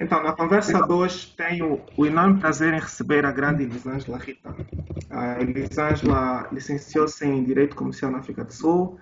Então, 0.00 0.22
na 0.22 0.32
conversa 0.32 0.80
de 0.80 0.92
hoje, 0.92 1.34
tenho 1.36 1.80
o 1.96 2.06
enorme 2.06 2.38
prazer 2.38 2.72
em 2.72 2.78
receber 2.78 3.26
a 3.26 3.32
grande 3.32 3.64
Elisângela 3.64 4.16
Rita. 4.18 4.54
A 5.10 5.40
Elisângela 5.40 6.48
licenciou-se 6.52 7.26
em 7.26 7.42
Direito 7.42 7.74
Comercial 7.74 8.12
na 8.12 8.18
África 8.18 8.44
do 8.44 8.52
Sul, 8.52 8.98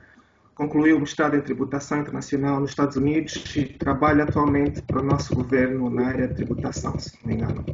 concluiu 0.55 0.97
o 0.97 1.01
mestrado 1.01 1.37
em 1.37 1.41
Tributação 1.43 2.01
Internacional 2.01 2.61
nos 2.61 2.71
Estados 2.71 2.97
Unidos 2.97 3.55
e 3.55 3.65
trabalha 3.67 4.25
atualmente 4.25 4.81
para 4.83 5.03
o 5.03 5.05
nosso 5.05 5.35
governo 5.35 5.91
na 5.91 6.07
área 6.07 6.29
de 6.29 6.35
tributação, 6.35 6.99
se 6.99 7.15
não 7.23 7.29
me 7.29 7.35
engano. 7.35 7.65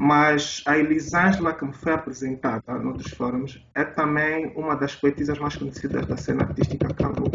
Mas 0.00 0.62
a 0.66 0.76
Elisângela, 0.76 1.52
que 1.54 1.64
me 1.64 1.72
foi 1.72 1.92
apresentada 1.92 2.76
noutros 2.78 3.12
fóruns, 3.12 3.64
é 3.74 3.84
também 3.84 4.52
uma 4.56 4.74
das 4.74 4.96
poetisas 4.96 5.38
mais 5.38 5.56
conhecidas 5.56 6.06
da 6.06 6.16
cena 6.16 6.42
artística 6.42 6.92
cabo 6.92 7.30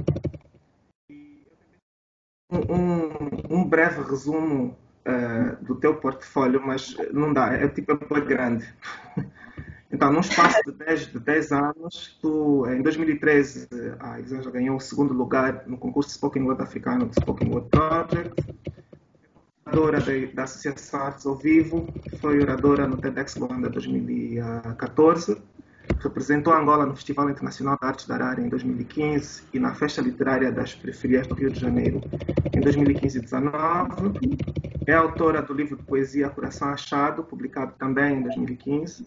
um, 2.49 3.57
um 3.57 3.63
breve 3.63 4.01
resumo 4.01 4.77
uh, 5.05 5.63
do 5.63 5.75
teu 5.75 5.95
portfólio, 5.95 6.61
mas 6.65 6.95
não 7.13 7.31
dá, 7.31 7.53
é 7.53 7.67
tipo 7.67 7.91
é 7.91 8.21
grande. 8.21 8.67
Então, 9.91 10.13
num 10.13 10.19
espaço 10.19 10.61
de 10.67 10.71
10, 10.71 11.07
de 11.13 11.19
10 11.19 11.51
anos, 11.51 12.19
tu, 12.21 12.63
em 12.69 12.79
2013, 12.83 13.67
a 13.99 14.19
Elisângela 14.19 14.51
ganhou 14.51 14.77
o 14.77 14.79
segundo 14.79 15.15
lugar 15.15 15.63
no 15.65 15.79
concurso 15.79 16.11
Spoken 16.11 16.43
Word 16.43 16.61
africano 16.61 17.07
do 17.07 17.13
Spoken 17.15 17.49
Word 17.49 17.69
Project. 17.69 18.55
Oradora 19.65 19.99
da, 19.99 20.33
da 20.33 20.43
Associação 20.43 20.99
Artes 20.99 21.25
ao 21.25 21.35
Vivo, 21.35 21.87
foi 22.21 22.39
oradora 22.39 22.87
no 22.87 22.97
TEDx 22.97 23.35
Luanda 23.35 23.67
2014 23.67 25.41
representou 25.99 26.53
Angola 26.53 26.85
no 26.85 26.95
Festival 26.95 27.29
Internacional 27.29 27.77
de 27.79 27.85
Artes 27.85 28.07
da 28.07 28.15
Arara 28.15 28.41
em 28.41 28.49
2015 28.49 29.43
e 29.53 29.59
na 29.59 29.73
Festa 29.73 30.01
Literária 30.01 30.51
das 30.51 30.73
Periferias 30.73 31.27
do 31.27 31.35
Rio 31.35 31.51
de 31.51 31.59
Janeiro 31.59 32.01
em 32.53 32.61
2015 32.61 33.17
e 33.17 33.21
2019. 33.21 34.37
É 34.87 34.93
autora 34.93 35.41
do 35.41 35.53
livro 35.53 35.77
de 35.77 35.83
poesia 35.83 36.29
Coração 36.29 36.69
Achado, 36.69 37.23
publicado 37.23 37.73
também 37.77 38.17
em 38.17 38.23
2015. 38.23 39.05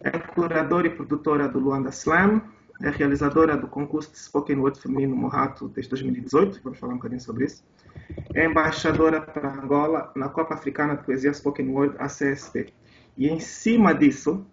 É 0.00 0.10
curadora 0.10 0.86
e 0.86 0.90
produtora 0.90 1.48
do 1.48 1.58
Luanda 1.58 1.90
Slam. 1.90 2.42
É 2.82 2.90
realizadora 2.90 3.56
do 3.56 3.66
concurso 3.66 4.12
de 4.12 4.18
Spoken 4.18 4.58
Word 4.58 4.78
Feminino 4.78 5.16
Morato 5.16 5.68
desde 5.68 5.90
2018. 5.90 6.60
Vamos 6.62 6.78
falar 6.78 6.92
um 6.92 6.96
bocadinho 6.96 7.20
sobre 7.20 7.46
isso. 7.46 7.64
É 8.34 8.44
embaixadora 8.44 9.20
para 9.20 9.54
Angola 9.54 10.12
na 10.14 10.28
Copa 10.28 10.54
Africana 10.54 10.96
de 10.96 11.04
Poesia 11.04 11.32
Spoken 11.32 11.70
Word, 11.70 11.96
ACSP. 11.98 12.74
E 13.16 13.28
em 13.28 13.40
cima 13.40 13.94
disso, 13.94 14.44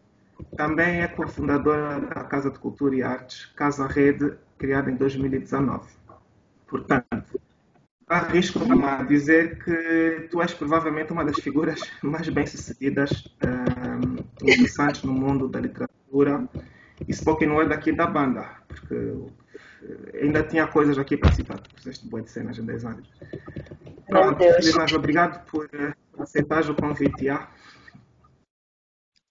também 0.56 1.02
é 1.02 1.08
cofundadora 1.08 2.00
da 2.00 2.24
Casa 2.24 2.50
de 2.50 2.60
Cultura 2.60 2.96
e 2.96 3.04
Artes, 3.04 3.46
Casa 3.56 3.88
Rede, 3.88 4.34
criada 4.58 4.90
em 4.90 4.96
2019. 4.96 5.88
Portanto, 6.68 7.40
arrisco 8.08 8.60
a 8.86 9.04
dizer 9.04 9.64
que 9.64 10.28
tu 10.30 10.42
és 10.42 10.54
provavelmente 10.54 11.12
uma 11.12 11.26
das 11.26 11.38
figuras 11.40 11.80
mais 12.04 12.28
bem-sucedidas, 12.30 13.34
um, 13.44 14.18
eh, 14.48 14.54
interessantes 14.54 15.04
no 15.04 15.14
mundo 15.14 15.48
da 15.48 15.60
literatura 15.60 16.48
e 17.08 17.14
spoken 17.14 17.50
word 17.50 17.74
aqui 17.74 17.92
da 17.92 18.08
banda, 18.08 18.48
porque 18.68 19.14
ainda 20.22 20.44
tinha 20.44 20.68
coisas 20.68 20.98
aqui 20.98 21.18
para 21.18 21.34
citar, 21.34 21.60
fizeste 21.76 22.08
boa 22.08 22.22
de 22.22 22.30
cenas 22.30 22.58
em 22.58 22.66
10 22.66 22.86
anos. 22.86 23.10
Pronto, 24.08 24.44
obrigado 24.96 25.46
por 25.46 25.70
aceitar 26.20 26.70
o 26.70 26.76
convite. 26.76 27.26
Yeah. 27.26 27.50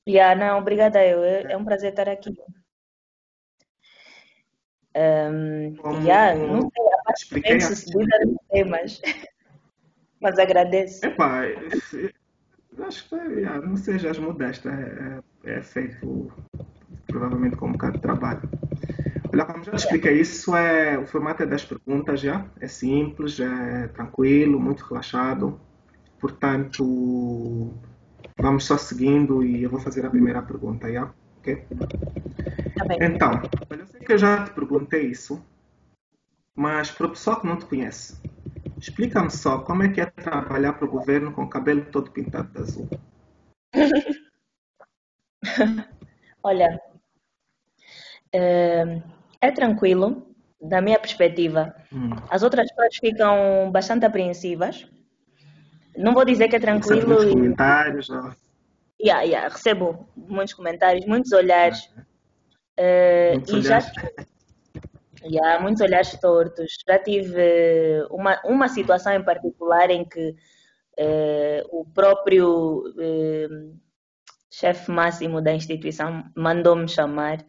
Yeah, 0.08 0.34
não, 0.34 0.58
obrigada 0.58 1.05
eu. 1.05 1.22
É, 1.22 1.53
é 1.53 1.56
um 1.56 1.64
prazer 1.64 1.91
estar 1.91 2.08
aqui. 2.08 2.34
Um, 4.94 5.75
Como 5.77 6.06
yeah, 6.06 6.34
não 6.34 6.70
sei, 6.70 6.86
a 6.92 7.03
parte 7.05 7.61
sucedida 7.62 8.19
não 8.27 8.36
sei, 8.50 8.64
mas, 8.64 9.00
mas 10.20 10.39
agradeço. 10.39 11.06
Epá, 11.06 11.44
acho 12.86 13.09
que 13.09 13.14
yeah, 13.14 13.67
não 13.67 13.77
sejas 13.77 14.19
modesta, 14.19 14.69
é, 14.69 15.50
é, 15.50 15.59
é 15.59 15.62
feito 15.62 16.31
provavelmente 17.06 17.56
com 17.56 17.69
um 17.69 17.72
bocado 17.72 17.94
de 17.94 18.00
trabalho. 18.00 18.42
Olha, 19.32 19.47
como 19.47 19.65
já 19.65 19.72
te 19.72 19.78
expliquei, 19.78 20.21
isso 20.21 20.54
é 20.54 20.98
o 20.98 21.06
formato 21.06 21.43
é 21.43 21.47
das 21.47 21.65
perguntas 21.65 22.21
já, 22.21 22.47
é 22.60 22.69
simples, 22.69 23.41
é 23.41 23.88
tranquilo, 23.88 24.60
muito 24.60 24.84
relaxado. 24.84 25.59
Portanto, 26.21 27.72
Vamos 28.38 28.65
só 28.65 28.76
seguindo 28.76 29.44
e 29.44 29.62
eu 29.62 29.70
vou 29.70 29.81
fazer 29.81 30.04
a 30.06 30.10
primeira 30.10 30.43
pergunta, 30.43 30.93
já? 30.93 31.12
Ok? 31.38 31.66
Tá 32.76 32.84
bem. 32.87 32.98
Então, 33.00 33.43
eu 33.70 33.87
sei 33.87 34.00
que 34.00 34.12
eu 34.12 34.19
já 34.19 34.44
te 34.44 34.53
perguntei 34.53 35.06
isso, 35.06 35.44
mas 36.54 36.91
para 36.91 37.06
o 37.06 37.10
pessoal 37.10 37.41
que 37.41 37.47
não 37.47 37.56
te 37.56 37.66
conhece, 37.66 38.21
explica-me 38.78 39.31
só 39.31 39.59
como 39.59 39.82
é 39.82 39.88
que 39.88 40.00
é 40.00 40.06
trabalhar 40.06 40.75
para 40.75 40.87
o 40.87 40.91
governo 40.91 41.32
com 41.32 41.42
o 41.42 41.48
cabelo 41.48 41.84
todo 41.87 42.10
pintado 42.10 42.53
de 42.53 42.59
azul. 42.59 42.88
Olha, 46.42 46.81
é, 48.32 49.03
é 49.41 49.50
tranquilo, 49.53 50.34
da 50.60 50.81
minha 50.81 50.98
perspectiva. 50.98 51.75
Hum. 51.92 52.10
As 52.31 52.42
outras 52.42 52.69
pessoas 52.71 52.97
ficam 52.97 53.71
bastante 53.71 54.06
apreensivas 54.06 54.91
não 55.97 56.14
vou 56.14 56.25
dizer 56.25 56.48
que 56.48 56.56
é 56.56 56.60
tranquilo. 56.60 57.06
Muitos 57.06 57.32
comentários. 57.32 58.10
Ó. 58.10 58.32
Yeah, 59.00 59.22
yeah, 59.22 59.48
recebo 59.48 60.08
muitos 60.16 60.54
comentários, 60.54 61.04
muitos 61.06 61.32
olhares. 61.32 61.91
Uh, 62.78 63.34
muitos 63.34 63.53
e 63.53 63.56
olhares. 63.56 63.86
já 63.86 65.28
yeah, 65.28 65.60
muitos 65.60 65.80
olhares 65.80 66.20
tortos. 66.20 66.72
Já 66.88 66.98
tive 66.98 68.06
uma, 68.10 68.41
uma 68.44 68.69
situação 68.69 69.12
em 69.12 69.25
particular 69.25 69.91
em 69.91 70.04
que 70.04 70.30
uh, 70.30 71.80
o 71.80 71.84
próprio 71.84 72.84
uh, 72.88 73.78
chefe 74.50 74.91
máximo 74.91 75.42
da 75.42 75.53
instituição 75.53 76.24
mandou-me 76.36 76.88
chamar. 76.88 77.44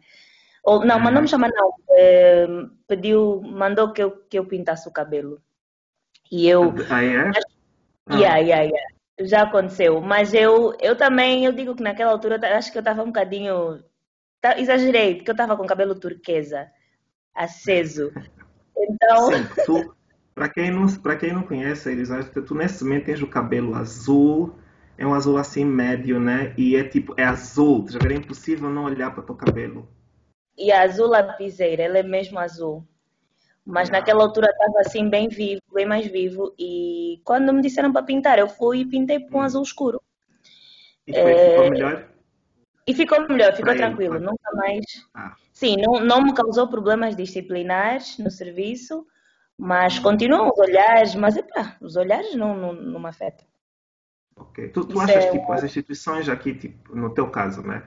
Ou, 0.64 0.84
não, 0.84 0.98
mandou-me 0.98 1.28
chamar, 1.28 1.50
não. 1.50 1.72
pediu, 2.88 3.42
mandou 3.42 3.92
que 3.92 4.02
eu, 4.02 4.10
que 4.28 4.38
eu 4.38 4.46
pintasse 4.46 4.88
o 4.88 4.92
cabelo. 4.92 5.40
E 6.32 6.48
eu. 6.48 6.74
Ah, 6.90 7.04
é? 7.04 7.30
Ah. 8.06 8.18
Yeah, 8.18 8.38
yeah, 8.38 8.62
yeah. 8.62 8.94
Já 9.20 9.42
aconteceu. 9.42 10.00
Mas 10.00 10.34
eu, 10.34 10.76
eu 10.80 10.96
também, 10.96 11.44
eu 11.44 11.52
digo 11.52 11.74
que 11.74 11.82
naquela 11.82 12.12
altura 12.12 12.38
acho 12.56 12.72
que 12.72 12.78
eu 12.78 12.80
estava 12.80 13.02
um 13.02 13.06
bocadinho. 13.06 13.82
Tá, 14.40 14.58
exagerei, 14.58 15.16
porque 15.16 15.30
eu 15.30 15.34
estava 15.34 15.56
com 15.56 15.66
cabelo 15.66 15.94
turquesa, 15.94 16.68
aceso. 17.34 18.12
Então. 18.76 19.32
Sim, 19.32 19.46
tu, 19.64 19.94
para 20.34 20.48
quem 20.48 20.70
não, 20.70 20.86
para 21.00 21.16
quem 21.16 21.32
não 21.32 21.42
conhece, 21.42 21.90
Elisângela, 21.90 22.44
tu 22.44 22.54
nesse 22.54 22.84
momento 22.84 23.06
tens 23.06 23.22
o 23.22 23.26
cabelo 23.26 23.74
azul, 23.74 24.54
é 24.98 25.06
um 25.06 25.14
azul 25.14 25.38
assim 25.38 25.64
médio, 25.64 26.20
né? 26.20 26.52
E 26.58 26.76
é 26.76 26.84
tipo, 26.84 27.14
é 27.16 27.24
azul. 27.24 27.86
Já 27.88 27.98
é 28.08 28.14
impossível 28.14 28.68
não 28.68 28.84
olhar 28.84 29.12
para 29.12 29.22
o 29.22 29.26
teu 29.26 29.34
cabelo. 29.34 29.88
E 30.56 30.70
a 30.70 30.82
azul 30.82 31.08
lapiseira, 31.08 31.84
ele 31.84 31.98
é 31.98 32.02
mesmo 32.02 32.38
azul. 32.38 32.86
Mas 33.66 33.88
naquela 33.88 34.22
altura 34.22 34.48
estava 34.50 34.80
assim 34.80 35.08
bem 35.08 35.28
vivo, 35.28 35.62
bem 35.72 35.86
mais 35.86 36.06
vivo. 36.06 36.54
E 36.58 37.20
quando 37.24 37.52
me 37.52 37.62
disseram 37.62 37.92
para 37.92 38.02
pintar, 38.02 38.38
eu 38.38 38.48
fui 38.48 38.80
e 38.80 38.86
pintei 38.86 39.20
com 39.28 39.38
um 39.38 39.42
azul 39.42 39.62
escuro. 39.62 40.02
E 41.06 41.12
foi, 41.12 41.32
é... 41.32 41.50
ficou 41.50 41.70
melhor? 41.70 42.08
E 42.86 42.94
ficou 42.94 43.28
melhor, 43.28 43.54
ficou 43.54 43.74
tranquilo. 43.74 44.20
Nunca 44.20 44.52
mais. 44.54 44.84
Ah. 45.14 45.34
Sim, 45.52 45.76
não, 45.78 46.00
não 46.04 46.22
me 46.22 46.34
causou 46.34 46.68
problemas 46.68 47.16
disciplinares 47.16 48.18
no 48.18 48.30
serviço, 48.30 49.06
mas 49.56 49.98
continuam 49.98 50.48
os 50.48 50.58
olhares, 50.58 51.14
mas 51.14 51.36
epá, 51.36 51.76
os 51.80 51.96
olhares 51.96 52.34
não, 52.34 52.54
não, 52.54 52.72
não 52.74 53.00
me 53.00 53.08
afetam. 53.08 53.46
Ok. 54.36 54.68
Tu, 54.68 54.84
tu 54.84 55.00
achas, 55.00 55.24
é... 55.24 55.30
tipo, 55.30 55.50
as 55.52 55.64
instituições 55.64 56.28
aqui, 56.28 56.54
tipo, 56.54 56.94
no 56.94 57.14
teu 57.14 57.30
caso, 57.30 57.62
né? 57.62 57.82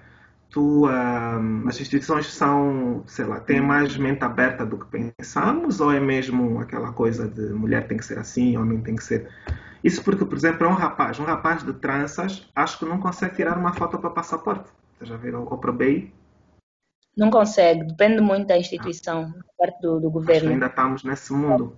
Tu, 0.50 0.88
um, 0.88 1.68
as 1.68 1.80
instituições 1.80 2.28
são, 2.28 3.03
sei 3.06 3.25
lá, 3.25 3.40
têm 3.40 3.62
mais 3.62 3.97
mente 3.97 4.24
aberta 4.24 4.66
do 4.66 4.78
que 4.78 4.85
pensamos 4.85 5.80
ou 5.80 5.91
é 5.91 6.00
mesmo 6.00 6.59
aquela 6.59 6.91
coisa 6.94 7.28
de 7.28 7.53
mulher 7.53 7.88
tem 7.88 7.97
que 7.97 8.06
ser 8.06 8.19
assim, 8.19 8.57
homem 8.57 8.81
tem 8.81 8.96
que 8.96 9.03
ser... 9.03 9.30
Isso 9.84 10.03
porque, 10.03 10.25
por 10.25 10.36
exemplo, 10.36 10.66
é 10.66 10.69
um 10.69 10.74
rapaz, 10.74 11.19
um 11.19 11.24
rapaz 11.24 11.63
de 11.63 11.72
tranças, 11.74 12.50
acho 12.56 12.80
que 12.80 12.86
não 12.86 13.00
consegue 13.00 13.36
tirar 13.36 13.57
uma 13.57 13.74
foto 13.74 14.00
para 14.00 14.10
passaporte. 14.10 14.69
Você 14.98 15.06
já 15.06 15.16
viram? 15.16 15.48
Ou 15.50 15.57
para 15.57 15.72
BI? 15.72 16.12
Não 17.16 17.30
consegue, 17.30 17.83
depende 17.83 18.22
muito 18.22 18.48
da 18.48 18.57
instituição, 18.57 19.33
ah. 19.38 19.44
parte 19.57 19.81
do, 19.81 20.00
do 20.00 20.10
governo. 20.10 20.51
ainda 20.51 20.68
estamos 20.68 21.04
nesse 21.04 21.33
mundo. 21.33 21.75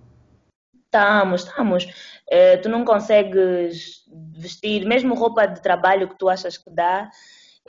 Estamos, 0.84 1.44
estamos. 1.44 2.20
É, 2.28 2.56
tu 2.56 2.68
não 2.68 2.84
consegues 2.84 4.04
vestir, 4.36 4.84
mesmo 4.86 5.14
roupa 5.14 5.46
de 5.46 5.62
trabalho 5.62 6.08
que 6.08 6.18
tu 6.18 6.28
achas 6.28 6.58
que 6.58 6.68
dá, 6.68 7.08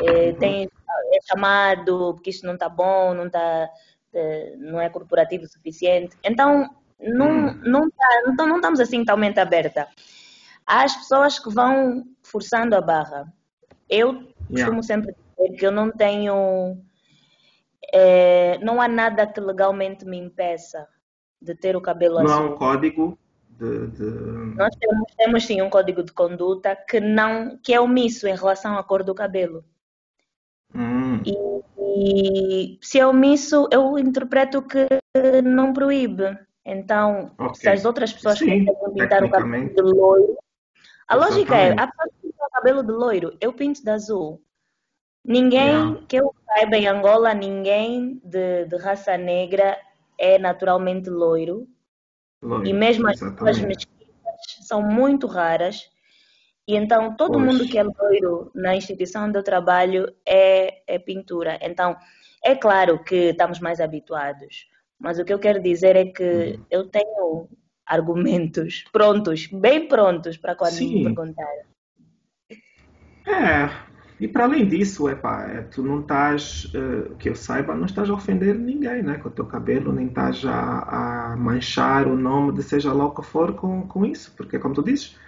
é, 0.07 0.33
tem, 0.33 0.65
é 0.65 1.19
chamado 1.27 2.13
porque 2.13 2.29
isto 2.29 2.45
não 2.45 2.53
está 2.53 2.69
bom, 2.69 3.13
não, 3.13 3.29
tá, 3.29 3.69
é, 4.13 4.55
não 4.57 4.79
é 4.79 4.89
corporativo 4.89 5.45
o 5.45 5.47
suficiente. 5.47 6.17
Então, 6.23 6.69
não, 6.99 7.47
hum. 7.47 7.61
não, 7.63 7.89
tá, 7.89 8.23
então 8.27 8.47
não 8.47 8.57
estamos 8.57 8.79
assim 8.79 8.99
totalmente 8.99 9.39
aberta. 9.39 9.87
Há 10.65 10.83
as 10.83 10.95
pessoas 10.95 11.39
que 11.39 11.49
vão 11.49 12.05
forçando 12.21 12.75
a 12.75 12.81
barra. 12.81 13.31
Eu 13.89 14.13
costumo 14.47 14.57
yeah. 14.57 14.83
sempre 14.83 15.13
dizer 15.37 15.57
que 15.57 15.65
eu 15.65 15.71
não 15.71 15.91
tenho. 15.91 16.77
É, 17.93 18.57
não 18.59 18.79
há 18.79 18.87
nada 18.87 19.27
que 19.27 19.39
legalmente 19.39 20.05
me 20.05 20.17
impeça 20.17 20.87
de 21.41 21.55
ter 21.55 21.75
o 21.75 21.81
cabelo 21.81 22.15
não 22.15 22.25
azul. 22.25 22.35
Não 22.35 22.43
há 22.43 22.53
um 22.53 22.57
código 22.57 23.19
de, 23.49 23.87
de... 23.87 24.03
Nós 24.55 24.75
temos, 24.75 25.15
temos 25.17 25.45
sim 25.45 25.61
um 25.61 25.69
código 25.69 26.03
de 26.03 26.13
conduta 26.13 26.75
que 26.75 26.99
não 26.99 27.57
que 27.61 27.73
é 27.73 27.81
omisso 27.81 28.27
em 28.27 28.35
relação 28.35 28.77
à 28.77 28.83
cor 28.83 29.03
do 29.03 29.13
cabelo. 29.13 29.65
Hum. 30.73 31.21
E, 31.25 32.75
e, 32.75 32.79
se 32.81 32.99
é 32.99 33.05
omisso, 33.05 33.67
eu 33.71 33.97
interpreto 33.99 34.61
que 34.61 34.87
não 35.43 35.73
proíbe. 35.73 36.37
Então, 36.65 37.31
okay. 37.37 37.55
se 37.55 37.69
as 37.69 37.85
outras 37.85 38.13
pessoas 38.13 38.37
sim, 38.37 38.45
querem 38.45 38.65
pintar 38.93 39.23
o 39.23 39.29
cabelo 39.29 39.73
de 39.73 39.81
loiro, 39.81 40.37
a 41.07 41.15
Exatamente. 41.15 41.49
lógica 41.49 41.55
é, 41.57 41.71
a 41.71 41.87
pessoa 41.87 42.09
pinta 42.21 42.45
o 42.45 42.49
cabelo 42.51 42.83
de 42.83 42.91
loiro, 42.91 43.37
eu 43.41 43.51
pinto 43.51 43.83
de 43.83 43.89
azul. 43.89 44.41
Ninguém 45.25 45.67
yeah. 45.67 46.01
que 46.07 46.15
eu 46.15 46.33
saiba 46.45 46.77
em 46.77 46.87
Angola, 46.87 47.33
ninguém 47.33 48.21
de, 48.23 48.65
de 48.65 48.77
raça 48.77 49.17
negra 49.17 49.77
é 50.17 50.39
naturalmente 50.39 51.09
loiro. 51.09 51.67
loiro 52.41 52.65
e 52.65 52.73
mesmo 52.73 53.09
as 53.09 53.19
pessoas 53.19 53.59
mesquitas 53.59 54.05
são 54.61 54.81
muito 54.81 55.27
raras. 55.27 55.90
E 56.71 56.75
então 56.77 57.13
todo 57.17 57.33
pois. 57.33 57.45
mundo 57.45 57.67
que 57.67 57.77
é 57.77 57.83
loiro 57.83 58.49
na 58.55 58.73
instituição 58.73 59.25
onde 59.25 59.37
eu 59.37 59.43
trabalho 59.43 60.09
é, 60.25 60.81
é 60.87 60.97
pintura. 60.97 61.59
Então 61.61 61.97
é 62.41 62.55
claro 62.55 63.03
que 63.03 63.31
estamos 63.31 63.59
mais 63.59 63.81
habituados. 63.81 64.69
Mas 64.97 65.19
o 65.19 65.25
que 65.25 65.33
eu 65.33 65.39
quero 65.39 65.61
dizer 65.61 65.97
é 65.97 66.05
que 66.05 66.23
uhum. 66.23 66.65
eu 66.71 66.87
tenho 66.87 67.49
argumentos 67.85 68.85
prontos, 68.89 69.47
bem 69.47 69.89
prontos 69.89 70.37
para 70.37 70.55
quando 70.55 70.71
Sim. 70.71 70.99
me 70.99 71.03
perguntarem. 71.03 71.65
É, 73.27 73.69
e 74.17 74.25
para 74.29 74.45
além 74.45 74.65
disso, 74.65 75.09
epá, 75.09 75.49
é, 75.49 75.63
tu 75.63 75.83
não 75.83 75.99
estás, 75.99 76.71
uh, 76.73 77.15
que 77.17 77.27
eu 77.27 77.35
saiba, 77.35 77.75
não 77.75 77.85
estás 77.85 78.09
a 78.09 78.13
ofender 78.13 78.55
ninguém 78.55 79.03
né, 79.03 79.17
com 79.17 79.27
o 79.27 79.31
teu 79.31 79.45
cabelo, 79.45 79.91
nem 79.91 80.07
estás 80.07 80.45
a, 80.45 81.33
a, 81.33 81.35
manchar 81.35 82.07
o 82.07 82.15
nome 82.15 82.53
de 82.53 82.63
seja 82.63 82.93
lá 82.93 83.07
o 83.07 83.13
que 83.13 83.23
for 83.23 83.55
com, 83.55 83.85
com 83.87 84.05
isso. 84.05 84.33
Porque, 84.37 84.57
como 84.57 84.73
tu 84.73 84.81
dizes, 84.81 85.19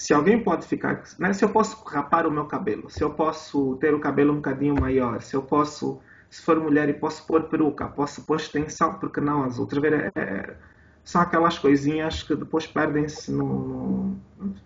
se 0.00 0.14
alguém 0.14 0.42
pode 0.42 0.66
ficar. 0.66 1.02
Né, 1.18 1.30
se 1.34 1.44
eu 1.44 1.50
posso 1.50 1.84
rapar 1.84 2.26
o 2.26 2.30
meu 2.30 2.46
cabelo, 2.46 2.88
se 2.88 3.04
eu 3.04 3.10
posso 3.10 3.76
ter 3.76 3.92
o 3.92 4.00
cabelo 4.00 4.32
um 4.32 4.36
bocadinho 4.36 4.74
maior, 4.74 5.20
se 5.20 5.36
eu 5.36 5.42
posso, 5.42 6.00
se 6.30 6.40
for 6.40 6.58
mulher 6.58 6.88
e 6.88 6.94
posso 6.94 7.26
pôr 7.26 7.42
peruca, 7.42 7.86
posso 7.86 8.24
pôr 8.24 8.36
extensão, 8.36 8.94
porque 8.94 9.20
não 9.20 9.44
as 9.44 9.58
outras? 9.58 9.82
Ver, 9.82 10.10
é, 10.16 10.56
são 11.04 11.20
aquelas 11.20 11.58
coisinhas 11.58 12.22
que 12.22 12.34
depois 12.34 12.66
perdem-se 12.66 13.30
no, 13.30 14.16
no. 14.38 14.56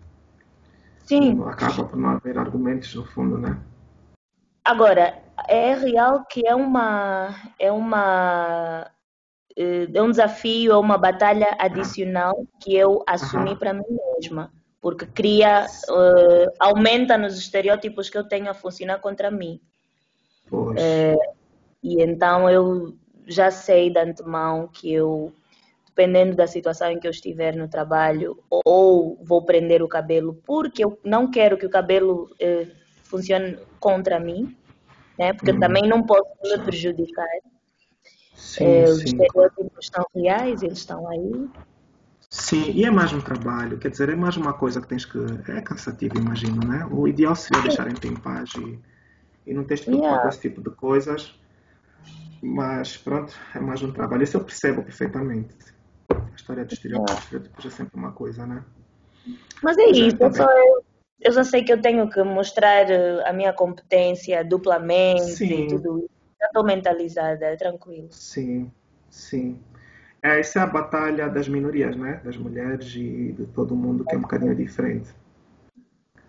Sim. 0.99 1.43
Acaba 1.47 1.83
por 1.83 1.97
não 1.97 2.11
haver 2.11 2.39
argumentos 2.39 2.95
no 2.95 3.05
fundo, 3.05 3.37
né? 3.37 3.59
Agora, 4.65 5.21
é 5.49 5.75
real 5.75 6.25
que 6.27 6.47
é 6.47 6.55
uma 6.55 7.35
é 7.59 7.73
uma 7.73 8.89
eh, 9.57 9.89
é 9.93 10.01
um 10.01 10.11
desafio, 10.11 10.71
é 10.71 10.77
uma 10.77 10.97
batalha 10.97 11.57
adicional 11.59 12.47
que 12.61 12.77
eu 12.77 13.03
assumi 13.05 13.57
para 13.57 13.75
mim 13.75 13.83
mesma, 14.15 14.53
porque 14.85 15.07
cria, 15.07 15.65
uh, 15.89 16.53
aumenta 16.59 17.17
nos 17.17 17.39
estereótipos 17.39 18.11
que 18.11 18.19
eu 18.19 18.29
tenho 18.29 18.51
a 18.51 18.53
funcionar 18.53 18.99
contra 18.99 19.31
mim. 19.31 19.59
Uh, 20.53 21.17
e 21.83 22.03
então 22.03 22.51
eu 22.51 22.95
já 23.27 23.51
sei 23.51 23.89
de 23.89 23.99
antemão 23.99 24.69
que 24.69 24.93
eu, 24.93 25.33
dependendo 25.87 26.37
da 26.37 26.47
situação 26.47 26.91
em 26.91 27.01
que 27.01 27.07
eu 27.07 27.11
estiver 27.11 27.57
no 27.57 27.67
trabalho, 27.67 28.39
ou 28.51 29.19
vou 29.25 29.41
prender 29.47 29.83
o 29.83 29.89
cabelo, 29.89 30.39
porque 30.45 30.85
eu 30.85 30.99
não 31.03 31.31
quero 31.31 31.57
que 31.57 31.65
o 31.65 31.71
cabelo 31.71 32.25
uh, 32.35 32.71
funcione 33.05 33.57
contra 33.81 34.21
mim, 34.21 34.55
né? 35.19 35.33
porque 35.33 35.53
hum. 35.53 35.61
também 35.61 35.89
não 35.89 36.03
posso 36.03 36.29
me 36.43 36.59
prejudicar. 36.59 37.27
Sim, 38.35 38.67
é, 38.67 38.85
os 38.85 39.03
estereótipos 39.03 39.79
estão 39.81 40.05
reais, 40.15 40.63
eles 40.63 40.77
estão 40.77 41.09
aí. 41.09 41.49
Sim, 42.35 42.73
e 42.73 42.85
é 42.85 42.91
mais 42.91 43.13
um 43.13 43.21
trabalho, 43.21 43.79
quer 43.79 43.91
dizer, 43.91 44.09
é 44.09 44.17
mais 44.17 44.37
uma 44.37 44.53
coisa 44.53 44.81
que 44.81 44.89
tens 44.89 45.05
que. 45.05 45.19
É 45.49 45.61
cansativo, 45.61 46.19
imagino, 46.19 46.67
né? 46.67 46.85
O 46.91 47.07
ideal 47.07 47.37
seria 47.37 47.63
deixarem-te 47.63 48.09
em 48.09 48.17
paz 48.17 48.51
e, 48.57 48.81
e 49.47 49.55
não 49.55 49.63
tens 49.63 49.81
de 49.81 49.87
preocupar 49.87 50.23
com 50.23 50.29
esse 50.29 50.41
tipo 50.41 50.61
de 50.61 50.71
coisas. 50.71 51.33
Mas 52.43 52.97
pronto, 52.97 53.33
é 53.55 53.61
mais 53.61 53.83
um 53.83 53.93
trabalho. 53.93 54.25
Isso 54.25 54.37
eu 54.37 54.45
percebo 54.45 54.83
perfeitamente. 54.83 55.55
A 56.11 56.35
história 56.35 56.65
dos 56.65 56.75
estereótipos, 56.75 57.31
yeah. 57.31 57.49
é 57.65 57.71
sempre 57.71 57.97
uma 57.97 58.11
coisa, 58.11 58.45
né? 58.45 58.65
Mas 59.63 59.79
é 59.79 59.87
Mas 59.87 59.97
isso, 59.97 60.25
é, 60.25 60.33
só 60.33 60.51
eu 60.51 60.85
eu 61.21 61.33
já 61.33 61.45
sei 61.45 61.63
que 61.63 61.73
eu 61.73 61.81
tenho 61.81 62.09
que 62.11 62.23
mostrar 62.23 62.91
eh, 62.91 63.23
a 63.25 63.33
minha 63.33 63.53
competência 63.53 64.45
duplamente 64.45 65.23
sim. 65.23 65.65
e 65.65 65.69
tudo 65.69 65.99
isso. 66.01 66.11
Já 66.39 66.47
estou 66.47 66.65
mentalizada, 66.65 67.47
é 67.47 67.57
tranquilo. 67.57 68.09
Sim, 68.11 68.71
sim. 69.09 69.59
É, 70.25 70.41
essa 70.41 70.61
é 70.61 70.63
a 70.63 70.67
batalha 70.67 71.29
das 71.29 71.49
minorias, 71.49 71.95
né? 71.97 72.19
Das 72.25 72.39
mulheres 72.39 72.97
e 72.97 73.33
de 73.33 73.45
todo 73.49 73.77
mundo, 73.77 74.07
que 74.07 74.15
é 74.15 74.19
um 74.19 74.23
bocadinho 74.23 74.57
diferente. 74.57 75.15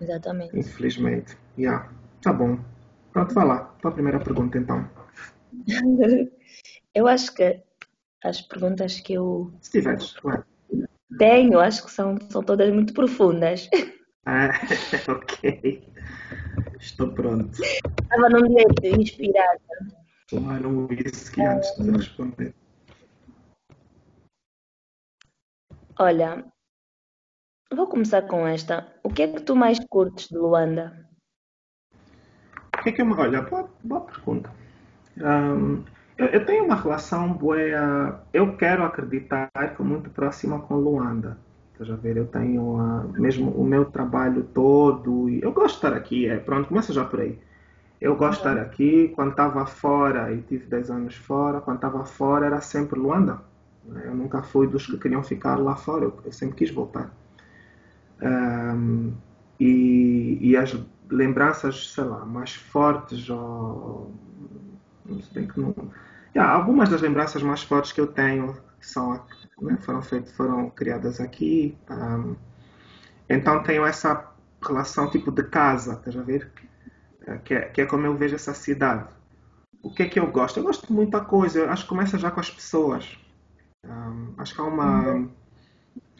Exatamente. 0.01 0.59
Infelizmente. 0.59 1.37
Yeah. 1.57 1.89
Tá 2.21 2.33
bom. 2.33 2.59
Pronto, 3.13 3.33
vai 3.33 3.47
lá. 3.47 3.59
Tua 3.81 3.93
primeira 3.93 4.19
pergunta, 4.19 4.57
então. 4.57 4.85
eu 6.93 7.07
acho 7.07 7.33
que 7.33 7.61
as 8.21 8.41
perguntas 8.41 8.99
que 8.99 9.13
eu... 9.13 9.53
Se 9.61 9.71
tiveres, 9.71 10.11
claro. 10.11 10.43
Tenho, 11.17 11.61
acho 11.61 11.85
que 11.85 11.91
são, 11.91 12.17
são 12.29 12.43
todas 12.43 12.73
muito 12.73 12.93
profundas. 12.93 13.69
Ah, 14.27 14.49
ok. 15.07 15.87
Estou 16.79 17.13
pronto. 17.13 17.61
Estava 17.63 18.27
num 18.27 18.55
dia 18.81 18.95
inspirada. 18.99 19.61
Tomar 20.27 20.65
um 20.65 20.87
whisky 20.87 21.43
antes 21.43 21.75
de 21.77 21.91
responder. 21.91 22.55
Olha, 25.97 26.43
vou 27.73 27.87
começar 27.87 28.23
com 28.23 28.45
esta. 28.45 28.85
O 29.01 29.09
que 29.09 29.23
é 29.23 29.27
que 29.29 29.41
tu 29.41 29.55
mais 29.55 29.79
curtes 29.89 30.27
de 30.27 30.37
Luanda? 30.37 31.07
O 32.77 32.83
que 32.83 32.89
é 32.89 32.91
que 32.91 33.01
eu... 33.01 33.09
Olha, 33.11 33.41
boa, 33.43 33.69
boa 33.81 34.01
pergunta. 34.01 34.51
Eu, 36.17 36.25
eu, 36.25 36.45
tenho 36.45 36.65
uma 36.65 36.75
relação 36.75 37.31
boa... 37.31 37.57
Eu 38.33 38.57
quero 38.57 38.83
acreditar 38.83 39.49
que 39.75 39.81
muito 39.81 40.09
próxima 40.09 40.59
com 40.59 40.75
Luanda. 40.75 41.37
Estás 41.71 41.89
a 41.89 41.95
ver? 41.95 42.17
Eu 42.17 42.27
tenho 42.27 42.77
mesmo 43.13 43.51
o 43.51 43.63
meu 43.63 43.85
trabalho 43.85 44.43
todo 44.43 45.29
e 45.29 45.41
eu 45.41 45.53
gosto 45.53 45.79
de 45.79 45.85
estar 45.85 45.93
aqui. 45.93 46.27
É, 46.27 46.37
pronto, 46.37 46.67
começa 46.67 46.91
já 46.91 47.05
por 47.05 47.21
aí. 47.21 47.39
Eu 48.01 48.17
gosto 48.17 48.43
de 48.43 48.49
estar 48.49 48.61
aqui. 48.61 49.13
Quando 49.15 49.31
estava 49.31 49.65
fora, 49.65 50.33
e 50.33 50.41
tive 50.41 50.65
10 50.65 50.91
anos 50.91 51.15
fora, 51.15 51.61
quando 51.61 51.77
estava 51.77 52.03
fora 52.03 52.47
era 52.47 52.59
sempre 52.59 52.99
Luanda. 52.99 53.54
Eu 54.03 54.15
nunca 54.15 54.41
fui 54.41 54.67
dos 54.67 54.85
que 54.85 54.97
queriam 54.97 55.23
ficar 55.23 55.55
lá 55.59 55.75
fora, 55.75 56.05
eu, 56.05 56.31
sempre 56.31 56.55
quis 56.55 56.71
voltar. 56.71 57.13
Um, 58.21 59.13
e, 59.59 60.37
e, 60.41 60.57
as 60.57 60.75
lembranças, 61.09 61.93
sei 61.93 62.03
lá, 62.03 62.25
mais 62.25 62.55
fortes, 62.55 63.29
ou, 63.29 64.13
não 65.05 65.21
sei 65.21 65.45
que 65.47 65.59
não. 65.59 65.73
Yeah, 66.35 66.53
algumas 66.53 66.89
das 66.89 67.01
lembranças 67.01 67.41
mais 67.43 67.63
fortes 67.63 67.91
que 67.91 68.01
eu 68.01 68.07
tenho 68.07 68.57
são 68.81 69.23
né, 69.61 69.77
foram 69.81 70.01
feitas, 70.01 70.31
foram 70.33 70.69
criadas 70.69 71.21
aqui. 71.21 71.77
Um, 71.89 72.35
então 73.29 73.63
tenho 73.63 73.85
essa 73.85 74.31
relação 74.61 75.09
tipo 75.09 75.31
de 75.31 75.43
casa, 75.43 75.93
estás 75.93 76.17
a 76.17 76.21
ver? 76.21 76.51
É, 77.27 77.37
que 77.37 77.53
é, 77.53 77.61
que 77.61 77.81
é 77.81 77.85
como 77.85 78.05
eu 78.05 78.15
vejo 78.15 78.35
essa 78.35 78.53
cidade. 78.53 79.07
O 79.81 79.93
que 79.93 80.03
é 80.03 80.09
que 80.09 80.19
eu 80.19 80.27
gosto? 80.31 80.59
Eu 80.59 80.63
gosto 80.63 80.87
de 80.87 80.93
muita 80.93 81.21
coisa. 81.21 81.59
Eu 81.59 81.69
acho 81.69 81.83
que 81.83 81.89
começa 81.89 82.17
já 82.17 82.31
com 82.31 82.39
as 82.39 82.49
pessoas. 82.49 83.17
Um, 83.85 84.33
acho 84.37 84.55
que 84.55 84.61
há 84.61 84.63
uma 84.63 85.29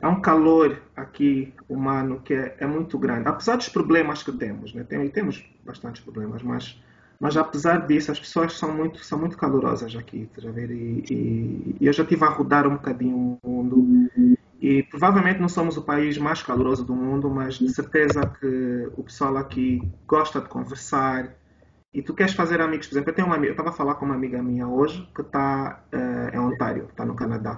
há 0.02 0.10
um 0.10 0.22
calor 0.22 0.82
aqui 0.96 1.54
humano 1.68 2.22
que 2.24 2.34
é, 2.34 2.56
é 2.60 2.68
muito 2.68 2.98
grande. 2.98 3.28
Apesar 3.28 3.56
dos 3.56 3.70
problemas 3.70 4.24
que 4.24 4.32
temos, 4.32 4.74
né? 4.74 4.84
Tem, 4.84 5.08
temos 5.10 5.44
bastantes 5.66 6.02
problemas, 6.02 6.44
mas 6.44 6.80
mas 7.20 7.38
apesar 7.38 7.88
disso, 7.88 8.12
as 8.12 8.20
pessoas 8.20 8.58
são 8.58 8.76
muito, 8.76 9.04
são 9.04 9.18
muito 9.18 9.38
calorosas 9.38 9.96
aqui, 9.96 10.30
tá? 10.36 10.42
E, 10.50 11.04
e, 11.10 11.76
e, 11.80 11.88
eu 11.88 11.94
já 11.94 12.04
estive 12.04 12.24
a 12.24 12.30
rodar 12.30 12.68
um 12.68 12.74
bocadinho 12.74 13.40
o 13.42 13.50
mundo. 13.50 14.10
E 14.62 14.84
provavelmente 14.84 15.40
não 15.40 15.50
somos 15.50 15.78
o 15.78 15.82
país 15.82 16.18
mais 16.18 16.42
caloroso 16.42 16.84
do 16.84 16.94
mundo, 16.94 17.30
mas 17.30 17.56
de 17.56 17.70
certeza 17.70 18.26
que 18.40 18.90
o 18.98 19.04
pessoal 19.04 19.38
aqui 19.38 19.82
gosta 20.08 20.42
de 20.42 20.50
conversar. 20.50 21.34
E 21.96 22.02
tu 22.02 22.14
queres 22.14 22.34
fazer 22.34 22.60
amigos, 22.60 22.88
por 22.88 22.96
exemplo, 22.96 23.12
eu 23.12 23.16
tenho 23.16 23.26
uma 23.26 23.38
eu 23.38 23.52
estava 23.52 23.70
a 23.70 23.72
falar 23.72 23.96
com 23.96 24.04
uma 24.06 24.16
amiga 24.16 24.44
minha 24.44 24.68
hoje 24.68 25.10
que 25.16 25.22
está 25.22 25.82
uh, 25.94 26.36
em 26.36 26.38
Ontário, 26.38 26.88
está 26.90 27.06
no 27.06 27.16
Canadá. 27.16 27.58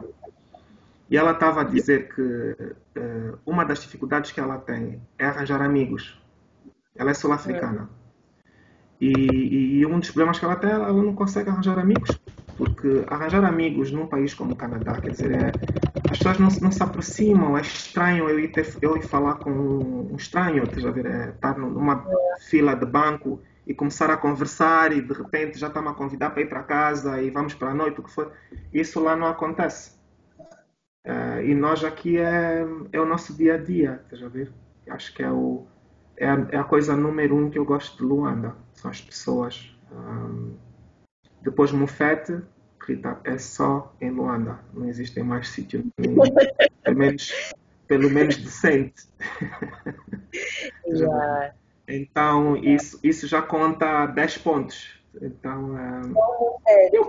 E 1.10 1.18
ela 1.18 1.32
estava 1.32 1.62
a 1.62 1.64
dizer 1.64 2.14
que 2.14 2.22
uh, 2.22 3.40
uma 3.48 3.66
das 3.66 3.80
dificuldades 3.80 4.32
que 4.32 4.40
ela 4.40 4.60
tem 4.60 5.02
é 5.18 5.26
arranjar 5.26 5.60
amigos. 5.64 6.22
Ela 6.96 7.10
é 7.10 7.14
sul-africana. 7.16 7.90
E, 9.02 9.80
e, 9.80 9.86
um 9.88 10.00
dos 10.00 10.12
problemas 10.12 10.38
que 10.38 10.46
ela 10.46 10.56
tem, 10.56 10.70
ela 10.70 10.94
não 10.94 11.16
consegue 11.16 11.50
arranjar 11.50 11.80
amigos, 11.80 12.20
porque 12.56 13.06
arranjar 13.08 13.44
amigos 13.44 13.92
num 13.92 14.06
país 14.06 14.36
como 14.36 14.54
o 14.54 14.56
Canadá, 14.56 15.00
quer 15.02 15.12
dizer, 15.12 15.32
é, 15.32 15.52
as 16.12 16.18
pessoas 16.18 16.38
não, 16.38 16.50
não, 16.62 16.72
se 16.72 16.82
aproximam, 16.82 17.58
é 17.58 17.62
estranho 17.62 18.30
eu 18.30 18.40
ir, 18.40 18.52
ter, 18.52 18.68
eu 18.82 18.98
ir 18.98 19.04
falar 19.04 19.36
com 19.36 19.52
um 19.52 20.16
estranho, 20.16 20.64
a 20.64 20.92
ver, 20.92 21.06
é, 21.08 21.30
estar 21.30 21.58
numa 21.58 22.06
fila 22.40 22.76
de 22.76 22.86
banco 22.86 23.40
e 23.68 23.74
começar 23.74 24.10
a 24.10 24.16
conversar 24.16 24.94
e 24.94 25.02
de 25.02 25.14
repente 25.14 25.60
já 25.60 25.68
está-me 25.68 25.90
a 25.90 25.94
convidar 25.94 26.30
para 26.30 26.42
ir 26.42 26.48
para 26.48 26.64
casa 26.64 27.22
e 27.22 27.30
vamos 27.30 27.54
para 27.54 27.72
a 27.72 27.74
noite, 27.74 28.00
o 28.00 28.04
que. 28.04 28.12
Isso 28.74 29.04
lá 29.04 29.16
não 29.16 29.28
acontece. 29.28 29.98
Uh, 31.06 31.42
e 31.44 31.54
nós 31.54 31.84
aqui 31.84 32.18
é, 32.18 32.66
é 32.92 33.00
o 33.00 33.06
nosso 33.06 33.34
dia 33.36 33.56
a 33.56 33.58
dia, 33.58 34.02
estás 34.04 34.24
a 34.24 34.30
ver? 34.30 34.52
Acho 34.90 35.14
que 35.14 35.22
é, 35.22 35.30
o, 35.30 35.66
é, 36.16 36.30
a, 36.30 36.48
é 36.52 36.58
a 36.58 36.64
coisa 36.64 36.96
número 36.96 37.36
um 37.36 37.50
que 37.50 37.60
eu 37.60 37.66
gosto 37.66 37.98
de 37.98 38.04
Luanda, 38.04 38.56
são 38.74 38.90
as 38.90 39.02
pessoas. 39.02 39.78
Um, 39.92 40.56
depois 41.42 41.72
Mufete, 41.72 42.42
Rita, 42.82 43.20
é 43.26 43.38
só 43.38 43.94
em 44.00 44.12
Luanda, 44.12 44.60
não 44.74 44.88
existe 44.88 45.22
mais 45.22 45.50
sítio 45.50 45.86
nenhum. 45.98 46.16
pelo, 46.84 46.98
menos, 46.98 47.54
pelo 47.86 48.10
menos 48.10 48.38
decente. 48.38 49.04
Yeah. 50.90 51.54
Então, 51.88 52.58
isso, 52.58 53.00
isso 53.04 53.28
já 53.28 53.42
conta 53.42 54.06
10 54.08 54.38
pontos. 54.40 54.98
Então, 55.22 55.78
é, 56.68 56.96
e 56.96 57.00
o, 57.00 57.08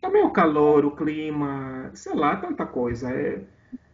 também 0.00 0.22
o 0.24 0.30
calor, 0.30 0.84
o 0.84 0.90
clima, 0.90 1.90
sei 1.94 2.14
lá, 2.14 2.36
tanta 2.36 2.66
coisa. 2.66 3.10
É, 3.10 3.40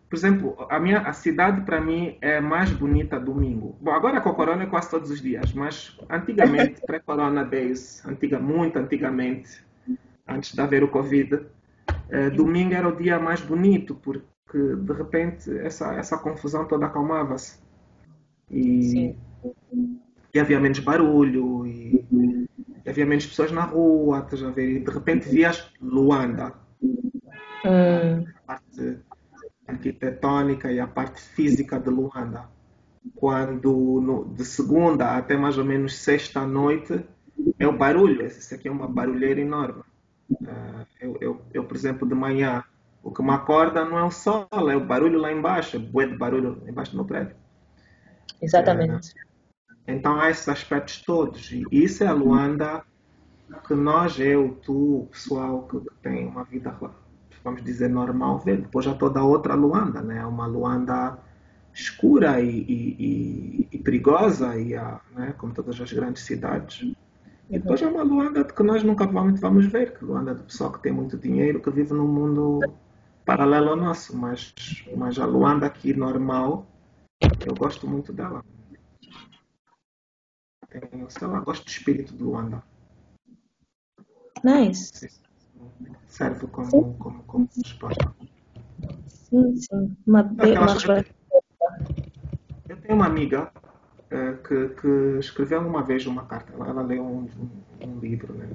por 0.08 0.16
exemplo, 0.16 0.66
a 0.68 0.78
minha 0.78 1.00
a 1.00 1.12
cidade 1.12 1.62
para 1.62 1.80
mim 1.80 2.16
é 2.20 2.40
mais 2.40 2.70
bonita 2.70 3.18
domingo. 3.20 3.76
Bom, 3.80 3.92
agora 3.92 4.20
com 4.20 4.30
a 4.30 4.34
corona 4.34 4.64
é 4.64 4.66
quase 4.66 4.90
todos 4.90 5.10
os 5.10 5.20
dias, 5.20 5.52
mas 5.52 5.96
antigamente, 6.10 6.80
pré-corona 6.86 7.44
days, 7.44 8.04
antiga, 8.04 8.38
muito 8.38 8.78
antigamente, 8.78 9.64
antes 10.26 10.54
de 10.54 10.60
haver 10.60 10.82
o 10.82 10.88
Covid, 10.88 11.46
é, 12.10 12.30
domingo 12.30 12.74
era 12.74 12.88
o 12.88 12.96
dia 12.96 13.18
mais 13.18 13.40
bonito, 13.40 13.94
porque 13.94 14.76
de 14.76 14.92
repente 14.92 15.50
essa, 15.58 15.94
essa 15.94 16.18
confusão 16.18 16.66
toda 16.66 16.86
acalmava-se. 16.86 17.58
E, 18.50 19.16
e 20.34 20.40
havia 20.40 20.58
menos 20.58 20.78
barulho, 20.78 21.66
e, 21.66 22.06
e, 22.10 22.88
havia 22.88 23.04
menos 23.04 23.26
pessoas 23.26 23.52
na 23.52 23.62
rua, 23.62 24.20
estás 24.20 24.42
a 24.42 24.50
ver? 24.50 24.76
E 24.76 24.80
de 24.80 24.90
repente 24.90 25.28
vias 25.28 25.70
Luanda. 25.80 26.54
A 27.64 28.46
parte 28.46 28.98
arquitetônica 29.66 30.70
e 30.70 30.80
a 30.80 30.86
parte 30.86 31.20
física 31.20 31.78
de 31.78 31.90
Luanda. 31.90 32.48
Quando 33.16 34.00
no, 34.00 34.24
de 34.24 34.44
segunda 34.44 35.16
até 35.16 35.36
mais 35.36 35.58
ou 35.58 35.64
menos 35.64 35.96
sexta 35.96 36.46
noite 36.46 37.04
é 37.58 37.66
o 37.66 37.76
barulho. 37.76 38.24
Esse 38.24 38.54
aqui 38.54 38.68
é 38.68 38.70
uma 38.70 38.88
barulheira 38.88 39.40
enorme. 39.40 39.82
Uh, 40.30 40.86
eu, 41.00 41.18
eu, 41.20 41.42
eu, 41.52 41.64
por 41.64 41.76
exemplo, 41.76 42.08
de 42.08 42.14
manhã, 42.14 42.64
o 43.02 43.10
que 43.10 43.22
me 43.22 43.30
acorda 43.30 43.84
não 43.84 43.98
é 43.98 44.04
o 44.04 44.10
sol, 44.10 44.48
é 44.70 44.76
o 44.76 44.84
barulho 44.84 45.18
lá 45.18 45.32
embaixo, 45.32 45.78
bué 45.78 46.06
de 46.06 46.16
barulho 46.16 46.62
embaixo 46.66 46.96
no 46.96 47.04
prédio. 47.04 47.36
Exatamente. 48.40 49.10
Uh, 49.10 49.31
então 49.86 50.20
há 50.20 50.30
esses 50.30 50.48
aspectos 50.48 51.02
todos. 51.02 51.50
E 51.50 51.64
isso 51.70 52.04
é 52.04 52.06
a 52.06 52.12
Luanda 52.12 52.84
que 53.66 53.74
nós, 53.74 54.18
eu, 54.18 54.58
tu, 54.62 55.00
o 55.00 55.06
pessoal 55.06 55.66
que, 55.68 55.80
tem 56.02 56.26
uma 56.26 56.44
vida, 56.44 56.74
vamos 57.44 57.62
dizer, 57.62 57.88
normal, 57.88 58.38
vê. 58.38 58.56
Depois 58.56 58.84
já 58.84 58.94
toda 58.94 59.22
outra 59.22 59.54
Luanda, 59.54 60.00
né? 60.00 60.24
Uma 60.24 60.46
Luanda 60.46 61.18
escura 61.74 62.40
e, 62.40 62.48
e, 62.48 62.96
e, 62.98 63.68
e 63.72 63.78
perigosa, 63.78 64.56
e 64.56 64.74
a, 64.74 65.00
né? 65.14 65.34
como 65.38 65.52
todas 65.52 65.80
as 65.80 65.92
grandes 65.92 66.24
cidades. 66.24 66.94
E 67.50 67.58
depois 67.58 67.82
é 67.82 67.86
uma 67.86 68.02
Luanda 68.02 68.44
que 68.44 68.62
nós 68.62 68.82
nunca 68.82 69.06
vamos, 69.06 69.40
vamos 69.40 69.66
ver, 69.66 69.98
que 69.98 70.04
Luanda 70.04 70.30
é 70.30 70.34
do 70.34 70.44
pessoal 70.44 70.72
que 70.72 70.82
tem 70.82 70.92
muito 70.92 71.18
dinheiro, 71.18 71.60
que 71.60 71.70
vive 71.70 71.92
num 71.92 72.06
mundo 72.06 72.60
paralelo 73.24 73.70
ao 73.70 73.76
nosso, 73.76 74.16
mas, 74.16 74.54
mas 74.96 75.18
a 75.18 75.26
Luanda 75.26 75.66
aqui 75.66 75.92
normal, 75.94 76.66
eu 77.46 77.54
gosto 77.54 77.86
muito 77.86 78.12
dela. 78.12 78.42
Tenho, 80.72 81.10
sei 81.10 81.28
lá, 81.28 81.40
gosto 81.40 81.64
do 81.64 81.68
espírito 81.68 82.16
de 82.16 82.22
Luanda. 82.22 82.62
Nice. 84.42 85.10
Serve 86.08 86.46
como, 86.46 86.94
como, 86.94 87.22
como 87.24 87.48
resposta. 87.56 88.14
Sim, 89.06 89.56
sim. 89.56 89.96
Uma, 90.06 90.22
uma 90.22 90.46
Eu 92.68 92.76
tenho 92.78 92.94
uma 92.94 93.06
amiga 93.06 93.52
eh, 94.10 94.32
que, 94.46 94.68
que, 94.70 95.18
escreveu 95.20 95.60
uma 95.60 95.82
vez 95.82 96.06
uma 96.06 96.24
carta. 96.24 96.52
Ela, 96.54 96.68
ela 96.68 96.82
leu 96.82 97.02
um, 97.02 97.28
um, 97.82 97.88
um, 97.88 97.98
livro, 97.98 98.32
né? 98.34 98.48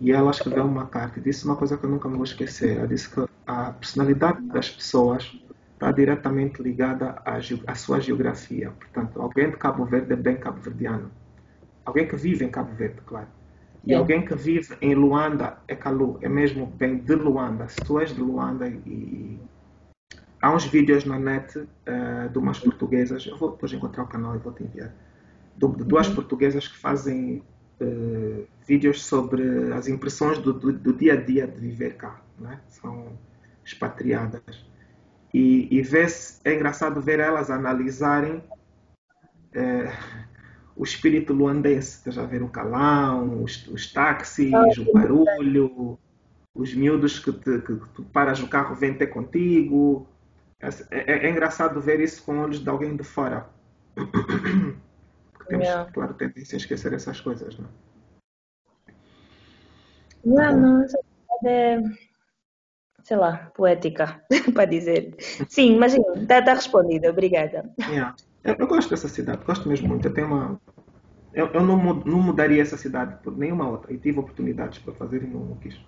E 0.00 0.12
ela 0.12 0.30
escreveu 0.30 0.64
uma 0.64 0.86
carta 0.86 1.18
e 1.18 1.22
disse 1.22 1.44
uma 1.44 1.56
coisa 1.56 1.76
que 1.76 1.84
eu 1.84 1.90
nunca 1.90 2.08
me 2.08 2.16
vou 2.16 2.24
esquecer. 2.24 2.76
Ela 2.78 2.86
disse 2.88 3.10
que 3.10 3.28
a 3.46 3.72
personalidade 3.72 4.40
das 4.42 4.70
pessoas 4.70 5.36
está 5.78 5.92
diretamente 5.92 6.60
ligada 6.60 7.22
à, 7.24 7.38
à, 7.68 7.74
sua 7.76 8.00
geografia. 8.00 8.72
Portanto, 8.72 9.22
alguém 9.22 9.48
de 9.48 9.56
Cabo 9.56 9.84
Verde 9.84 10.12
é 10.12 10.16
bem 10.16 10.36
cabo-verdiano. 10.36 11.08
Alguém 11.84 12.06
que 12.06 12.16
vive 12.16 12.44
em 12.44 12.50
Cabo 12.50 12.74
Verde, 12.74 13.00
claro. 13.06 13.28
E 13.84 13.94
alguém 13.94 14.24
que 14.24 14.34
vive 14.34 14.76
em 14.82 14.94
Luanda 14.94 15.56
é 15.68 15.76
Calu, 15.76 16.18
é 16.20 16.28
mesmo 16.28 16.66
bem 16.66 16.98
de 16.98 17.14
Luanda. 17.14 17.68
Se 17.68 17.76
tu 17.76 18.00
és 18.00 18.12
de 18.12 18.20
Luanda 18.20 18.68
e 18.68 19.38
há 20.42 20.52
uns 20.52 20.66
vídeos 20.66 21.04
na 21.04 21.18
net 21.18 21.56
uh, 21.56 22.28
de 22.30 22.38
umas 22.38 22.58
portuguesas, 22.58 23.24
eu 23.24 23.38
vou 23.38 23.52
depois 23.52 23.72
encontrar 23.72 24.02
o 24.02 24.08
canal 24.08 24.34
e 24.34 24.38
vou 24.38 24.52
te 24.52 24.64
enviar, 24.64 24.92
de, 25.56 25.68
de 25.68 25.84
duas 25.84 26.08
uhum. 26.08 26.16
portuguesas 26.16 26.66
que 26.66 26.76
fazem 26.76 27.42
uh, 27.80 28.44
vídeos 28.66 29.04
sobre 29.04 29.72
as 29.72 29.86
impressões 29.86 30.38
do, 30.38 30.52
do, 30.52 30.72
do, 30.72 30.92
dia 30.92 31.12
a 31.14 31.16
dia 31.16 31.46
de 31.46 31.58
viver 31.58 31.94
cá, 31.94 32.20
né? 32.38 32.60
são 32.68 33.16
expatriadas. 33.64 34.67
E, 35.32 35.68
e 35.70 35.82
é 36.44 36.54
engraçado 36.54 37.00
ver 37.00 37.20
elas 37.20 37.50
analisarem 37.50 38.36
uh, 38.36 40.18
o 40.74 40.84
espírito 40.84 41.32
luandense, 41.32 41.98
estás 41.98 42.16
a 42.18 42.24
ver 42.24 42.42
o 42.42 42.48
calão, 42.48 43.42
os, 43.42 43.66
os 43.68 43.92
táxis, 43.92 44.52
o 44.78 44.92
barulho, 44.92 45.98
os 46.54 46.74
miúdos 46.74 47.18
que, 47.18 47.32
te, 47.32 47.58
que 47.60 47.76
tu 47.94 48.04
paras 48.04 48.40
o 48.40 48.48
carro 48.48 48.74
vêm 48.74 48.94
ter 48.94 49.08
contigo, 49.08 50.06
é, 50.60 50.68
é, 50.90 51.26
é, 51.26 51.30
engraçado 51.30 51.80
ver 51.80 52.00
isso 52.00 52.22
com 52.24 52.38
olhos 52.38 52.60
de 52.60 52.68
alguém 52.68 52.96
de 52.96 53.04
fora. 53.04 53.48
Porque 53.94 55.44
temos, 55.48 55.66
yeah. 55.66 55.90
claro, 55.92 56.14
tendência 56.14 56.56
a 56.56 56.58
esquecer 56.58 56.92
essas 56.92 57.20
coisas, 57.20 57.56
não 57.58 57.66
é? 57.66 57.88
Yeah, 60.26 60.56
não, 60.56 60.84
é, 61.44 61.80
sei 63.02 63.16
lá, 63.16 63.50
poética, 63.54 64.22
para 64.54 64.64
dizer. 64.64 65.14
Sim, 65.48 65.78
mas 65.78 65.94
está 65.94 66.42
tá 66.42 66.54
respondido, 66.54 67.08
obrigada. 67.08 67.70
Yeah. 67.88 68.14
Eu, 68.44 68.56
eu, 68.58 68.66
gosto 68.66 68.90
dessa 68.90 69.08
cidade, 69.08 69.44
gosto 69.44 69.68
mesmo 69.68 69.88
muito. 69.88 70.06
Eu 70.06 70.14
tenho 70.14 70.26
uma. 70.26 70.60
Eu, 71.34 71.46
eu 71.48 71.62
não, 71.62 71.94
não 71.94 72.20
mudaria 72.20 72.62
essa 72.62 72.76
cidade 72.76 73.16
por 73.22 73.36
nenhuma 73.36 73.68
outra. 73.68 73.92
E 73.92 73.98
tive 73.98 74.18
oportunidades 74.18 74.78
para 74.78 74.94
fazer 74.94 75.22
e 75.22 75.26
não, 75.26 75.56
quis. 75.56 75.78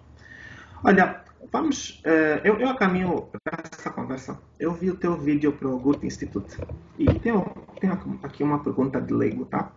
Olha, 0.84 1.22
vamos. 1.52 2.02
Uh, 2.04 2.40
eu, 2.44 2.58
eu 2.58 2.68
a 2.68 2.76
caminho 2.76 3.28
essa 3.72 3.90
conversa. 3.90 4.38
Eu 4.58 4.72
vi 4.72 4.90
o 4.90 4.96
teu 4.96 5.16
vídeo 5.16 5.52
para 5.52 5.68
o 5.68 5.78
Goethe 5.78 6.06
Institute 6.06 6.58
e 6.98 7.06
tenho, 7.20 7.44
tenho 7.80 8.20
aqui 8.22 8.42
uma 8.42 8.62
pergunta 8.62 9.00
de 9.00 9.12
leigo, 9.12 9.44
tá? 9.44 9.72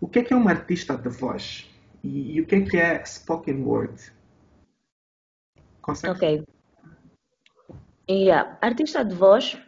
O 0.00 0.08
que 0.08 0.18
é, 0.18 0.22
que 0.24 0.34
é 0.34 0.36
um 0.36 0.48
artista 0.48 0.96
de 0.96 1.08
voz? 1.08 1.70
E, 2.02 2.36
e 2.36 2.40
o 2.40 2.46
que 2.46 2.56
é, 2.56 2.60
que 2.60 2.76
é 2.76 3.02
spoken 3.04 3.62
word? 3.62 3.94
Consegue? 5.84 6.12
Ok. 6.12 6.44
Yeah. 8.08 8.58
Artista 8.62 9.04
de 9.04 9.14
voz. 9.14 9.58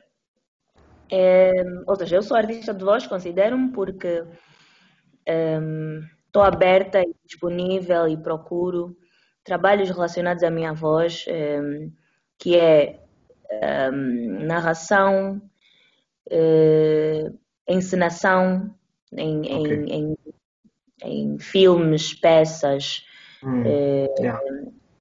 É, 1.11 1.53
ou 1.87 1.95
seja, 1.95 2.17
eu 2.17 2.23
sou 2.23 2.37
artista 2.37 2.73
de 2.75 2.85
voz, 2.85 3.07
considero-me, 3.07 3.71
porque 3.71 4.25
estou 6.27 6.43
um, 6.43 6.47
aberta 6.47 7.01
e 7.03 7.15
disponível 7.25 8.09
e 8.09 8.17
procuro 8.17 8.97
trabalhos 9.45 9.91
relacionados 9.91 10.43
à 10.43 10.51
minha 10.51 10.73
voz, 10.73 11.25
ehm, 11.29 11.93
que 12.39 12.57
é 12.57 13.01
ehm, 13.51 14.45
narração, 14.45 15.41
eh, 16.29 17.31
encenação 17.69 18.75
em, 19.13 19.41
okay. 19.41 19.75
em, 19.75 19.93
em, 19.93 20.17
em, 21.05 21.39
filmes, 21.39 22.13
peças, 22.15 23.07
hum, 23.45 23.63
eh, 23.65 24.09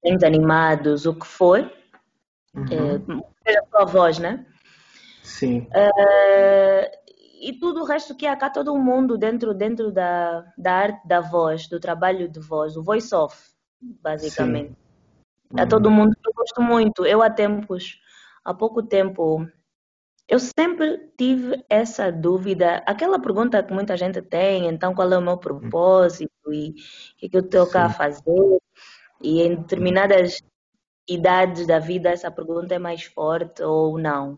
yeah. 0.09 0.27
animados, 0.27 1.05
o 1.05 1.13
que 1.13 1.25
for. 1.25 1.71
Uhum. 2.53 2.65
Eh, 2.71 3.21
seja 3.45 3.61
a 3.73 3.85
voz, 3.85 4.19
né? 4.19 4.45
Sim. 5.23 5.67
e 7.41 7.53
tudo 7.59 7.81
o 7.81 7.85
resto 7.85 8.15
que 8.15 8.27
há 8.27 8.35
cá, 8.35 8.49
todo 8.49 8.77
mundo 8.77 9.17
dentro, 9.17 9.53
dentro 9.53 9.91
da, 9.91 10.45
da 10.57 10.73
arte 10.73 11.07
da 11.07 11.19
voz, 11.19 11.67
do 11.67 11.79
trabalho 11.79 12.29
de 12.29 12.39
voz, 12.39 12.77
o 12.77 12.83
voice-off 12.83 13.55
basicamente. 14.01 14.69
Sim. 14.69 14.75
A 15.57 15.63
uhum. 15.63 15.69
todo 15.69 15.91
mundo 15.91 16.15
eu 16.25 16.33
gosto 16.33 16.61
muito. 16.61 17.05
Eu 17.05 17.21
há 17.21 17.29
tempos, 17.29 17.99
há 18.43 18.53
pouco 18.53 18.81
tempo, 18.81 19.47
eu 20.27 20.39
sempre 20.39 21.11
tive 21.17 21.63
essa 21.69 22.11
dúvida, 22.11 22.83
aquela 22.85 23.19
pergunta 23.19 23.61
que 23.61 23.73
muita 23.73 23.95
gente 23.95 24.21
tem, 24.21 24.67
então 24.67 24.93
qual 24.93 25.11
é 25.11 25.17
o 25.17 25.21
meu 25.21 25.37
propósito 25.37 26.51
e 26.51 26.71
o 26.71 26.73
que, 27.17 27.29
que 27.29 27.37
eu 27.37 27.41
estou 27.41 27.67
cá 27.67 27.85
a 27.85 27.89
fazer? 27.89 28.59
E 29.21 29.41
em 29.41 29.55
determinadas 29.55 30.41
idades 31.07 31.67
da 31.67 31.79
vida 31.79 32.09
essa 32.09 32.31
pergunta 32.31 32.75
é 32.75 32.79
mais 32.79 33.03
forte 33.03 33.61
ou 33.63 33.97
não? 33.97 34.37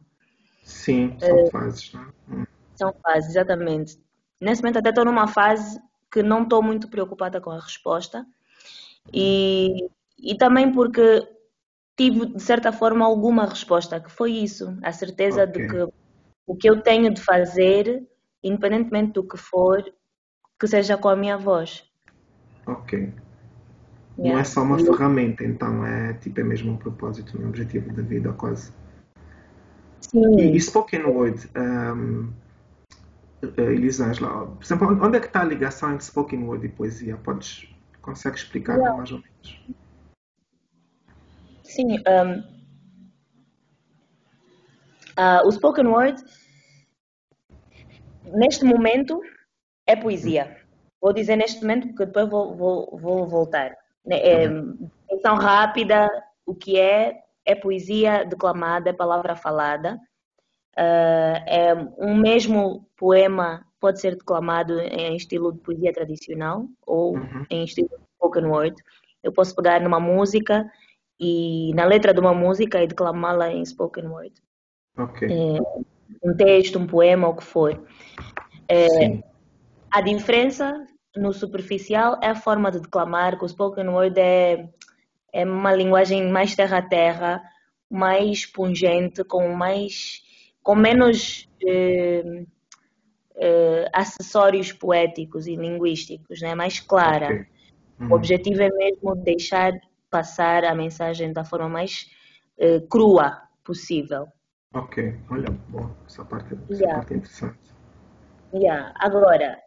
Sim, 0.63 1.17
são 1.19 1.37
é, 1.39 1.49
fases, 1.49 1.93
né? 1.93 2.07
Hum. 2.29 2.45
São 2.75 2.93
fases, 3.01 3.29
exatamente. 3.29 3.97
Nesse 4.39 4.61
momento 4.61 4.79
até 4.79 4.89
estou 4.89 5.05
numa 5.05 5.27
fase 5.27 5.79
que 6.11 6.21
não 6.21 6.43
estou 6.43 6.61
muito 6.61 6.89
preocupada 6.89 7.41
com 7.41 7.51
a 7.51 7.59
resposta, 7.59 8.25
e, 9.13 9.89
e 10.17 10.35
também 10.35 10.71
porque 10.71 11.27
tive, 11.95 12.27
de 12.27 12.41
certa 12.41 12.71
forma, 12.71 13.05
alguma 13.05 13.45
resposta, 13.45 13.99
que 13.99 14.11
foi 14.11 14.31
isso, 14.31 14.77
a 14.83 14.91
certeza 14.91 15.43
okay. 15.43 15.67
de 15.67 15.73
que 15.73 15.93
o 16.45 16.55
que 16.55 16.69
eu 16.69 16.81
tenho 16.81 17.13
de 17.13 17.21
fazer, 17.21 18.07
independentemente 18.43 19.13
do 19.13 19.27
que 19.27 19.37
for, 19.37 19.83
que 20.59 20.67
seja 20.67 20.97
com 20.97 21.09
a 21.09 21.15
minha 21.15 21.37
voz. 21.37 21.83
Ok. 22.65 23.13
Yeah. 24.17 24.33
Não 24.33 24.39
é 24.39 24.43
só 24.43 24.63
uma 24.63 24.79
ferramenta, 24.79 25.43
então 25.43 25.85
é 25.85 26.13
tipo 26.13 26.39
é 26.39 26.43
mesmo 26.43 26.71
um 26.71 26.77
propósito, 26.77 27.39
um 27.39 27.47
objetivo 27.47 27.93
da 27.93 28.01
vida 28.01 28.33
quase. 28.33 28.73
Sim. 30.01 30.39
E, 30.39 30.55
e 30.55 30.59
spoken 30.59 31.03
word, 31.03 31.47
um, 31.55 32.33
eh, 33.43 33.61
Elisângela, 33.61 34.47
por 34.47 34.63
exemplo, 34.63 34.87
onde 35.05 35.17
é 35.17 35.19
que 35.19 35.27
está 35.27 35.41
a 35.41 35.45
ligação 35.45 35.93
entre 35.93 36.05
spoken 36.05 36.43
word 36.45 36.65
e 36.65 36.69
poesia? 36.69 37.15
Podes, 37.17 37.69
consegue 38.01 38.37
explicar 38.37 38.77
yeah. 38.77 38.97
mais 38.97 39.11
ou 39.11 39.19
menos? 39.19 39.65
Sim, 41.63 41.97
um, 41.97 42.39
uh, 45.19 45.45
o 45.45 45.51
spoken 45.51 45.87
word 45.87 46.23
neste 48.33 48.65
momento 48.65 49.21
é 49.85 49.95
poesia. 49.95 50.57
Vou 50.99 51.13
dizer 51.13 51.35
neste 51.35 51.61
momento 51.61 51.89
porque 51.89 52.05
depois 52.07 52.27
vou, 52.27 52.55
vou, 52.55 52.97
vou 52.97 53.27
voltar. 53.27 53.75
É, 54.09 54.45
é 54.45 55.29
rápida, 55.29 56.09
o 56.45 56.55
que 56.55 56.79
é, 56.79 57.23
é 57.45 57.55
poesia 57.55 58.23
declamada, 58.23 58.89
é 58.89 58.93
palavra 58.93 59.35
falada. 59.35 59.99
Uh, 60.77 61.37
é 61.47 61.73
um 61.97 62.15
mesmo 62.15 62.87
poema 62.95 63.65
pode 63.79 63.99
ser 63.99 64.15
declamado 64.15 64.79
em 64.79 65.15
estilo 65.15 65.51
de 65.51 65.59
poesia 65.59 65.93
tradicional 65.93 66.67
ou 66.85 67.15
uhum. 67.15 67.45
em 67.49 67.63
estilo 67.63 67.89
de 67.89 68.03
spoken 68.15 68.45
word. 68.45 68.75
Eu 69.23 69.31
posso 69.31 69.55
pegar 69.55 69.81
numa 69.81 69.99
música 69.99 70.69
e 71.19 71.73
na 71.73 71.85
letra 71.85 72.13
de 72.13 72.19
uma 72.19 72.33
música 72.33 72.81
e 72.81 72.87
declamá-la 72.87 73.51
em 73.51 73.65
spoken 73.65 74.07
word. 74.07 74.33
É, 75.23 75.59
um 76.23 76.35
texto, 76.35 76.79
um 76.79 76.87
poema, 76.87 77.27
o 77.27 77.35
que 77.35 77.43
for. 77.43 77.83
É, 78.67 79.19
a 79.91 80.01
diferença 80.01 80.85
no 81.17 81.33
superficial 81.33 82.19
é 82.21 82.27
a 82.27 82.35
forma 82.35 82.71
de 82.71 82.79
declamar, 82.79 83.37
que 83.37 83.45
o 83.45 83.49
spoken 83.49 83.89
word 83.89 84.19
é, 84.19 84.69
é 85.33 85.45
uma 85.45 85.73
linguagem 85.73 86.31
mais 86.31 86.55
terra 86.55 86.77
a 86.77 86.81
terra, 86.81 87.41
mais 87.89 88.45
pungente, 88.45 89.23
com 89.23 89.49
mais 89.49 90.23
com 90.61 90.75
menos 90.75 91.49
eh, 91.65 92.43
eh, 93.37 93.89
acessórios 93.93 94.73
poéticos 94.73 95.47
e 95.47 95.55
linguísticos, 95.55 96.41
né? 96.41 96.53
mais 96.55 96.81
clara. 96.81 97.27
Okay. 97.27 97.45
Uhum. 98.01 98.11
O 98.11 98.15
objetivo 98.15 98.61
é 98.61 98.69
mesmo 98.69 99.15
deixar 99.15 99.71
passar 100.09 100.65
a 100.65 100.75
mensagem 100.75 101.31
da 101.31 101.45
forma 101.45 101.69
mais 101.69 102.09
eh, 102.59 102.81
crua 102.89 103.41
possível. 103.63 104.27
Ok, 104.73 105.15
olha, 105.31 105.49
bom, 105.69 105.89
essa 106.05 106.25
parte, 106.25 106.53
essa 106.69 106.83
yeah. 106.83 106.95
parte 106.95 107.13
é 107.13 107.17
interessante. 107.17 107.59
Yeah. 108.53 108.93
Agora, 108.99 109.57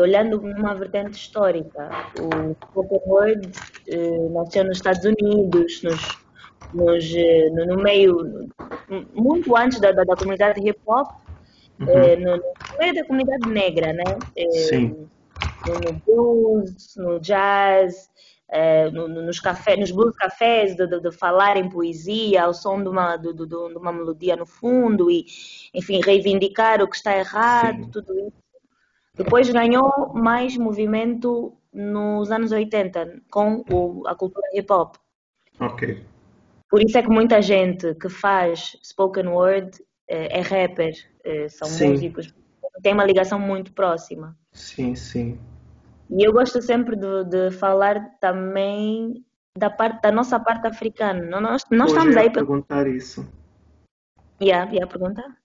olhando 0.00 0.40
numa 0.40 0.74
vertente 0.74 1.16
histórica, 1.16 1.90
o 2.18 2.54
spoken 2.66 3.00
word 3.06 3.50
eh, 3.86 4.28
nasceu 4.30 4.64
nos 4.64 4.78
Estados 4.78 5.04
Unidos, 5.04 5.82
nos, 5.82 6.18
nos, 6.74 7.14
eh, 7.14 7.50
no, 7.50 7.76
meio, 7.76 8.48
muito 9.14 9.56
antes 9.56 9.80
da, 9.80 9.92
da, 9.92 10.04
da 10.04 10.16
comunidade 10.16 10.60
hip 10.60 10.78
hop, 10.86 11.08
uhum. 11.80 11.88
Eh, 11.88 12.16
no, 12.16 12.36
no, 12.36 12.42
meio 12.78 12.94
da 12.94 13.04
comunidade 13.04 13.48
negra, 13.48 13.92
né? 13.92 14.18
Eh, 14.36 14.50
Sim. 14.50 15.08
No, 15.66 15.74
no 15.74 15.92
blues, 16.04 16.96
no 16.96 17.20
jazz, 17.20 18.10
no, 18.92 19.06
nos, 19.06 19.38
café, 19.38 19.76
nos 19.76 19.90
blues 19.90 20.16
cafés, 20.16 20.74
de, 20.74 20.86
de, 20.86 21.00
de, 21.00 21.12
falar 21.12 21.56
em 21.56 21.68
poesia, 21.68 22.44
ao 22.44 22.54
som 22.54 22.82
de 22.82 22.88
uma, 22.88 23.16
de, 23.16 23.32
de, 23.32 23.54
uma 23.54 23.92
melodia 23.92 24.34
no 24.36 24.46
fundo 24.46 25.10
e, 25.10 25.26
enfim, 25.72 26.00
reivindicar 26.02 26.82
o 26.82 26.88
que 26.88 26.96
está 26.96 27.16
errado, 27.16 27.84
Sim. 27.84 27.90
tudo 27.90 28.18
isso. 28.18 28.49
Depois 29.22 29.50
ganhou 29.50 30.14
mais 30.14 30.56
movimento 30.56 31.52
nos 31.70 32.30
anos 32.30 32.52
80 32.52 33.20
com 33.30 33.62
o, 33.70 34.06
a 34.06 34.14
cultura 34.14 34.46
hip 34.54 34.72
hop. 34.72 34.96
Ok. 35.60 36.02
Por 36.70 36.82
isso 36.82 36.96
é 36.96 37.02
que 37.02 37.10
muita 37.10 37.42
gente 37.42 37.94
que 37.96 38.08
faz 38.08 38.78
spoken 38.82 39.28
word 39.28 39.70
é, 40.08 40.38
é 40.38 40.40
rapper, 40.40 40.94
é, 41.22 41.48
são 41.50 41.68
sim. 41.68 41.90
músicos, 41.90 42.34
tem 42.82 42.94
uma 42.94 43.04
ligação 43.04 43.38
muito 43.38 43.74
próxima. 43.74 44.34
Sim, 44.52 44.94
sim. 44.94 45.38
E 46.08 46.26
eu 46.26 46.32
gosto 46.32 46.62
sempre 46.62 46.96
de, 46.96 47.24
de 47.24 47.50
falar 47.50 48.18
também 48.20 49.22
da 49.56 49.68
parte 49.68 50.00
da 50.00 50.10
nossa 50.10 50.40
parte 50.40 50.66
africana. 50.66 51.40
Nós, 51.40 51.62
nós 51.70 51.90
estamos 51.92 52.16
aí 52.16 52.30
para 52.30 52.40
perguntar 52.40 52.86
isso. 52.86 53.30
Yeah, 54.40 54.72
ia 54.72 54.86
perguntar. 54.86 55.39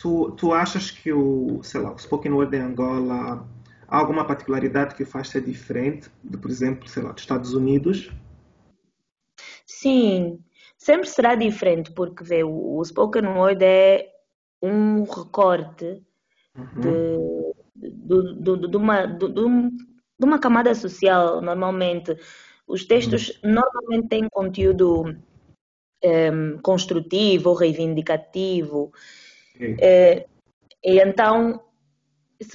Tu, 0.00 0.30
tu 0.32 0.52
achas 0.52 0.90
que 0.90 1.12
o, 1.12 1.62
sei 1.62 1.80
lá, 1.80 1.92
o 1.92 1.98
spoken 1.98 2.32
word 2.32 2.56
em 2.56 2.60
Angola 2.60 3.46
há 3.86 3.98
alguma 3.98 4.24
particularidade 4.24 4.94
que 4.94 5.04
faz 5.04 5.28
ser 5.28 5.42
diferente 5.42 6.08
de, 6.24 6.38
por 6.38 6.50
exemplo, 6.50 6.88
sei 6.88 7.02
lá, 7.02 7.12
dos 7.12 7.22
Estados 7.22 7.52
Unidos? 7.52 8.10
Sim, 9.66 10.38
sempre 10.78 11.06
será 11.06 11.34
diferente 11.34 11.92
porque 11.92 12.24
vê, 12.24 12.42
o, 12.42 12.78
o 12.78 12.84
spoken 12.84 13.26
word 13.26 13.62
é 13.62 14.10
um 14.62 15.04
recorte 15.04 16.02
uhum. 16.56 16.80
de 16.80 17.50
do, 17.74 18.34
do, 18.34 18.68
de, 18.68 18.76
uma, 18.76 19.06
de 19.06 20.24
uma 20.24 20.38
camada 20.38 20.74
social, 20.74 21.40
normalmente. 21.40 22.16
Os 22.66 22.84
textos 22.84 23.38
uhum. 23.42 23.54
normalmente 23.54 24.08
têm 24.08 24.28
conteúdo 24.28 25.04
um, 25.04 25.16
ehm, 26.02 26.58
construtivo, 26.62 27.52
reivindicativo. 27.54 28.92
É, 29.80 30.26
e 30.84 31.00
então 31.00 31.60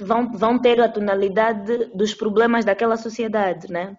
vão, 0.00 0.32
vão 0.32 0.58
ter 0.58 0.80
a 0.80 0.88
tonalidade 0.88 1.90
dos 1.94 2.14
problemas 2.14 2.64
daquela 2.64 2.96
sociedade, 2.96 3.70
né? 3.70 3.96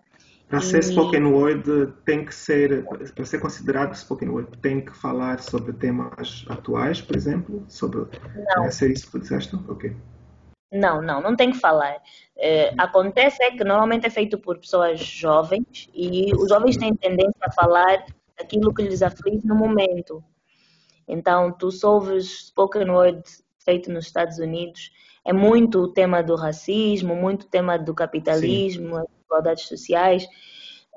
Para 0.49 0.61
ser 0.61 0.81
spoken 0.81 1.25
word 1.25 1.93
tem 2.05 2.23
que 2.23 2.33
ser, 2.33 2.85
para 3.13 3.25
ser 3.25 3.39
considerado 3.39 3.93
spoken 3.93 4.29
word, 4.29 4.57
tem 4.59 4.79
que 4.79 4.95
falar 4.95 5.39
sobre 5.39 5.73
temas 5.73 6.45
atuais, 6.47 7.01
por 7.01 7.17
exemplo, 7.17 7.65
sobre 7.67 8.05
Não. 8.55 8.63
É 8.63 8.71
ser 8.71 8.91
isso 8.91 9.11
que 9.11 9.19
disseste? 9.19 9.57
Ok. 9.67 9.93
Não, 10.71 11.01
não, 11.01 11.21
não 11.21 11.35
tem 11.35 11.51
que 11.51 11.57
falar. 11.57 11.97
É, 12.37 12.73
acontece 12.77 13.43
é 13.43 13.51
que 13.51 13.63
normalmente 13.63 14.05
é 14.05 14.09
feito 14.09 14.37
por 14.37 14.57
pessoas 14.57 14.99
jovens 15.01 15.89
e 15.93 16.33
os 16.33 16.49
jovens 16.49 16.77
têm 16.77 16.95
tendência 16.95 17.41
a 17.41 17.51
falar 17.51 18.05
aquilo 18.39 18.73
que 18.73 18.83
lhes 18.83 19.01
aflige 19.01 19.45
no 19.45 19.55
momento. 19.55 20.23
Então, 21.07 21.51
tu 21.51 21.69
ouves 21.83 22.47
spoken 22.47 22.89
word 22.89 23.23
feito 23.63 23.91
nos 23.91 24.05
Estados 24.05 24.39
Unidos, 24.39 24.91
é 25.25 25.33
muito 25.33 25.79
o 25.79 25.93
tema 25.93 26.21
do 26.21 26.35
racismo, 26.35 27.15
muito 27.15 27.43
o 27.43 27.49
tema 27.49 27.77
do 27.77 27.93
capitalismo, 27.93 28.95
Sim. 28.95 29.01
as 29.01 29.07
desigualdades 29.07 29.67
sociais. 29.67 30.27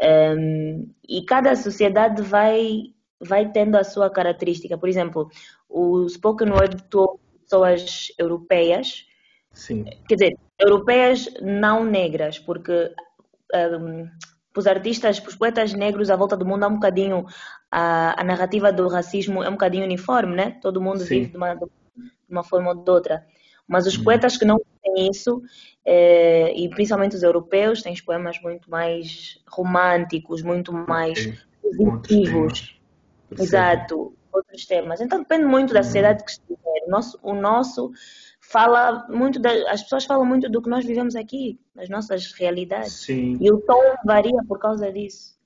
Um, 0.02 0.90
e 1.08 1.22
cada 1.24 1.54
sociedade 1.56 2.22
vai, 2.22 2.94
vai 3.20 3.50
tendo 3.50 3.76
a 3.76 3.84
sua 3.84 4.08
característica. 4.08 4.78
Por 4.78 4.88
exemplo, 4.88 5.28
o 5.68 6.08
spoken 6.08 6.50
word 6.50 6.82
tu 6.88 7.18
pessoas 7.44 8.12
europeias 8.18 9.04
Sim. 9.52 9.84
Quer 10.08 10.14
dizer, 10.14 10.38
europeias 10.58 11.28
não 11.42 11.84
negras, 11.84 12.38
porque 12.38 12.92
um, 13.54 14.08
para 14.52 14.60
os 14.60 14.66
artistas, 14.66 15.20
para 15.20 15.28
os 15.28 15.36
poetas 15.36 15.72
negros 15.72 16.10
à 16.10 16.16
volta 16.16 16.36
do 16.36 16.44
mundo 16.44 16.64
há 16.64 16.68
um 16.68 16.74
bocadinho 16.74 17.26
a, 17.70 18.20
a 18.20 18.24
narrativa 18.24 18.72
do 18.72 18.88
racismo 18.88 19.42
é 19.42 19.48
um 19.48 19.52
bocadinho 19.52 19.84
uniforme, 19.84 20.34
né? 20.34 20.58
Todo 20.60 20.80
mundo 20.80 21.00
Sim. 21.00 21.20
vive 21.20 21.26
de 21.30 21.36
uma, 21.36 21.54
de 21.54 21.66
uma 22.28 22.42
forma 22.42 22.70
ou 22.70 22.74
de 22.74 22.90
outra. 22.90 23.24
Mas 23.66 23.86
os 23.86 23.96
uhum. 23.96 24.04
poetas 24.04 24.36
que 24.36 24.44
não 24.44 24.60
têm 24.82 25.08
isso, 25.08 25.40
é, 25.84 26.52
e 26.58 26.68
principalmente 26.70 27.14
os 27.14 27.22
europeus, 27.22 27.82
têm 27.82 27.94
poemas 28.04 28.40
muito 28.40 28.68
mais 28.68 29.40
românticos, 29.48 30.42
muito 30.42 30.72
mais 30.72 31.26
okay. 31.62 31.76
positivos. 31.76 32.80
Exato, 33.38 34.12
outros 34.32 34.66
temas. 34.66 35.00
Então 35.00 35.20
depende 35.20 35.44
muito 35.44 35.72
da 35.72 35.80
uhum. 35.80 35.84
sociedade 35.84 36.24
que 36.24 36.30
estiver. 36.32 36.58
O 36.86 36.90
nosso, 36.90 37.18
o 37.22 37.32
nosso 37.32 37.92
fala 38.50 39.06
muito 39.08 39.40
da, 39.40 39.50
as 39.70 39.82
pessoas 39.82 40.04
falam 40.04 40.26
muito 40.26 40.50
do 40.50 40.60
que 40.60 40.68
nós 40.68 40.84
vivemos 40.84 41.14
aqui, 41.14 41.60
nas 41.72 41.88
nossas 41.88 42.32
realidades. 42.32 43.04
Sim. 43.04 43.38
E 43.40 43.50
o 43.50 43.60
tom 43.60 43.80
varia 44.04 44.42
por 44.48 44.58
causa 44.58 44.92
disso. 44.92 45.38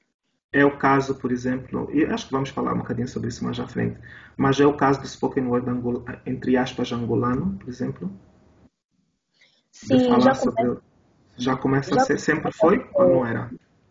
É 0.51 0.65
o 0.65 0.79
caso, 0.79 1.15
por 1.17 1.31
exemplo, 1.31 1.91
e 1.93 2.05
acho 2.07 2.27
que 2.27 2.33
vamos 2.33 2.49
falar 2.49 2.73
um 2.73 2.79
bocadinho 2.79 3.07
sobre 3.07 3.29
isso 3.29 3.45
mais 3.45 3.61
à 3.61 3.67
frente, 3.67 3.99
mas 4.37 4.59
é 4.59 4.65
o 4.65 4.77
caso 4.77 5.01
do 5.01 5.07
spoken 5.07 5.47
word 5.49 5.69
angol, 5.69 6.03
entre 6.25 6.57
aspas 6.57 6.93
angolano, 6.93 7.59
por 7.59 7.69
exemplo. 7.69 8.11
Sim, 9.71 10.21
já 10.21 10.35
sobre, 10.35 10.79
já 11.37 11.57
começa 11.57 11.95
já 11.95 12.01
a 12.01 12.05
ser, 12.05 12.19
sempre 12.19 12.53
foi 12.53 12.89
ou 12.95 13.09
não 13.09 13.27
era? 13.27 13.51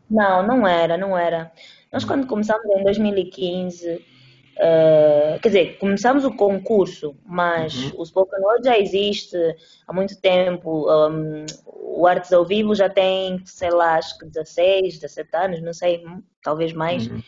Não, 0.10 0.48
não 0.48 0.68
era, 0.68 0.98
não 0.98 1.18
era. 1.18 1.52
Nós 1.92 2.04
quando 2.04 2.26
começamos 2.26 2.66
em 2.66 2.84
2015 2.84 4.13
Uh, 4.56 5.40
quer 5.42 5.50
dizer, 5.50 5.78
começamos 5.80 6.24
o 6.24 6.32
concurso, 6.32 7.16
mas 7.26 7.76
uhum. 7.76 8.02
o 8.02 8.06
Spoken 8.06 8.40
Word 8.40 8.66
já 8.66 8.78
existe 8.78 9.36
há 9.88 9.94
muito 9.94 10.20
tempo. 10.22 10.88
Um, 10.90 11.46
o 11.66 12.06
Artes 12.06 12.32
ao 12.32 12.46
Vivo 12.46 12.76
já 12.76 12.90
tem, 12.90 13.42
sei 13.46 13.72
lá, 13.72 13.96
acho 13.96 14.18
que 14.20 14.26
16, 14.26 15.00
17 15.00 15.36
anos, 15.36 15.62
não 15.62 15.74
sei, 15.74 16.04
talvez 16.44 16.72
mais. 16.72 17.08
Uhum. 17.08 17.22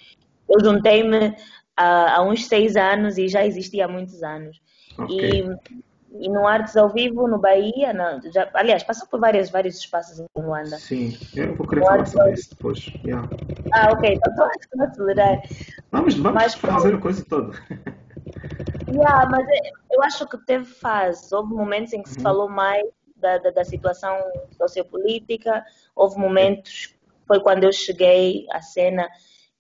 eu 0.50 0.60
juntei-me 0.64 1.36
há, 1.76 2.18
há, 2.18 2.22
uns 2.22 2.46
seis 2.46 2.76
anos 2.76 3.18
e 3.18 3.28
já 3.28 3.46
existia 3.46 3.86
há 3.86 3.88
muitos 3.88 4.22
anos. 4.22 4.62
Okay. 4.98 5.42
E, 5.42 5.76
e 6.20 6.30
no 6.30 6.48
Artes 6.48 6.78
ao 6.78 6.90
Vivo, 6.90 7.28
no 7.28 7.38
Bahia, 7.38 7.94
na, 7.94 8.20
já, 8.32 8.50
aliás, 8.54 8.84
passou 8.84 9.08
por 9.08 9.20
vários, 9.20 9.50
vários 9.50 9.78
espaços 9.78 10.20
em 10.20 10.28
Luanda. 10.36 10.78
Sim, 10.78 11.18
eu 11.36 11.56
vou 11.56 11.68
querer 11.68 11.82
no 11.82 11.88
falar 11.88 12.06
sobre 12.06 12.34
isso 12.34 12.50
depois. 12.52 12.94
Yeah. 13.04 13.30
Ah, 13.74 13.92
ok, 13.92 14.14
então 14.14 14.32
estou 14.32 14.82
a 14.82 14.86
acelerar. 14.86 15.42
Vamos, 15.92 16.16
vamos 16.16 16.42
mas, 16.42 16.56
fazer 16.56 16.96
a 16.96 16.98
coisa 16.98 17.26
toda. 17.26 17.54
Yeah, 18.88 19.30
mas 19.30 19.46
eu 19.92 20.04
acho 20.04 20.28
que 20.28 20.38
teve 20.46 20.66
fases. 20.66 21.32
Houve 21.32 21.54
momentos 21.54 21.94
em 21.94 22.02
que 22.02 22.10
se 22.10 22.18
uhum. 22.18 22.24
falou 22.24 22.50
mais 22.50 22.84
da, 23.16 23.38
da, 23.38 23.50
da, 23.50 23.66
situação 23.66 24.18
sociopolítica, 24.58 25.64
houve 25.96 26.18
momentos, 26.18 26.94
foi 27.28 27.40
quando 27.42 27.64
eu 27.64 27.74
cheguei 27.74 28.46
à 28.52 28.62
cena, 28.62 29.08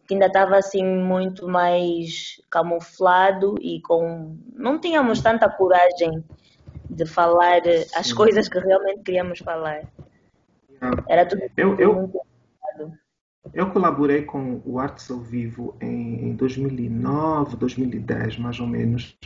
que 0.07 0.13
ainda 0.13 0.27
estava 0.27 0.57
assim 0.57 0.85
muito 0.85 1.47
mais 1.47 2.41
camuflado 2.49 3.55
e 3.59 3.81
com. 3.81 4.37
Não 4.53 4.79
tínhamos 4.79 5.21
tanta 5.21 5.49
coragem 5.49 6.23
de 6.89 7.05
falar 7.05 7.61
as 7.95 8.11
coisas 8.13 8.47
que 8.47 8.59
realmente 8.59 9.01
queríamos 9.03 9.39
falar. 9.39 9.81
Era 11.07 11.25
tudo 11.25 11.41
eu, 11.57 11.79
eu, 11.79 11.93
muito 11.93 12.19
eu 13.53 13.69
colaborei 13.69 14.23
com 14.23 14.61
o 14.65 14.79
Artes 14.79 15.09
ao 15.11 15.19
Vivo 15.19 15.75
em 15.79 16.35
2009, 16.35 17.55
2010, 17.57 18.39
mais 18.39 18.59
ou 18.59 18.67
menos. 18.67 19.17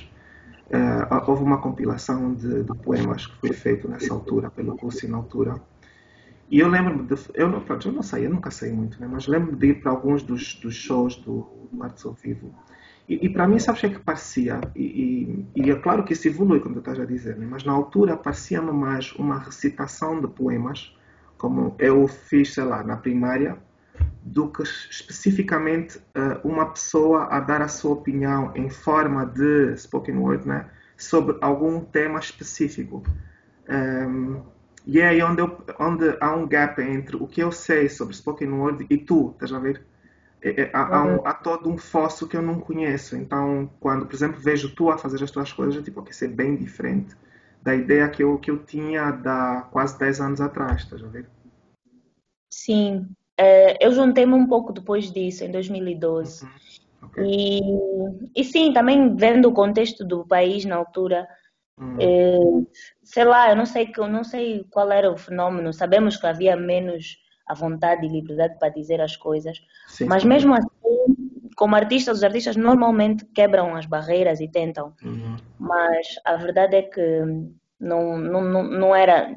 Uh, 0.67 1.29
houve 1.29 1.43
uma 1.43 1.59
compilação 1.59 2.33
de, 2.35 2.63
de, 2.63 2.75
poemas 2.77 3.25
que 3.25 3.35
foi 3.37 3.53
feito 3.53 3.87
nessa 3.87 4.13
altura, 4.13 4.51
pelo 4.51 4.77
curso 4.77 5.07
na 5.07 5.17
altura. 5.17 5.59
E 6.49 6.59
eu 6.59 6.67
lembro-me 6.67 7.03
de. 7.07 7.15
Eu 7.33 7.49
não, 7.49 7.61
pronto, 7.61 7.87
eu 7.87 7.91
não 7.91 8.03
sei, 8.03 8.25
eu 8.25 8.29
nunca 8.29 8.51
sei 8.51 8.71
muito, 8.71 8.99
né? 8.99 9.07
mas 9.09 9.25
lembro-me 9.25 9.57
de 9.57 9.67
ir 9.67 9.81
para 9.81 9.91
alguns 9.91 10.21
dos, 10.21 10.55
dos 10.55 10.75
shows 10.75 11.15
do, 11.15 11.47
do 11.71 11.83
Artes 11.83 12.05
ao 12.05 12.13
Vivo. 12.13 12.53
E, 13.09 13.25
e 13.25 13.29
para 13.29 13.47
mim, 13.47 13.57
sabes 13.57 13.79
o 13.79 13.87
que 13.87 13.87
é 13.87 13.97
que 13.97 14.05
parecia? 14.05 14.61
E, 14.75 14.83
e, 14.83 15.63
e, 15.63 15.71
é 15.71 15.75
claro 15.75 16.03
que 16.03 16.13
isso 16.13 16.27
evolui, 16.27 16.59
como 16.59 16.75
tu 16.75 16.79
estás 16.79 16.99
a 16.99 17.05
dizer, 17.05 17.35
né? 17.37 17.47
mas 17.49 17.63
na 17.63 17.73
altura 17.73 18.15
parecia-me 18.15 18.71
mais 18.71 19.11
uma 19.13 19.39
recitação 19.39 20.21
de 20.21 20.27
poemas, 20.27 20.95
como 21.35 21.75
eu 21.79 22.07
fiz, 22.07 22.53
sei 22.53 22.65
lá, 22.65 22.83
na 22.83 22.97
primária, 22.97 23.57
do 24.21 24.47
que 24.49 24.61
especificamente 24.61 25.97
uh, 25.97 26.47
uma 26.47 26.67
pessoa 26.67 27.25
a 27.31 27.39
dar 27.39 27.63
a 27.63 27.67
sua 27.67 27.93
opinião 27.93 28.51
em 28.55 28.69
forma 28.69 29.25
de 29.25 29.75
spoken 29.75 30.17
word 30.17 30.47
né, 30.47 30.69
sobre 30.95 31.35
algum 31.41 31.81
tema 31.81 32.19
específico. 32.19 33.03
Um, 33.67 33.73
ehm, 33.73 34.37
e 34.85 34.99
é 34.99 35.07
aí 35.07 35.21
onde, 35.21 35.41
eu, 35.41 35.57
onde 35.79 36.15
há 36.19 36.35
um 36.35 36.47
gap 36.47 36.81
entre 36.81 37.15
o 37.15 37.27
que 37.27 37.41
eu 37.41 37.51
sei 37.51 37.89
sobre 37.89 38.15
spoken 38.15 38.51
word 38.51 38.85
e 38.89 38.97
tu, 38.97 39.31
estás 39.31 39.51
a 39.51 39.59
ver? 39.59 39.83
É, 40.41 40.61
é, 40.61 40.71
há, 40.73 41.03
um, 41.03 41.15
uhum. 41.15 41.27
há, 41.27 41.33
todo 41.33 41.69
um 41.69 41.77
fosso 41.77 42.27
que 42.27 42.37
eu 42.37 42.41
não 42.41 42.59
conheço. 42.59 43.15
Então, 43.15 43.69
quando, 43.79 44.05
por 44.05 44.15
exemplo, 44.15 44.39
vejo 44.39 44.73
tu 44.73 44.89
a 44.89 44.97
fazer 44.97 45.23
as 45.23 45.31
tuas 45.31 45.51
coisas, 45.51 45.75
eu 45.75 45.83
tipo, 45.83 45.99
ok, 45.99 46.11
isso 46.11 46.25
é 46.25 46.27
bem 46.27 46.55
diferente 46.55 47.15
da 47.61 47.75
ideia 47.75 48.07
que 48.09 48.23
eu, 48.23 48.37
que 48.37 48.49
eu 48.49 48.63
tinha 48.63 49.11
da 49.11 49.67
quase 49.71 49.99
10 49.99 50.21
anos 50.21 50.41
atrás, 50.41 50.83
estás 50.83 51.03
a 51.03 51.07
ver? 51.07 51.29
Sim, 52.49 53.05
Uh, 53.39 53.71
eu 53.79 53.93
juntei-me 53.93 54.33
um 54.33 54.45
pouco 54.45 54.73
depois 54.73 55.09
disso, 55.13 55.45
em 55.45 55.51
2012. 55.51 56.43
Uhum. 56.43 56.51
Okay. 57.03 57.23
E, 57.25 57.61
e 58.35 58.43
sim, 58.43 58.73
também 58.73 59.15
vendo 59.15 59.47
o 59.47 59.53
contexto 59.53 60.03
do 60.03 60.27
país 60.27 60.65
na 60.65 60.75
altura, 60.75 61.25
uhum. 61.79 62.67
sei 63.01 63.23
lá, 63.23 63.49
eu 63.49 63.55
não 63.55 63.65
sei, 63.65 63.89
eu 63.97 64.09
não 64.09 64.25
sei 64.25 64.65
qual 64.69 64.91
era 64.91 65.09
o 65.09 65.17
fenômeno. 65.17 65.71
Sabemos 65.71 66.17
que 66.17 66.27
havia 66.27 66.57
menos 66.57 67.17
a 67.49 67.53
vontade 67.53 68.05
e 68.05 68.09
liberdade 68.09 68.57
para 68.59 68.69
dizer 68.69 69.01
as 69.01 69.17
coisas, 69.17 69.59
sim, 69.87 70.05
mas 70.05 70.21
sim. 70.21 70.29
mesmo 70.29 70.53
assim, 70.53 71.49
como 71.57 71.75
artistas, 71.75 72.19
os 72.19 72.23
artistas 72.23 72.55
normalmente 72.55 73.25
quebram 73.33 73.75
as 73.75 73.85
barreiras 73.85 74.39
e 74.39 74.47
tentam. 74.47 74.93
Uhum. 75.03 75.35
Mas 75.59 76.07
a 76.23 76.35
verdade 76.37 76.77
é 76.77 76.81
que 76.83 77.21
não, 77.79 78.17
não, 78.17 78.41
não, 78.41 78.63
não 78.63 78.95
era. 78.95 79.35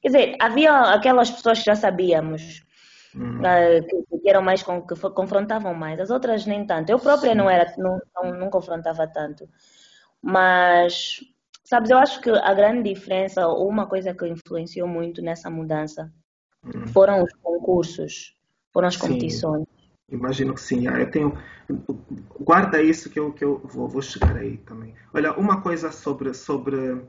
Quer 0.00 0.08
dizer, 0.08 0.36
havia 0.40 0.72
aquelas 0.94 1.30
pessoas 1.30 1.58
que 1.58 1.66
já 1.66 1.74
sabíamos 1.74 2.66
Uhum. 3.14 3.40
Uh, 3.40 4.20
que, 4.22 4.28
eram 4.28 4.42
mais 4.42 4.62
com, 4.62 4.82
que 4.82 4.94
confrontavam 5.10 5.74
mais. 5.74 5.98
As 6.00 6.10
outras 6.10 6.46
nem 6.46 6.66
tanto. 6.66 6.90
Eu 6.90 6.98
própria 6.98 7.34
não 7.34 7.48
era, 7.48 7.74
não, 7.76 7.98
não, 8.14 8.32
não, 8.38 8.50
confrontava 8.50 9.06
tanto. 9.06 9.48
Mas, 10.22 11.20
sabes, 11.64 11.90
eu 11.90 11.98
acho 11.98 12.20
que 12.20 12.30
a 12.30 12.54
grande 12.54 12.92
diferença, 12.92 13.46
ou 13.46 13.68
uma 13.68 13.86
coisa 13.86 14.14
que 14.14 14.26
influenciou 14.26 14.86
muito 14.86 15.22
nessa 15.22 15.50
mudança, 15.50 16.12
uhum. 16.64 16.86
foram 16.88 17.22
os 17.22 17.32
concursos, 17.42 18.36
foram 18.72 18.88
as 18.88 18.96
competições. 18.96 19.62
Sim. 19.62 19.78
Imagino 20.10 20.54
que 20.54 20.60
sim. 20.60 20.88
Ah, 20.88 20.98
eu 20.98 21.10
tenho. 21.10 21.36
Guarda 22.40 22.82
isso 22.82 23.10
que 23.10 23.20
eu, 23.20 23.30
que 23.32 23.44
eu 23.44 23.60
vou, 23.64 23.88
vou 23.88 24.00
chegar 24.00 24.36
aí 24.36 24.56
também. 24.58 24.94
Olha, 25.12 25.34
uma 25.34 25.60
coisa 25.60 25.92
sobre, 25.92 26.32
sobre 26.32 27.02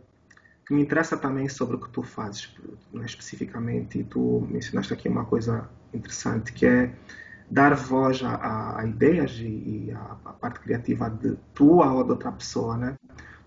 que 0.68 0.74
me 0.74 0.82
interessa 0.82 1.16
também 1.16 1.48
sobre 1.48 1.78
o 1.78 1.80
que 1.80 1.90
tu 1.90 2.04
fazes, 2.04 2.54
né, 2.94 3.06
especificamente, 3.06 4.00
e 4.00 4.04
tu 4.04 4.46
mencionaste 4.52 4.94
aqui 4.94 5.08
uma 5.08 5.26
coisa 5.26 5.70
interessante, 5.94 6.52
que 6.52 6.66
é 6.66 6.94
dar 7.50 7.74
voz 7.74 8.22
a, 8.22 8.80
a 8.80 8.86
ideias 8.86 9.32
e, 9.40 9.92
a, 9.96 10.18
a, 10.26 10.34
parte 10.34 10.60
criativa 10.60 11.10
de 11.10 11.36
tua 11.56 11.92
ou 11.92 12.04
de 12.04 12.12
outra 12.12 12.32
pessoa, 12.32 12.78
né? 12.78 12.96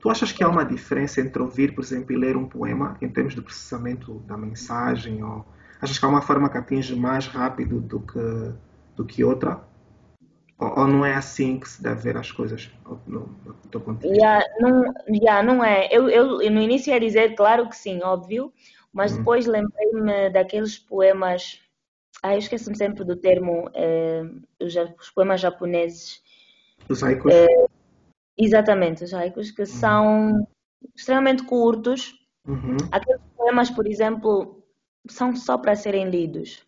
Tu 0.01 0.11
achas 0.11 0.33
que 0.33 0.43
há 0.43 0.49
uma 0.49 0.65
diferença 0.65 1.21
entre 1.21 1.41
ouvir, 1.41 1.75
por 1.75 1.85
exemplo, 1.85 2.13
e 2.13 2.17
ler 2.17 2.37
um 2.37 2.49
poema 2.49 2.97
em 3.01 3.09
termos 3.09 3.35
de 3.35 3.41
processamento 3.41 4.15
da 4.27 4.37
mensagem? 4.37 5.23
Ou 5.23 5.47
achas 5.83 5.99
que 5.99 6.05
há 6.05 6.09
uma 6.09 6.23
forma 6.23 6.49
que 6.49 6.57
atinge 6.57 6.95
mais 6.95 7.27
rápido 7.27 7.81
do 7.81 8.01
que, 8.01 8.53
do 8.97 9.05
que 9.05 9.25
outra? 9.25 9.61
Ou, 10.59 10.87
não 10.87 11.05
é 11.05 11.15
assim 11.15 11.59
que 11.59 11.69
se 11.69 11.83
deve 11.83 12.03
ver 12.03 12.17
as 12.17 12.31
coisas 12.31 12.71
no, 13.05 13.29
no 13.45 13.81
ponto 13.81 14.01
de 14.01 14.09
vista? 14.09 14.17
Yeah, 14.17 14.47
não, 14.61 14.85
yeah, 15.09 15.43
não 15.43 15.65
é. 15.65 15.89
Eu, 15.91 16.09
eu, 16.09 16.39
no 16.51 16.61
início 16.61 16.93
ia 16.93 17.01
dizer, 17.01 17.35
claro 17.35 17.69
que 17.69 17.77
sim, 17.77 18.01
óbvio, 18.01 18.53
mas 18.93 19.13
hum. 19.13 19.19
depois 19.19 19.47
lembrei-me 19.47 20.31
daqueles 20.31 20.79
poemas. 20.79 21.61
Ah, 22.23 22.35
eu 22.35 22.39
esqueço-me 22.39 22.77
sempre 22.77 23.03
do 23.03 23.17
termo, 23.17 23.69
eh, 23.75 24.23
os, 24.61 24.77
os, 24.77 25.11
poemas 25.11 25.41
japoneses. 25.41 26.23
Os 26.89 27.03
haikus? 27.03 27.33
Eh, 27.35 27.67
exatamente, 28.39 29.03
os 29.03 29.13
haikus, 29.13 29.51
que 29.51 29.63
uhum. 29.63 29.67
são 29.67 30.49
extremamente 30.95 31.43
curtos. 31.43 32.15
Uhum. 32.47 32.77
Aqueles 32.93 33.21
poemas, 33.37 33.71
por 33.71 33.89
exemplo, 33.89 34.62
são 35.09 35.35
só 35.35 35.59
para 35.59 35.75
serem 35.75 36.09
lidos. 36.09 36.67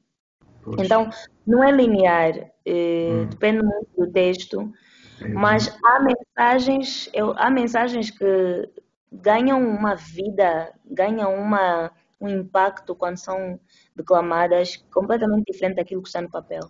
Poxa. 0.63 0.85
Então, 0.85 1.11
não 1.47 1.63
é 1.63 1.71
linear, 1.71 2.51
eh, 2.65 3.11
hum. 3.11 3.27
depende 3.27 3.63
muito 3.63 3.89
do 3.97 4.11
texto, 4.11 4.73
é, 5.21 5.29
mas 5.29 5.77
há 5.85 6.01
mensagens, 6.01 7.11
eu, 7.13 7.35
há 7.37 7.51
mensagens 7.51 8.11
que 8.11 8.69
ganham 9.13 9.63
uma 9.63 9.95
vida, 9.95 10.73
ganham 10.85 11.35
uma, 11.35 11.93
um 12.21 12.29
impacto 12.29 12.95
quando 12.95 13.19
são 13.19 13.61
declamadas 13.95 14.77
completamente 14.93 15.53
diferente 15.53 15.77
daquilo 15.77 16.03
que 16.03 16.09
está 16.09 16.23
no 16.23 16.31
papel. 16.31 16.63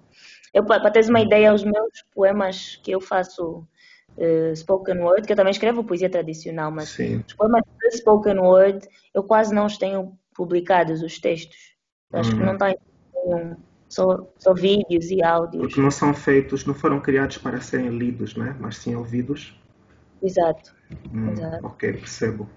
Eu, 0.53 0.65
para 0.65 0.91
teres 0.91 1.09
uma 1.09 1.21
hum. 1.21 1.25
ideia, 1.25 1.55
os 1.55 1.65
meus 1.65 2.03
poemas 2.13 2.81
que 2.83 2.91
eu 2.91 3.01
faço 3.01 3.67
uh, 4.17 4.57
spoken 4.57 4.99
word, 4.99 5.27
que 5.27 5.33
eu 5.33 5.37
também 5.37 5.53
escrevo 5.53 5.85
poesia 5.85 6.11
tradicional, 6.11 6.71
mas 6.71 6.91
Sim. 6.91 7.23
os 7.27 7.33
poemas 7.35 7.63
de 7.81 7.97
spoken 7.97 8.39
word 8.39 8.89
eu 9.13 9.23
quase 9.23 9.55
não 9.55 9.67
os 9.67 9.79
tenho 9.79 10.19
publicados, 10.35 11.03
os 11.03 11.19
textos. 11.19 11.75
Acho 12.13 12.31
que 12.31 12.43
hum. 12.43 12.47
não 12.47 12.53
está 12.55 12.75
nenhum 13.15 13.57
só, 13.89 14.27
só 14.39 14.53
vídeos 14.53 15.11
e 15.11 15.23
áudios. 15.23 15.63
Porque 15.63 15.81
não 15.81 15.91
são 15.91 16.13
feitos, 16.13 16.65
não 16.65 16.75
foram 16.75 17.01
criados 17.01 17.39
para 17.39 17.61
serem 17.61 17.91
lidos, 17.91 18.37
né? 18.37 18.57
mas 18.59 18.79
sim 18.79 18.95
ouvidos. 18.95 19.59
Exato. 20.23 20.75
Hum, 21.13 21.31
Exato. 21.31 21.67
Ok, 21.67 21.93
percebo. 21.93 22.49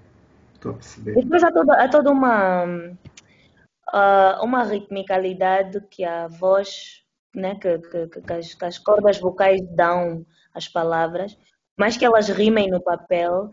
Estou 0.54 0.72
a 0.72 0.74
perceber. 0.76 1.12
E 1.12 1.22
depois 1.22 1.44
há 1.44 1.52
toda, 1.52 1.74
há 1.74 1.88
toda 1.88 2.12
uma, 2.12 2.66
uh, 2.66 4.44
uma 4.44 4.64
ritmicalidade 4.64 5.80
que 5.92 6.04
a 6.04 6.28
voz, 6.28 7.04
né, 7.36 7.56
que, 7.56 7.78
que, 7.78 8.22
que, 8.22 8.34
as, 8.34 8.54
que 8.54 8.66
as 8.66 8.80
cordas 8.80 9.20
vocais 9.20 9.62
dão 9.76 10.26
às 10.54 10.68
palavras, 10.68 11.38
mais 11.78 11.98
que 11.98 12.06
elas 12.06 12.30
rimem 12.30 12.72
no 12.72 12.82
papel, 12.82 13.52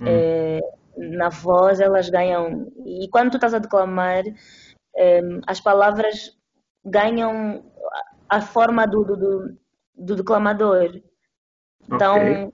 hum. 0.00 0.04
eh, 0.06 0.60
na 0.96 1.28
voz 1.28 1.80
elas 1.80 2.08
ganham. 2.08 2.72
E 2.84 3.08
quando 3.08 3.30
tu 3.30 3.36
estás 3.36 3.54
a 3.54 3.58
declamar, 3.58 4.24
eh, 4.96 5.20
as 5.46 5.60
palavras 5.60 6.36
ganham 6.84 7.64
a 8.28 8.40
forma 8.40 8.86
do, 8.86 9.04
do, 9.04 9.16
do, 9.16 9.58
do 9.96 10.16
declamador. 10.16 11.00
Então, 11.90 12.16
okay. 12.16 12.52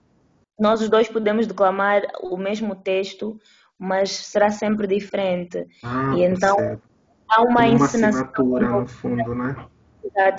nós 0.59 0.81
os 0.81 0.88
dois 0.88 1.09
podemos 1.09 1.46
declamar 1.46 2.02
o 2.20 2.37
mesmo 2.37 2.74
texto, 2.74 3.38
mas 3.78 4.11
será 4.11 4.50
sempre 4.50 4.87
diferente. 4.87 5.66
Ah, 5.83 6.12
e 6.14 6.22
então, 6.22 6.57
certo. 6.57 6.83
há 7.28 7.42
uma, 7.42 7.66
uma 7.66 7.85
assinatura 7.85 8.68
no 8.68 8.87
fundo, 8.87 9.35
né? 9.35 9.66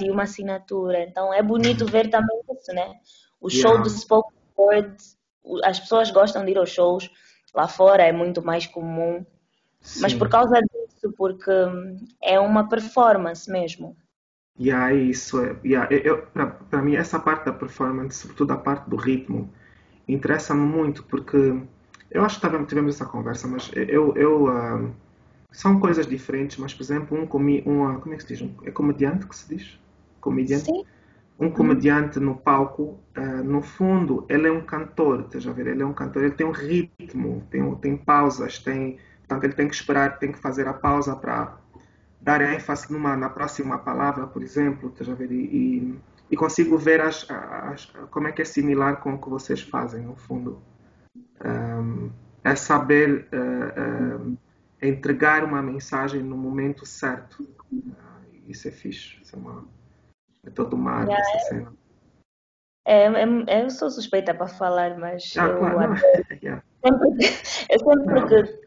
E 0.02 0.12
uma 0.12 0.24
assinatura. 0.24 1.04
Então, 1.04 1.34
é 1.34 1.42
bonito 1.42 1.86
ver 1.86 2.10
também 2.10 2.39
isso, 2.52 2.74
né? 2.74 2.94
O 3.42 3.50
show 3.50 3.72
yeah. 3.72 3.84
do 3.84 3.89
spoken 3.89 4.38
word, 4.58 4.96
as 5.63 5.80
pessoas 5.80 6.12
gostam 6.12 6.46
de 6.46 6.52
ir 6.52 6.58
aos 6.58 6.70
shows. 6.70 7.10
Lá 7.54 7.68
fora 7.68 8.04
é 8.04 8.12
muito 8.12 8.44
mais 8.44 8.66
comum. 8.66 9.26
Sim. 9.82 10.02
Mas 10.02 10.13
por 10.13 10.30
causa 10.30 10.60
disso, 10.62 11.13
porque 11.18 11.52
é 12.22 12.39
uma 12.39 12.68
performance 12.68 13.50
mesmo. 13.52 13.96
E 14.58 14.72
aí 14.72 15.10
isso 15.10 15.42
é, 15.42 15.56
yeah, 15.66 15.88
para 16.70 16.82
mim 16.82 16.96
essa 16.96 17.20
parte 17.20 17.46
da 17.46 17.52
performance, 17.52 18.18
sobretudo 18.18 18.54
a 18.54 18.58
parte 18.58 18.89
do 18.89 18.96
ritmo, 18.96 19.52
interessa-me 20.08 20.62
muito 20.62 21.04
porque 21.04 21.60
eu 22.12 22.24
acho 22.24 22.39
que 22.39 22.66
tivemos 22.66 22.96
essa 22.96 23.06
conversa, 23.06 23.48
mas 23.48 23.72
eu, 23.74 24.16
eu 24.16 24.46
uh, 24.46 24.94
são 25.52 25.80
coisas 25.80 26.06
diferentes, 26.06 26.58
mas 26.58 26.74
por 26.74 26.84
exemplo 26.84 27.20
um, 27.20 27.26
comi, 27.26 27.63
um 27.66 28.00
como 28.00 28.13
é 28.13 28.18
que 28.18 28.24
se 28.24 28.30
diz, 28.30 28.42
um, 28.42 28.54
é 28.63 28.70
comediante 28.70 29.26
que 29.26 29.36
se 29.36 29.56
diz, 29.56 29.80
comediante. 30.22 30.66
Sim. 30.66 30.86
Um 31.39 31.50
comediante 31.50 32.19
no 32.19 32.36
palco, 32.36 33.00
uh, 33.17 33.43
no 33.43 33.62
fundo, 33.62 34.26
ele 34.30 34.48
é 34.48 34.52
um 34.52 34.62
cantor, 34.62 35.22
estás 35.22 35.48
a 35.48 35.52
ver? 35.52 35.67
Ele 35.67 35.82
é 35.82 35.86
um 35.86 35.93
cantor, 35.93 36.24
ele 36.24 36.34
tem 36.34 36.46
um 36.46 36.52
ritmo, 36.52 37.46
tem, 37.50 37.76
tem 37.76 37.98
pausas, 37.98 38.60
tem, 38.60 38.98
portanto, 39.19 39.43
ele 39.46 39.54
tem 39.54 39.67
que 39.67 39.76
esperar, 39.76 40.19
tem 40.19 40.32
que 40.32 40.39
fazer 40.39 40.67
a 40.67 40.74
pausa 40.74 41.15
para 41.15 41.58
dar 42.22 42.41
ênfase 42.41 42.91
numa, 42.91 43.17
na 43.17 43.30
próxima 43.30 43.78
palavra, 43.80 44.28
por 44.28 44.41
exemplo, 44.41 44.89
estás 44.89 45.10
a 45.10 45.13
ver? 45.13 45.32
E, 45.32 46.00
e 46.32 46.38
consigo 46.38 46.78
ver 46.78 47.02
as, 47.02 47.30
as, 47.30 47.86
como 48.10 48.28
é 48.28 48.32
que 48.32 48.41
é 48.41 48.46
similar 48.46 49.02
com 49.02 49.13
o 49.13 49.22
que 49.22 49.30
vocês 49.30 49.62
fazem, 49.62 50.04
no 50.04 50.15
fundo. 50.15 50.62
Um, 51.43 52.10
é 52.43 52.56
saber 52.56 53.28
uh, 53.32 54.32
uh, 54.32 54.38
entregar 54.82 55.43
uma 55.43 55.62
mensagem 55.62 56.22
no 56.24 56.36
momento 56.36 56.86
certo. 56.86 57.43
Uh, 57.72 57.93
isso 58.48 58.67
é 58.67 58.72
fixe. 58.72 59.22
Isso 59.22 59.36
é, 59.36 59.39
uma, 59.39 59.65
é 60.45 60.49
toda 60.49 60.75
uma 60.75 60.91
arte, 60.91 61.10
yeah, 61.10 61.29
essa 61.29 61.49
cena. 61.49 61.73
É, 62.86 63.06
é, 63.06 63.63
eu 63.63 63.69
sou 63.69 63.89
suspeita 63.89 64.34
para 64.34 64.47
falar, 64.47 64.97
mas 64.97 65.34
ah, 65.38 65.45
eu, 65.45 65.60
claro, 65.60 65.93
yeah. 66.43 66.63
sempre, 66.84 67.10
eu 67.69 67.79
sempre 67.79 68.27
que 68.27 68.63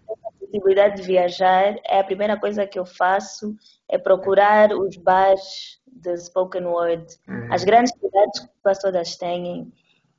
possibilidade 0.46 0.96
de 0.96 1.02
viajar, 1.02 1.76
é 1.84 2.00
a 2.00 2.04
primeira 2.04 2.38
coisa 2.38 2.66
que 2.66 2.78
eu 2.78 2.86
faço 2.86 3.56
é 3.88 3.98
procurar 3.98 4.72
os 4.72 4.96
bares 4.96 5.80
de 5.86 6.16
spoken 6.16 6.64
word. 6.64 7.04
Uhum. 7.28 7.52
As 7.52 7.64
grandes 7.64 7.92
cidades 7.92 8.48
quase 8.62 8.80
todas 8.80 9.16
têm 9.16 9.72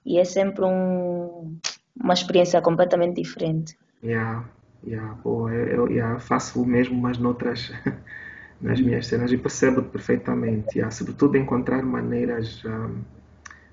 e 0.05 0.19
é 0.19 0.23
sempre 0.23 0.65
um, 0.65 1.57
uma 1.99 2.13
experiência 2.13 2.61
completamente 2.61 3.21
diferente. 3.21 3.77
Yeah, 4.03 4.45
yeah, 4.85 5.13
boa. 5.23 5.53
Eu, 5.53 5.89
yeah, 5.89 6.19
faço 6.19 6.61
o 6.61 6.65
mesmo, 6.65 6.99
mas 7.01 7.17
noutras 7.17 7.71
nas 8.59 8.81
minhas 8.81 9.07
cenas 9.07 9.31
e 9.31 9.37
percebo 9.37 9.83
perfeitamente. 9.83 10.77
Yeah, 10.77 10.91
sobretudo 10.91 11.37
encontrar 11.37 11.83
maneiras 11.83 12.63
um, 12.65 13.01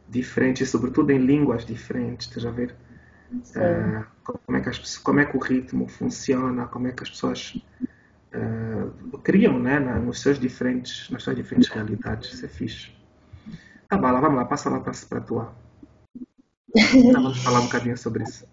diferentes, 0.09 0.69
sobretudo 0.69 1.11
em 1.11 1.19
línguas 1.19 1.65
diferentes, 1.65 2.29
estás 2.29 2.45
a 2.47 2.51
ver? 2.51 2.75
Uh, 3.33 4.05
como, 4.23 4.59
é 4.59 4.61
que 4.61 4.69
as, 4.69 4.99
como 4.99 5.21
é 5.21 5.25
que 5.25 5.37
o 5.37 5.41
ritmo 5.41 5.89
funciona, 5.89 6.67
como 6.67 6.87
é 6.87 6.93
que 6.93 7.03
as 7.03 7.11
pessoas 7.11 7.63
uh, 8.35 9.19
criam 9.19 9.59
né, 9.59 9.81
na, 9.81 9.99
nos 9.99 10.21
seus 10.21 10.39
diferentes, 10.39 11.11
nas 11.11 11.23
suas 11.23 11.37
diferentes 11.37 11.69
realidades. 11.69 12.33
Isso 12.33 12.45
é 12.45 12.49
fixe. 12.49 12.93
Tá 13.89 13.97
bom, 13.97 14.21
vamos 14.21 14.37
lá, 14.37 14.45
passa 14.45 14.71
lá 14.71 14.81
para 14.81 14.93
a 14.93 15.21
tua. 15.21 15.55
Tá, 16.75 17.21
vamos 17.21 17.43
falar 17.43 17.61
um 17.61 17.65
bocadinho 17.65 17.97
sobre 17.97 18.25
isso. 18.25 18.47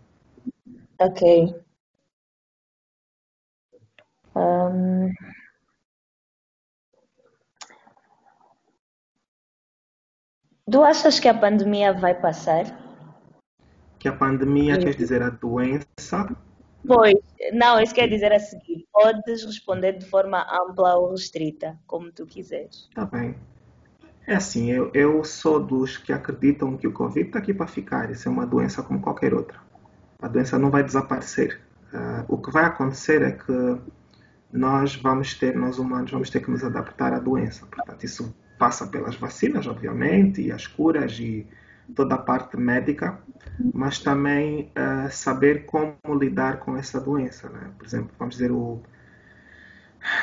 Ok. 0.99 1.55
Um... 4.35 5.11
Tu 10.71 10.83
achas 10.83 11.19
que 11.19 11.27
a 11.27 11.33
pandemia 11.33 11.91
vai 11.91 12.13
passar? 12.13 12.81
que 14.01 14.07
a 14.07 14.13
pandemia 14.13 14.79
quer 14.79 14.95
dizer 14.95 15.21
a 15.21 15.29
doença? 15.29 16.35
Pois, 16.87 17.13
não, 17.53 17.79
isso 17.79 17.93
quer 17.93 18.07
dizer 18.07 18.33
a 18.33 18.39
seguir. 18.39 18.87
Podes 18.91 19.45
responder 19.45 19.99
de 19.99 20.05
forma 20.07 20.43
ampla 20.51 20.95
ou 20.95 21.11
restrita, 21.11 21.77
como 21.85 22.11
tu 22.11 22.25
quiseres. 22.25 22.89
Tá 22.95 23.05
bem. 23.05 23.35
É 24.25 24.33
assim, 24.33 24.71
eu, 24.71 24.89
eu 24.95 25.23
sou 25.23 25.63
dos 25.63 25.97
que 25.97 26.11
acreditam 26.11 26.75
que 26.77 26.87
o 26.87 26.91
Covid 26.91 27.27
está 27.27 27.37
aqui 27.37 27.53
para 27.53 27.67
ficar. 27.67 28.09
Isso 28.09 28.27
é 28.27 28.31
uma 28.31 28.47
doença 28.47 28.81
como 28.81 28.99
qualquer 28.99 29.35
outra. 29.35 29.59
A 30.19 30.27
doença 30.27 30.57
não 30.57 30.71
vai 30.71 30.83
desaparecer. 30.83 31.61
Uh, 31.93 32.25
o 32.27 32.39
que 32.39 32.49
vai 32.49 32.65
acontecer 32.65 33.21
é 33.21 33.33
que 33.33 33.77
nós 34.51 34.95
vamos 34.95 35.35
ter, 35.35 35.55
nós 35.55 35.77
humanos, 35.77 36.09
vamos 36.09 36.31
ter 36.31 36.39
que 36.39 36.49
nos 36.49 36.63
adaptar 36.63 37.13
à 37.13 37.19
doença. 37.19 37.67
Portanto, 37.67 38.03
isso 38.03 38.33
passa 38.61 38.85
pelas 38.85 39.15
vacinas, 39.15 39.65
obviamente, 39.65 40.39
e 40.39 40.51
as 40.51 40.67
curas 40.67 41.17
e 41.19 41.47
toda 41.95 42.13
a 42.13 42.17
parte 42.19 42.55
médica, 42.55 43.17
mas 43.73 43.97
também 43.97 44.71
uh, 44.77 45.09
saber 45.09 45.65
como 45.65 45.97
lidar 46.13 46.59
com 46.59 46.77
essa 46.77 47.01
doença. 47.01 47.49
Né? 47.49 47.71
Por 47.75 47.87
exemplo, 47.87 48.11
vamos 48.19 48.35
dizer 48.35 48.51
o, 48.51 48.79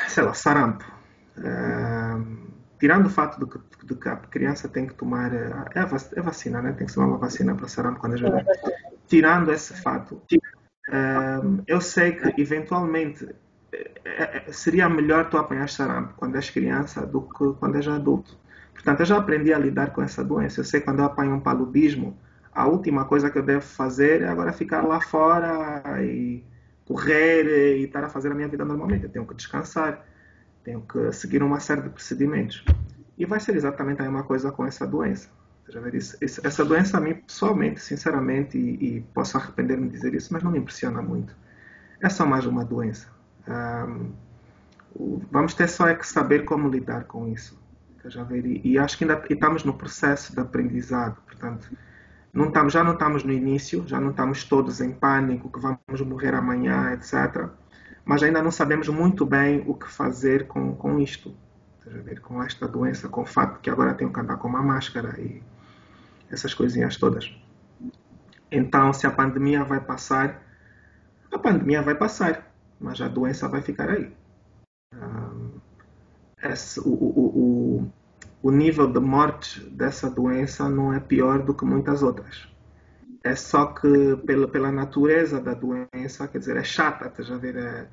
sei 0.07 0.23
lá, 0.23 0.33
sarampo. 0.33 0.89
Uh, 1.37 2.49
tirando 2.79 3.07
o 3.07 3.09
fato 3.09 3.45
de 3.45 3.51
que, 3.51 3.85
de 3.85 3.95
que, 3.95 4.07
a 4.07 4.15
criança 4.15 4.69
tem 4.69 4.87
que 4.87 4.93
tomar 4.93 5.33
uh, 5.33 5.65
é, 5.75 5.81
é 5.81 6.21
vacina, 6.21 6.61
né? 6.61 6.71
Tem 6.71 6.87
que 6.87 6.93
tomar 6.93 7.07
uma 7.07 7.17
vacina 7.17 7.53
para 7.53 7.67
sarampo 7.67 7.99
quando 7.99 8.13
é 8.13 8.19
jovem. 8.19 8.45
Tirando 9.05 9.51
esse 9.51 9.73
fato, 9.81 10.21
eu 11.67 11.81
sei 11.81 12.13
que 12.13 12.41
eventualmente 12.41 13.27
seria 14.51 14.89
melhor 14.89 15.29
tu 15.29 15.37
apanhar 15.37 15.69
sarampo 15.69 16.13
quando 16.17 16.35
és 16.35 16.49
criança 16.49 17.05
do 17.05 17.21
que 17.21 17.53
quando 17.59 17.75
és 17.75 17.87
adulto 17.87 18.37
Portanto, 18.79 19.01
eu 19.01 19.05
já 19.05 19.17
aprendi 19.17 19.53
a 19.53 19.59
lidar 19.59 19.91
com 19.91 20.01
essa 20.01 20.23
doença. 20.23 20.61
Eu 20.61 20.63
sei 20.63 20.79
quando 20.79 20.99
eu 20.99 21.05
apanho 21.05 21.35
um 21.35 21.39
paludismo, 21.41 22.17
a 22.49 22.65
última 22.65 23.03
coisa 23.03 23.29
que 23.29 23.37
eu 23.37 23.43
devo 23.43 23.61
fazer 23.61 24.21
é 24.21 24.27
agora 24.29 24.53
ficar 24.53 24.85
lá 24.85 25.01
fora 25.01 26.01
e 26.01 26.45
correr 26.85 27.77
e 27.77 27.83
estar 27.83 28.05
a 28.05 28.09
fazer 28.09 28.31
a 28.31 28.33
minha 28.33 28.47
vida 28.47 28.63
normalmente. 28.63 29.03
Eu 29.03 29.09
tenho 29.09 29.25
que 29.25 29.35
descansar, 29.35 30.05
tenho 30.63 30.79
que 30.81 31.11
seguir 31.11 31.43
uma 31.43 31.59
série 31.59 31.81
de 31.81 31.89
procedimentos. 31.89 32.63
E 33.17 33.25
vai 33.25 33.41
ser 33.41 33.57
exatamente 33.57 33.99
a 33.99 34.05
mesma 34.05 34.23
coisa 34.23 34.49
com 34.49 34.65
essa 34.65 34.87
doença. 34.87 35.29
Essa 36.21 36.63
doença 36.63 36.97
a 36.97 37.01
mim, 37.01 37.15
pessoalmente, 37.15 37.81
sinceramente, 37.81 38.57
e, 38.57 38.97
e 38.97 39.01
posso 39.13 39.35
arrepender-me 39.35 39.87
de 39.87 39.93
dizer 39.93 40.13
isso, 40.13 40.31
mas 40.31 40.41
não 40.41 40.51
me 40.51 40.57
impressiona 40.57 41.01
muito. 41.01 41.35
É 42.01 42.07
só 42.07 42.25
mais 42.25 42.45
uma 42.45 42.63
doença. 42.63 43.09
Vamos 45.31 45.53
ter 45.53 45.67
só 45.67 45.87
é 45.87 45.95
que 45.95 46.07
saber 46.07 46.45
como 46.45 46.69
lidar 46.69 47.05
com 47.05 47.27
isso. 47.27 47.59
E, 48.63 48.77
acho 48.79 48.97
que 48.97 49.03
ainda 49.03 49.21
estamos 49.29 49.63
no 49.63 49.73
processo 49.73 50.33
de 50.33 50.39
aprendizado, 50.39 51.17
portanto, 51.25 51.69
não 52.31 52.47
estamos, 52.47 52.73
já 52.73 52.83
não 52.83 52.93
estamos 52.93 53.23
no 53.23 53.31
início, 53.31 53.83
já 53.87 53.99
não 53.99 54.11
estamos 54.11 54.43
todos 54.43 54.79
em 54.79 54.91
pânico 54.91 55.51
que 55.51 55.59
vamos 55.59 56.01
morrer 56.01 56.33
amanhã, 56.33 56.93
etc. 56.93 57.49
Mas 58.05 58.23
ainda 58.23 58.41
não 58.41 58.51
sabemos 58.51 58.87
muito 58.87 59.25
bem 59.25 59.63
o 59.67 59.73
que 59.73 59.87
fazer 59.89 60.47
com, 60.47 60.75
com 60.75 60.99
isto, 60.99 61.35
com 62.21 62.41
esta 62.41 62.67
doença, 62.67 63.09
com 63.09 63.21
o 63.21 63.25
fato 63.25 63.59
que 63.59 63.69
agora 63.69 63.93
tenho 63.93 64.13
que 64.13 64.19
andar 64.19 64.37
com 64.37 64.47
uma 64.47 64.61
máscara 64.61 65.19
e 65.19 65.43
essas 66.31 66.53
coisinhas 66.53 66.97
todas. 66.97 67.35
Então, 68.51 68.93
se 68.93 69.05
a 69.05 69.11
pandemia 69.11 69.63
vai 69.63 69.79
passar, 69.79 70.41
a 71.31 71.37
pandemia 71.37 71.81
vai 71.81 71.95
passar, 71.95 72.48
mas 72.79 73.01
a 73.01 73.07
doença 73.07 73.47
vai 73.47 73.61
ficar 73.61 73.89
aí. 73.89 74.11
Um, 74.93 75.59
esse, 76.43 76.79
o, 76.79 76.89
o, 76.89 77.83
o, 77.83 77.91
o 78.41 78.51
nível 78.51 78.91
de 78.91 78.99
morte 78.99 79.61
dessa 79.69 80.09
doença 80.09 80.69
não 80.69 80.93
é 80.93 80.99
pior 80.99 81.43
do 81.43 81.53
que 81.53 81.65
muitas 81.65 82.01
outras. 82.01 82.47
É 83.23 83.35
só 83.35 83.67
que 83.67 84.15
pela, 84.25 84.47
pela 84.47 84.71
natureza 84.71 85.41
da 85.41 85.53
doença, 85.53 86.27
quer 86.27 86.39
dizer, 86.39 86.55
é 86.55 86.63
chata, 86.63 87.09
tá 87.09 87.21
já 87.21 87.37
ver? 87.37 87.57
É, 87.57 87.87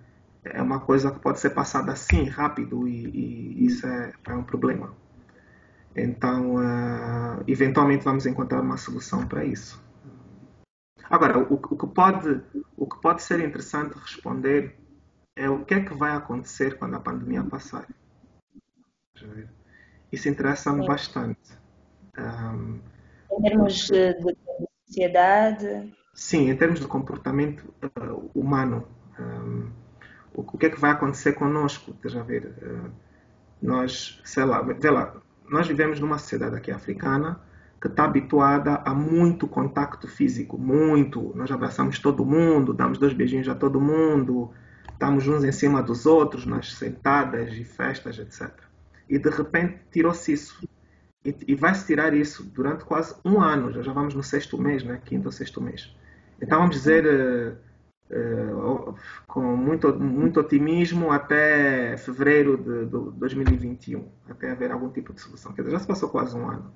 é 0.45 0.63
uma 0.63 0.81
coisa 0.81 1.11
que 1.11 1.19
pode 1.19 1.41
ser 1.41 1.51
passada 1.51 1.93
assim, 1.93 2.25
rápido, 2.29 2.87
e, 2.87 3.07
e 3.09 3.67
isso 3.67 3.87
é, 3.87 4.13
é, 4.29 4.35
um 4.35 4.45
problema. 4.45 4.95
Então, 5.97 6.57
uh, 6.57 7.43
eventualmente 7.49 8.05
vamos 8.05 8.27
encontrar 8.27 8.61
uma 8.61 8.77
solução 8.77 9.27
para 9.27 9.45
isso. 9.45 9.83
Agora, 11.09 11.39
o, 11.39 11.55
o, 11.55 11.77
que 11.77 11.87
pode, 11.87 12.41
o 12.77 12.87
que 12.87 13.01
pode 13.01 13.23
ser 13.23 13.41
interessante 13.41 13.95
responder 13.99 14.77
é 15.35 15.49
o 15.49 15.65
que 15.65 15.75
é 15.75 15.81
que 15.81 15.95
vai 15.95 16.17
acontecer 16.17 16.79
quando 16.79 16.95
a 16.95 17.01
pandemia 17.01 17.45
passar. 17.45 17.87
Isso 20.11 20.29
interessa-me 20.29 20.87
bastante. 20.87 21.53
Um, 22.19 22.81
em 23.33 23.43
termos 23.43 23.87
de, 23.87 24.15
de, 24.15 24.37
sociedade? 24.87 25.95
Sim, 26.15 26.51
em 26.51 26.57
termos 26.57 26.81
de 26.81 26.87
comportamento 26.87 27.75
uh, 27.83 28.31
humano. 28.35 28.89
Um, 29.19 29.71
o, 30.35 30.41
o, 30.41 30.59
que 30.59 30.67
é 30.67 30.71
que 30.71 30.81
vai 30.81 30.91
acontecer 30.91 31.33
connosco? 31.35 31.93
Deixa 32.03 32.23
ver. 32.23 32.55
Uh, 32.63 32.91
nós, 33.61 34.21
sei 34.25 34.45
lá, 34.45 34.63
vê 34.63 34.91
lá, 34.91 35.15
nós 35.49 35.67
vivemos 35.67 36.01
numa 36.01 36.19
sociedade 36.19 36.57
aqui 36.57 36.71
africana 36.71 37.41
que 37.81 37.89
está 37.89 38.05
habituada 38.05 38.77
a 38.85 38.95
muito 38.95 39.47
contacto 39.47 40.09
físico, 40.09 40.59
muito. 40.59 41.33
Nós 41.35 41.51
abraçamos 41.51 41.99
todo 41.99 42.25
mundo, 42.25 42.73
damos 42.73 42.99
dois 42.99 43.13
beijinhos 43.13 43.49
a 43.49 43.55
todo 43.55 43.81
mundo, 43.81 44.51
estamos 44.91 45.27
uns 45.29 45.45
em 45.45 45.53
cima 45.53 45.83
dos 45.83 46.07
outros 46.07 46.47
nas 46.47 46.73
sentadas 46.75 47.53
e 47.55 47.65
festas, 47.65 48.19
etc 48.19 48.67
e 49.09 49.19
de 49.19 49.31
repente 49.31 49.79
tirou-se 49.91 50.33
isso. 50.33 50.69
E, 51.25 51.35
e 51.49 51.55
vai-se 51.55 51.87
tirar 51.87 52.15
isso 52.15 52.45
durante 52.45 52.85
quase 52.85 53.15
um 53.25 53.41
ano, 53.41 53.73
já, 53.73 53.83
já 53.83 53.93
vamos 53.93 54.15
no 54.15 54.23
sexto 54.23 54.61
mês, 54.61 54.85
né? 54.85 55.01
quinto 55.05 55.27
ou 55.27 55.33
sexto 55.33 55.61
mês. 55.61 55.95
Então 56.41 56.59
vamos 56.59 56.77
dizer, 56.77 57.59
uh, 58.11 58.95
com 59.27 59.57
muito, 59.57 59.93
muito 59.99 60.39
otimismo 60.39 61.11
até 61.11 61.97
fevereiro 61.97 62.57
de, 62.57 62.85
de 62.85 63.19
2021, 63.19 64.09
até 64.29 64.53
haver 64.53 64.71
algum 64.71 64.91
tipo 64.91 65.13
de 65.13 65.21
solução. 65.21 65.53
Quer 65.53 65.63
dizer, 65.63 65.73
já 65.73 65.81
se 65.81 65.87
passou 65.87 66.09
quase 66.11 66.37
um 66.37 66.49
ano. 66.49 66.73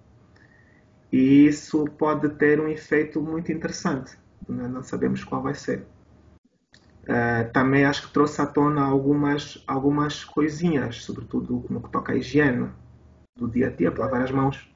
E 1.12 1.46
isso 1.46 1.84
pode 1.98 2.28
ter 2.30 2.60
um 2.60 2.68
efeito 2.68 3.20
muito 3.20 3.50
interessante. 3.50 4.16
Né? 4.48 4.68
Não 4.68 4.82
sabemos 4.82 5.24
qual 5.24 5.42
vai 5.42 5.54
ser. 5.54 5.86
Uh, 7.02 7.50
também 7.52 7.84
acho 7.84 8.06
que 8.06 8.12
trouxe 8.12 8.40
à 8.40 8.46
tona 8.46 8.82
algumas, 8.82 9.64
algumas 9.66 10.24
coisinhas, 10.24 11.02
sobretudo 11.02 11.64
no 11.68 11.82
que 11.82 11.90
toca 11.90 12.12
à 12.12 12.16
higiene 12.16 12.68
do 13.36 13.48
dia 13.48 13.68
a 13.68 13.70
dia, 13.70 13.92
lavar 13.96 14.22
as 14.22 14.30
mãos. 14.30 14.70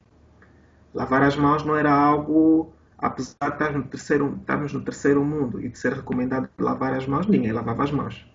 Lavar 0.93 1.21
as 1.21 1.35
mãos 1.35 1.63
não 1.63 1.75
era 1.75 1.93
algo, 1.93 2.73
apesar 2.97 3.35
de 3.49 3.53
estarmos 3.53 3.83
no 3.83 3.89
terceiro, 3.89 4.37
estarmos 4.39 4.73
no 4.73 4.81
terceiro 4.81 5.23
mundo 5.23 5.61
e 5.61 5.69
de 5.69 5.77
ser 5.77 5.93
recomendado 5.93 6.49
lavar 6.57 6.93
as 6.93 7.07
mãos, 7.07 7.27
ninguém 7.27 7.51
lavava 7.51 7.83
as 7.83 7.91
mãos. 7.91 8.25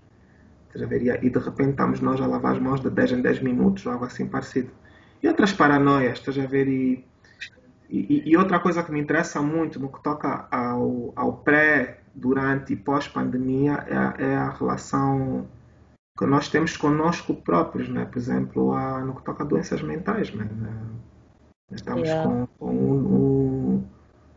E 0.74 1.30
de 1.30 1.38
repente 1.38 1.70
estamos 1.70 2.00
nós 2.00 2.20
a 2.20 2.26
lavar 2.26 2.52
as 2.52 2.62
mãos 2.62 2.80
de 2.80 2.88
10 2.88 3.12
em 3.12 3.22
10 3.22 3.40
minutos, 3.40 3.86
algo 3.86 4.04
assim 4.04 4.26
parecido. 4.26 4.70
E 5.22 5.26
outras 5.26 5.52
paranoias, 5.52 6.18
estás 6.18 6.38
a 6.38 6.46
ver? 6.46 6.68
E, 6.68 7.04
e, 7.90 8.30
e, 8.30 8.36
outra 8.36 8.60
coisa 8.60 8.82
que 8.82 8.92
me 8.92 9.00
interessa 9.00 9.42
muito 9.42 9.80
no 9.80 9.90
que 9.90 10.02
toca 10.02 10.46
ao, 10.50 11.12
ao 11.16 11.38
pré, 11.38 12.00
durante 12.14 12.72
e 12.72 12.76
pós-pandemia 12.76 13.84
é, 13.88 13.96
a, 13.96 14.14
é 14.18 14.36
a 14.36 14.50
relação 14.50 15.48
que 16.18 16.26
nós 16.26 16.48
temos 16.48 16.76
conosco 16.76 17.34
próprios, 17.34 17.88
né? 17.88 18.04
por 18.04 18.18
exemplo, 18.18 18.72
a, 18.72 19.00
no 19.00 19.14
que 19.14 19.22
toca 19.22 19.42
a 19.42 19.46
doenças 19.46 19.82
mentais. 19.82 20.32
Né? 20.34 20.48
Estamos 21.72 22.08
yeah. 22.08 22.28
com, 22.28 22.46
com, 22.58 22.74
um, 22.74 23.84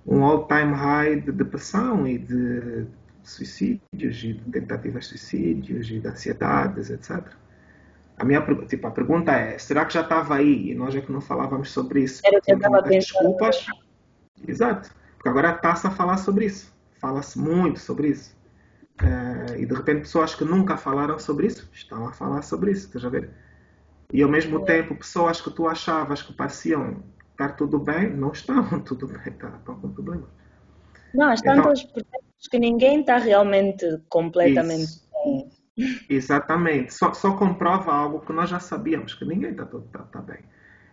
um 0.05 0.23
all-time 0.23 0.73
high 0.73 1.19
de 1.19 1.31
depressão 1.31 2.07
e 2.07 2.17
de 2.17 2.85
suicídios 3.23 4.23
e 4.23 4.33
de 4.33 4.51
tentativas 4.51 5.05
de 5.05 5.09
suicídios 5.09 5.89
e 5.89 5.99
de 5.99 6.07
ansiedades, 6.07 6.89
etc. 6.89 7.23
A 8.17 8.25
minha 8.25 8.41
tipo, 8.67 8.87
a 8.87 8.91
pergunta 8.91 9.31
é: 9.31 9.57
será 9.57 9.85
que 9.85 9.93
já 9.93 10.01
estava 10.01 10.35
aí 10.35 10.71
e 10.71 10.75
nós 10.75 10.95
é 10.95 11.01
que 11.01 11.11
não 11.11 11.21
falávamos 11.21 11.71
sobre 11.71 12.01
isso? 12.03 12.21
Era 12.25 12.39
que 12.39 12.51
eu 12.51 12.57
estava 12.57 12.81
Desculpas. 12.81 13.65
Exato. 14.47 14.91
Porque 15.15 15.29
agora 15.29 15.51
está-se 15.51 15.87
a 15.87 15.91
falar 15.91 16.17
sobre 16.17 16.45
isso. 16.45 16.73
Fala-se 16.99 17.39
muito 17.39 17.79
sobre 17.79 18.09
isso. 18.09 18.35
É, 19.01 19.59
e 19.59 19.65
de 19.65 19.73
repente 19.73 20.01
pessoas 20.01 20.35
que 20.35 20.43
nunca 20.43 20.77
falaram 20.77 21.17
sobre 21.17 21.47
isso 21.47 21.67
estão 21.73 22.07
a 22.07 22.13
falar 22.13 22.43
sobre 22.43 22.71
isso, 22.71 22.87
estás 22.87 23.03
a 23.03 23.09
ver? 23.09 23.31
E 24.11 24.21
ao 24.21 24.29
mesmo 24.29 24.59
é. 24.59 24.65
tempo 24.65 24.95
pessoas 24.95 25.41
que 25.41 25.49
tu 25.49 25.67
achavas 25.67 26.21
que 26.21 26.31
pareciam 26.33 27.03
estar 27.31 27.53
tudo 27.53 27.79
bem, 27.79 28.09
não 28.15 28.31
estão 28.31 28.79
tudo 28.85 29.07
bem, 29.07 29.33
tá, 29.33 29.55
estão 29.57 29.79
com 29.79 29.89
problemas. 29.91 30.29
Não, 31.13 31.33
tantas 31.35 31.81
então, 31.81 32.03
que 32.49 32.59
ninguém 32.59 33.01
está 33.01 33.17
realmente 33.17 33.85
completamente 34.09 34.83
isso. 34.83 35.07
bem. 35.23 35.49
Exatamente. 36.09 36.93
Só, 36.93 37.13
só 37.13 37.35
comprova 37.35 37.91
algo 37.91 38.21
que 38.21 38.31
nós 38.31 38.49
já 38.49 38.59
sabíamos, 38.59 39.13
que 39.13 39.25
ninguém 39.25 39.51
está 39.51 39.65
tá, 39.65 39.99
tá 39.99 40.21
bem. 40.21 40.39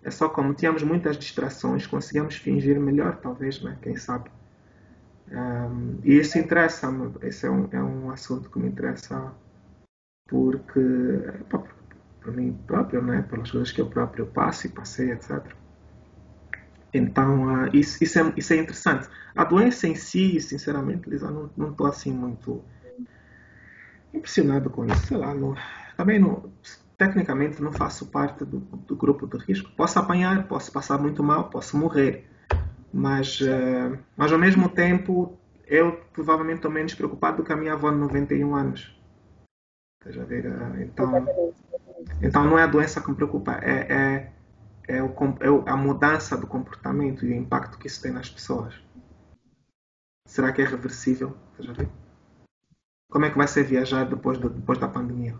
É 0.02 0.10
só 0.10 0.28
como 0.28 0.54
tínhamos 0.54 0.82
muitas 0.82 1.18
distrações, 1.18 1.86
conseguíamos 1.86 2.36
fingir 2.36 2.80
melhor, 2.80 3.16
talvez, 3.16 3.62
né? 3.62 3.78
quem 3.82 3.96
sabe. 3.96 4.30
Um, 5.30 5.98
e 6.02 6.18
isso 6.18 6.38
interessa-me, 6.38 7.12
esse 7.22 7.46
é 7.46 7.50
um, 7.50 7.68
é 7.70 7.82
um 7.82 8.10
assunto 8.10 8.50
que 8.50 8.58
me 8.58 8.68
interessa 8.68 9.32
porque, 10.26 10.80
para 12.20 12.32
mim 12.32 12.58
próprio, 12.66 13.02
né? 13.02 13.22
pelas 13.22 13.50
coisas 13.50 13.70
que 13.70 13.80
eu 13.80 13.86
próprio 13.86 14.26
passo 14.26 14.66
e 14.66 14.70
passei, 14.70 15.12
etc. 15.12 15.44
Então, 16.94 17.64
uh, 17.64 17.76
isso, 17.76 18.02
isso, 18.02 18.18
é, 18.18 18.32
isso 18.36 18.52
é 18.54 18.56
interessante. 18.56 19.08
A 19.36 19.44
doença 19.44 19.86
em 19.86 19.94
si, 19.94 20.40
sinceramente, 20.40 21.08
Lisa, 21.08 21.30
não 21.30 21.70
estou 21.70 21.86
assim 21.86 22.12
muito 22.12 22.64
impressionado 24.12 24.70
com 24.70 24.84
isso. 24.86 25.06
Sei 25.06 25.16
lá, 25.16 25.34
não, 25.34 25.54
também 25.96 26.18
não, 26.18 26.50
tecnicamente 26.96 27.62
não 27.62 27.72
faço 27.72 28.06
parte 28.06 28.44
do, 28.44 28.58
do, 28.60 28.96
grupo 28.96 29.26
de 29.26 29.38
risco. 29.44 29.70
Posso 29.76 29.98
apanhar, 29.98 30.46
posso 30.46 30.70
passar 30.70 30.98
muito 30.98 31.22
mal, 31.22 31.48
posso 31.48 31.76
morrer, 31.76 32.28
mas, 32.92 33.40
uh, 33.40 33.98
mas 34.16 34.32
ao 34.32 34.38
mesmo 34.38 34.68
tempo 34.68 35.38
eu 35.66 35.92
provavelmente 36.12 36.56
estou 36.56 36.70
menos 36.70 36.94
preocupado 36.94 37.38
do 37.38 37.44
que 37.44 37.52
a 37.52 37.56
minha 37.56 37.72
avó 37.72 37.90
de 37.90 37.96
91 37.96 38.54
anos. 38.54 39.00
Ver, 40.04 40.46
uh, 40.46 40.82
então, 40.82 41.54
então 42.22 42.44
não 42.44 42.58
é 42.58 42.64
a 42.64 42.66
doença 42.66 43.00
que 43.00 43.08
me 43.08 43.16
preocupa, 43.16 43.60
é, 43.62 44.32
é, 44.88 44.96
é, 44.96 45.02
o, 45.02 45.10
é 45.40 45.70
a 45.70 45.76
mudança 45.76 46.36
do 46.36 46.46
comportamento 46.46 47.24
e 47.24 47.30
o 47.30 47.34
impacto 47.34 47.78
que 47.78 47.86
isso 47.86 48.02
tem 48.02 48.12
nas 48.12 48.28
pessoas. 48.28 48.74
Será 50.26 50.52
que 50.52 50.62
é 50.62 50.64
reversível? 50.64 51.36
Veja 51.58 51.72
ver. 51.72 51.88
Como 53.10 53.24
é 53.24 53.30
que 53.30 53.36
vai 53.36 53.48
ser 53.48 53.64
viajar 53.64 54.04
depois, 54.04 54.38
do, 54.38 54.48
depois 54.48 54.78
da 54.78 54.88
pandemia? 54.88 55.34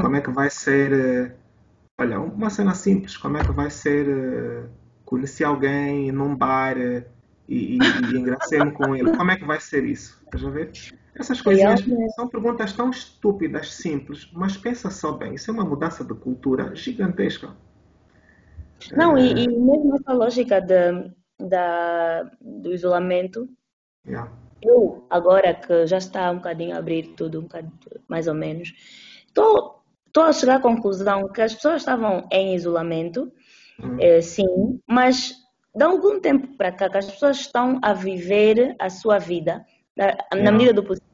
Como 0.00 0.16
é 0.16 0.20
que 0.20 0.30
vai 0.30 0.50
ser. 0.50 0.92
Eh, 0.92 1.32
olha, 1.98 2.20
uma 2.20 2.50
cena 2.50 2.74
simples. 2.74 3.16
Como 3.16 3.36
é 3.38 3.44
que 3.44 3.52
vai 3.52 3.70
ser 3.70 4.08
eh, 4.08 4.64
conhecer 5.04 5.44
alguém 5.44 6.10
num 6.10 6.34
bar 6.34 6.76
eh, 6.76 7.06
e, 7.48 7.76
e, 7.76 7.78
e 7.78 8.18
engracei-me 8.18 8.72
com 8.72 8.94
ele? 8.94 9.16
Como 9.16 9.30
é 9.30 9.36
que 9.36 9.44
vai 9.44 9.60
ser 9.60 9.84
isso? 9.84 10.20
Estás 10.24 10.44
a 10.44 10.50
ver? 10.50 10.72
Essas 11.14 11.40
coisinhas 11.40 11.84
são 12.16 12.26
perguntas 12.26 12.72
tão 12.72 12.90
estúpidas, 12.90 13.72
simples, 13.72 14.28
mas 14.34 14.56
pensa 14.56 14.90
só 14.90 15.12
bem. 15.12 15.34
Isso 15.34 15.52
é 15.52 15.54
uma 15.54 15.64
mudança 15.64 16.04
de 16.04 16.12
cultura 16.12 16.74
gigantesca. 16.74 17.50
Não, 18.96 19.16
é... 19.16 19.22
e, 19.22 19.44
e, 19.44 19.48
mesmo 19.48 19.94
essa 19.94 20.12
lógica 20.12 20.60
de, 20.60 21.08
da, 21.38 22.24
do 22.40 22.74
isolamento. 22.74 23.48
Yeah 24.04 24.43
eu, 24.64 25.06
agora 25.10 25.54
que 25.54 25.86
já 25.86 25.98
está 25.98 26.30
um 26.30 26.36
bocadinho 26.36 26.74
a 26.74 26.78
abrir 26.78 27.14
tudo, 27.14 27.38
um 27.38 27.42
bocadinho, 27.42 27.72
mais 28.08 28.26
ou 28.26 28.34
menos, 28.34 28.72
estou 29.26 29.82
a 30.16 30.32
chegar 30.32 30.56
à 30.56 30.60
conclusão 30.60 31.28
que 31.28 31.42
as 31.42 31.54
pessoas 31.54 31.82
estavam 31.82 32.26
em 32.30 32.54
isolamento, 32.54 33.32
uhum. 33.78 33.96
eh, 34.00 34.20
sim, 34.20 34.80
mas 34.88 35.34
de 35.74 35.84
algum 35.84 36.20
tempo 36.20 36.56
para 36.56 36.70
cá 36.70 36.88
que 36.88 36.98
as 36.98 37.10
pessoas 37.10 37.40
estão 37.40 37.80
a 37.82 37.92
viver 37.92 38.76
a 38.78 38.88
sua 38.88 39.18
vida 39.18 39.64
na, 39.96 40.16
na 40.40 40.52
medida 40.52 40.72
do 40.72 40.84
possível. 40.84 41.10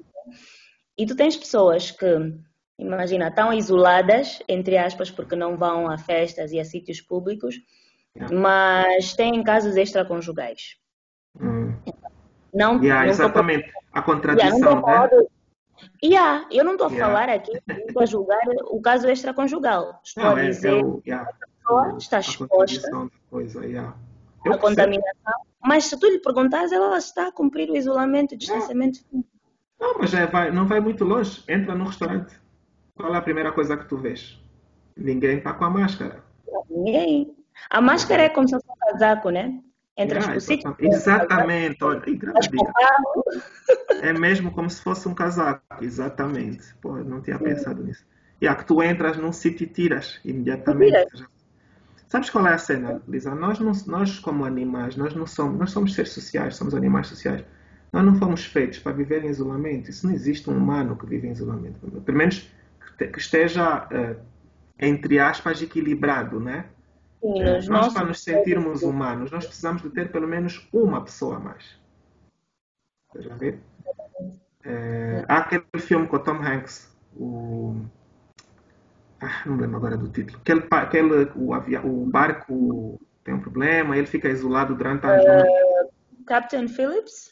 E 0.98 1.06
tu 1.06 1.16
tens 1.16 1.36
pessoas 1.36 1.90
que, 1.90 2.06
imagina, 2.78 3.28
estão 3.28 3.52
isoladas, 3.52 4.42
entre 4.46 4.76
aspas, 4.76 5.10
porque 5.10 5.34
não 5.34 5.56
vão 5.56 5.90
a 5.90 5.96
festas 5.96 6.52
e 6.52 6.60
a 6.60 6.64
sítios 6.64 7.00
públicos, 7.00 7.56
mas 8.30 9.14
têm 9.14 9.42
casos 9.42 9.76
extraconjugais. 9.76 10.76
Uhum. 11.40 11.80
Não, 12.52 12.82
yeah, 12.82 13.04
não 13.04 13.10
exatamente. 13.10 13.72
Tô... 13.72 13.80
A 13.92 14.02
contradição, 14.02 14.58
yeah, 14.58 15.16
né? 15.16 15.26
Yeah, 16.02 16.46
eu 16.50 16.64
não 16.64 16.72
estou 16.72 16.88
a 16.88 16.90
yeah. 16.90 17.12
falar 17.12 17.28
aqui, 17.32 17.52
estou 17.86 18.02
a 18.02 18.06
julgar 18.06 18.40
o 18.70 18.80
caso 18.80 19.08
extraconjugal. 19.08 20.00
Estou 20.04 20.24
não, 20.24 20.36
a 20.36 20.40
é, 20.40 20.46
dizer 20.46 20.74
é 20.74 21.00
yeah. 21.06 21.32
que 21.32 21.44
a 21.44 21.48
pessoa 21.48 21.98
está 21.98 22.20
exposta 22.20 23.10
coisa, 23.30 23.66
yeah. 23.66 23.94
à 24.46 24.58
contaminação, 24.58 25.40
mas 25.64 25.84
se 25.84 25.98
tu 25.98 26.06
lhe 26.06 26.18
perguntares, 26.18 26.72
ela 26.72 26.96
está 26.96 27.28
a 27.28 27.32
cumprir 27.32 27.70
o 27.70 27.76
isolamento, 27.76 28.34
o 28.34 28.38
distanciamento. 28.38 29.00
Não, 29.80 29.98
mas 29.98 30.12
é, 30.12 30.26
vai, 30.26 30.50
não 30.50 30.66
vai 30.66 30.80
muito 30.80 31.04
longe. 31.04 31.42
Entra 31.48 31.74
no 31.74 31.84
restaurante. 31.84 32.38
Qual 32.94 33.14
é 33.14 33.16
a 33.16 33.22
primeira 33.22 33.50
coisa 33.50 33.76
que 33.76 33.88
tu 33.88 33.96
vês? 33.96 34.38
Ninguém 34.96 35.38
está 35.38 35.54
com 35.54 35.64
a 35.64 35.70
máscara. 35.70 36.22
Ninguém. 36.68 37.34
A 37.70 37.80
máscara 37.80 38.24
é 38.24 38.28
como 38.28 38.46
se 38.46 38.54
fosse 38.54 38.66
um 38.70 38.76
casaco, 38.76 39.30
né? 39.30 39.58
Entre 40.02 40.18
as 40.18 40.26
possíveis. 40.28 40.74
Exatamente, 40.78 41.84
olha, 41.84 42.02
É 44.02 44.12
mesmo 44.12 44.50
como 44.50 44.70
se 44.70 44.82
fosse 44.82 45.06
um 45.08 45.14
casaco, 45.14 45.62
exatamente. 45.82 46.74
Pô, 46.80 46.96
não 46.96 47.20
tinha 47.20 47.38
Sim. 47.38 47.44
pensado 47.44 47.82
nisso. 47.82 48.04
E 48.40 48.46
yeah, 48.46 48.60
que 48.60 48.66
tu 48.66 48.82
entras 48.82 49.18
num 49.18 49.32
sítio 49.32 49.64
e 49.64 49.66
tiras 49.66 50.18
imediatamente. 50.24 51.06
Sabes 52.08 52.30
qual 52.30 52.46
é 52.46 52.54
a 52.54 52.58
cena, 52.58 53.00
Lisa? 53.06 53.34
Nós, 53.34 53.60
não, 53.60 53.72
nós 53.86 54.18
como 54.18 54.44
animais, 54.44 54.96
nós 54.96 55.14
não 55.14 55.26
somos, 55.26 55.58
nós 55.58 55.70
somos 55.70 55.94
seres 55.94 56.10
sociais, 56.10 56.56
somos 56.56 56.74
animais 56.74 57.06
sociais. 57.06 57.44
Nós 57.92 58.04
não 58.04 58.16
fomos 58.16 58.44
feitos 58.44 58.78
para 58.78 58.92
viver 58.92 59.24
em 59.24 59.28
isolamento. 59.28 59.90
Isso 59.90 60.06
não 60.06 60.14
existe 60.14 60.48
um 60.48 60.56
humano 60.56 60.96
que 60.96 61.06
vive 61.06 61.28
em 61.28 61.32
isolamento. 61.32 61.78
Pelo 62.00 62.18
menos 62.18 62.50
que 62.96 63.18
esteja, 63.18 63.86
uh, 63.86 64.16
entre 64.78 65.18
aspas, 65.18 65.60
equilibrado, 65.60 66.40
né? 66.40 66.64
Sim, 67.20 67.42
é, 67.42 67.60
nós, 67.68 67.92
para 67.92 68.06
nos 68.06 68.24
sentirmos 68.24 68.82
humanos, 68.82 69.30
nós 69.30 69.44
precisamos 69.44 69.82
de 69.82 69.90
ter 69.90 70.10
pelo 70.10 70.26
menos 70.26 70.66
uma 70.72 71.04
pessoa 71.04 71.36
a 71.36 71.40
mais. 71.40 71.78
Estás 73.08 73.30
a 73.30 73.36
ver? 73.36 73.60
É, 74.64 75.24
há 75.28 75.38
aquele 75.38 75.64
filme 75.78 76.06
com 76.06 76.16
o 76.16 76.20
Tom 76.20 76.42
Hanks, 76.42 76.90
o. 77.14 77.76
Ah, 79.20 79.42
não 79.44 79.56
lembro 79.56 79.76
agora 79.76 79.98
do 79.98 80.08
título. 80.08 80.38
Aquele, 80.38 80.66
aquele, 80.70 81.30
o, 81.36 81.52
avião, 81.52 81.84
o 81.84 82.06
barco 82.06 82.98
tem 83.22 83.34
um 83.34 83.40
problema, 83.40 83.96
ele 83.96 84.06
fica 84.06 84.28
isolado 84.28 84.74
durante 84.74 85.06
anos. 85.06 85.24
Uh, 85.24 86.24
Captain 86.24 86.68
Phillips? 86.68 87.30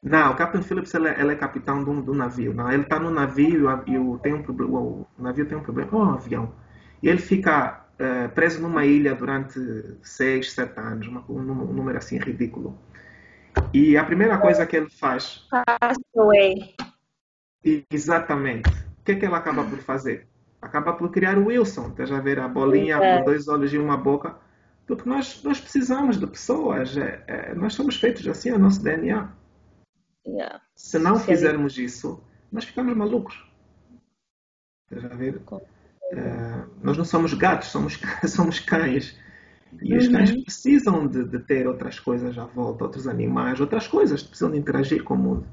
Não, 0.00 0.32
o 0.32 0.36
Captain 0.36 0.62
Phillips 0.62 0.94
ele 0.94 1.08
é, 1.08 1.20
ele 1.20 1.32
é 1.32 1.36
capitão 1.36 1.82
do, 1.82 2.02
do, 2.02 2.14
navio. 2.14 2.54
Não, 2.54 2.70
ele 2.70 2.82
está 2.82 3.00
no 3.00 3.10
navio 3.10 3.66
e 3.86 3.98
o, 3.98 4.18
tem 4.18 4.34
um, 4.34 4.44
o, 4.46 5.06
o 5.18 5.22
navio 5.22 5.46
tem 5.46 5.58
um 5.58 5.62
problema, 5.62 5.90
ou 5.92 6.04
um 6.04 6.10
avião. 6.10 6.54
E 7.02 7.08
ele 7.08 7.18
fica 7.18 7.83
uh, 8.00 8.28
preso 8.34 8.60
numa 8.60 8.84
ilha 8.84 9.14
durante 9.14 9.58
seis, 10.02 10.52
sete 10.52 10.78
anos, 10.78 11.06
uma, 11.06 11.24
um, 11.28 11.40
um, 11.40 11.72
número 11.72 11.98
assim 11.98 12.18
ridículo. 12.18 12.78
E 13.72 13.96
a 13.96 14.04
primeira 14.04 14.38
coisa 14.38 14.66
que 14.66 14.76
ele 14.76 14.90
faz. 14.90 15.46
Castaway. 15.80 16.74
Exatamente. 17.90 18.68
O 18.70 19.04
que 19.04 19.12
é 19.12 19.14
que 19.16 19.26
ela 19.26 19.38
acaba 19.38 19.64
por 19.64 19.78
fazer? 19.78 20.26
Acaba 20.60 20.94
por 20.94 21.10
criar 21.10 21.38
o 21.38 21.46
Wilson. 21.46 21.88
Estás 21.88 22.10
a 22.10 22.20
ver 22.20 22.38
a 22.38 22.48
bolinha 22.48 22.96
é. 22.96 23.18
com 23.18 23.24
dois 23.24 23.48
olhos 23.48 23.72
e 23.72 23.78
uma 23.78 23.96
boca. 23.96 24.36
Porque 24.86 25.08
nós, 25.08 25.42
nós 25.42 25.60
precisamos 25.60 26.18
de 26.18 26.26
pessoas. 26.26 26.96
É, 26.96 27.22
é, 27.26 27.54
nós 27.54 27.74
somos 27.74 27.96
feitos 27.96 28.26
assim, 28.26 28.50
é 28.50 28.54
o 28.54 28.58
nosso 28.58 28.82
DNA. 28.82 29.30
Yeah. 30.26 30.60
Se 30.74 30.98
não 30.98 31.18
fizermos 31.18 31.76
isso, 31.78 32.22
nós 32.50 32.64
ficamos 32.64 32.96
malucos. 32.96 33.46
Estás 34.90 35.12
a 35.12 35.14
ver? 35.14 35.40
É, 36.14 36.64
nós 36.82 36.96
não 36.96 37.04
somos 37.04 37.34
gatos, 37.34 37.68
somos, 37.68 37.98
somos 38.28 38.60
cães. 38.60 39.18
E 39.82 39.96
os 39.96 40.06
cães 40.06 40.30
uhum. 40.30 40.44
precisam 40.44 41.06
de, 41.08 41.24
de, 41.24 41.38
ter 41.40 41.66
outras 41.66 41.98
coisas 41.98 42.38
à 42.38 42.44
volta, 42.44 42.84
outros 42.84 43.08
animais, 43.08 43.60
outras 43.60 43.88
coisas, 43.88 44.22
precisam 44.22 44.52
de 44.52 44.58
interagir 44.58 45.02
com 45.02 45.14
o 45.14 45.18
mundo. 45.18 45.46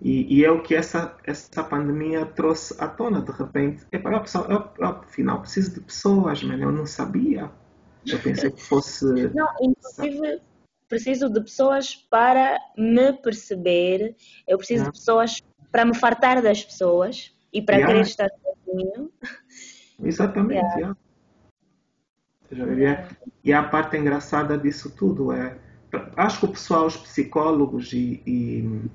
E, 0.00 0.38
e 0.38 0.44
é 0.44 0.50
o 0.50 0.62
que 0.62 0.74
essa, 0.74 1.16
essa 1.24 1.64
pandemia 1.64 2.24
trouxe 2.26 2.74
à 2.78 2.86
tona, 2.86 3.20
de 3.20 3.32
repente. 3.32 3.84
É 3.90 3.98
para 3.98 4.22
eu, 4.48 4.86
afinal, 4.86 5.40
preciso 5.40 5.74
de 5.74 5.80
pessoas, 5.80 6.42
mano, 6.44 6.62
eu 6.62 6.72
não 6.72 6.86
sabia. 6.86 7.50
Eu 8.06 8.18
pensei 8.20 8.50
que 8.50 8.62
fosse. 8.62 9.04
Não, 9.34 9.48
inclusive, 9.60 10.40
preciso 10.88 11.28
de 11.28 11.40
pessoas 11.40 11.94
para 11.94 12.58
me 12.76 13.12
perceber, 13.14 14.14
eu 14.46 14.58
preciso 14.58 14.84
de 14.84 14.92
pessoas 14.92 15.42
para 15.72 15.84
me 15.84 15.94
fartar 15.94 16.40
das 16.40 16.62
pessoas 16.62 17.33
e 17.54 17.62
para 17.62 17.76
yeah. 17.76 17.92
querer 17.92 18.06
estar 18.06 18.30
sozinho. 18.42 19.10
Exatamente, 20.02 20.76
yeah. 20.76 20.96
Yeah. 22.52 23.08
E 23.42 23.52
a 23.52 23.62
parte 23.62 23.96
engraçada 23.96 24.58
disso 24.58 24.90
tudo 24.90 25.32
é, 25.32 25.56
acho 26.16 26.40
que 26.40 26.44
o 26.46 26.48
pessoal, 26.48 26.86
os 26.86 26.96
psicólogos 26.96 27.92
e, 27.92 28.22
e, 28.26 28.90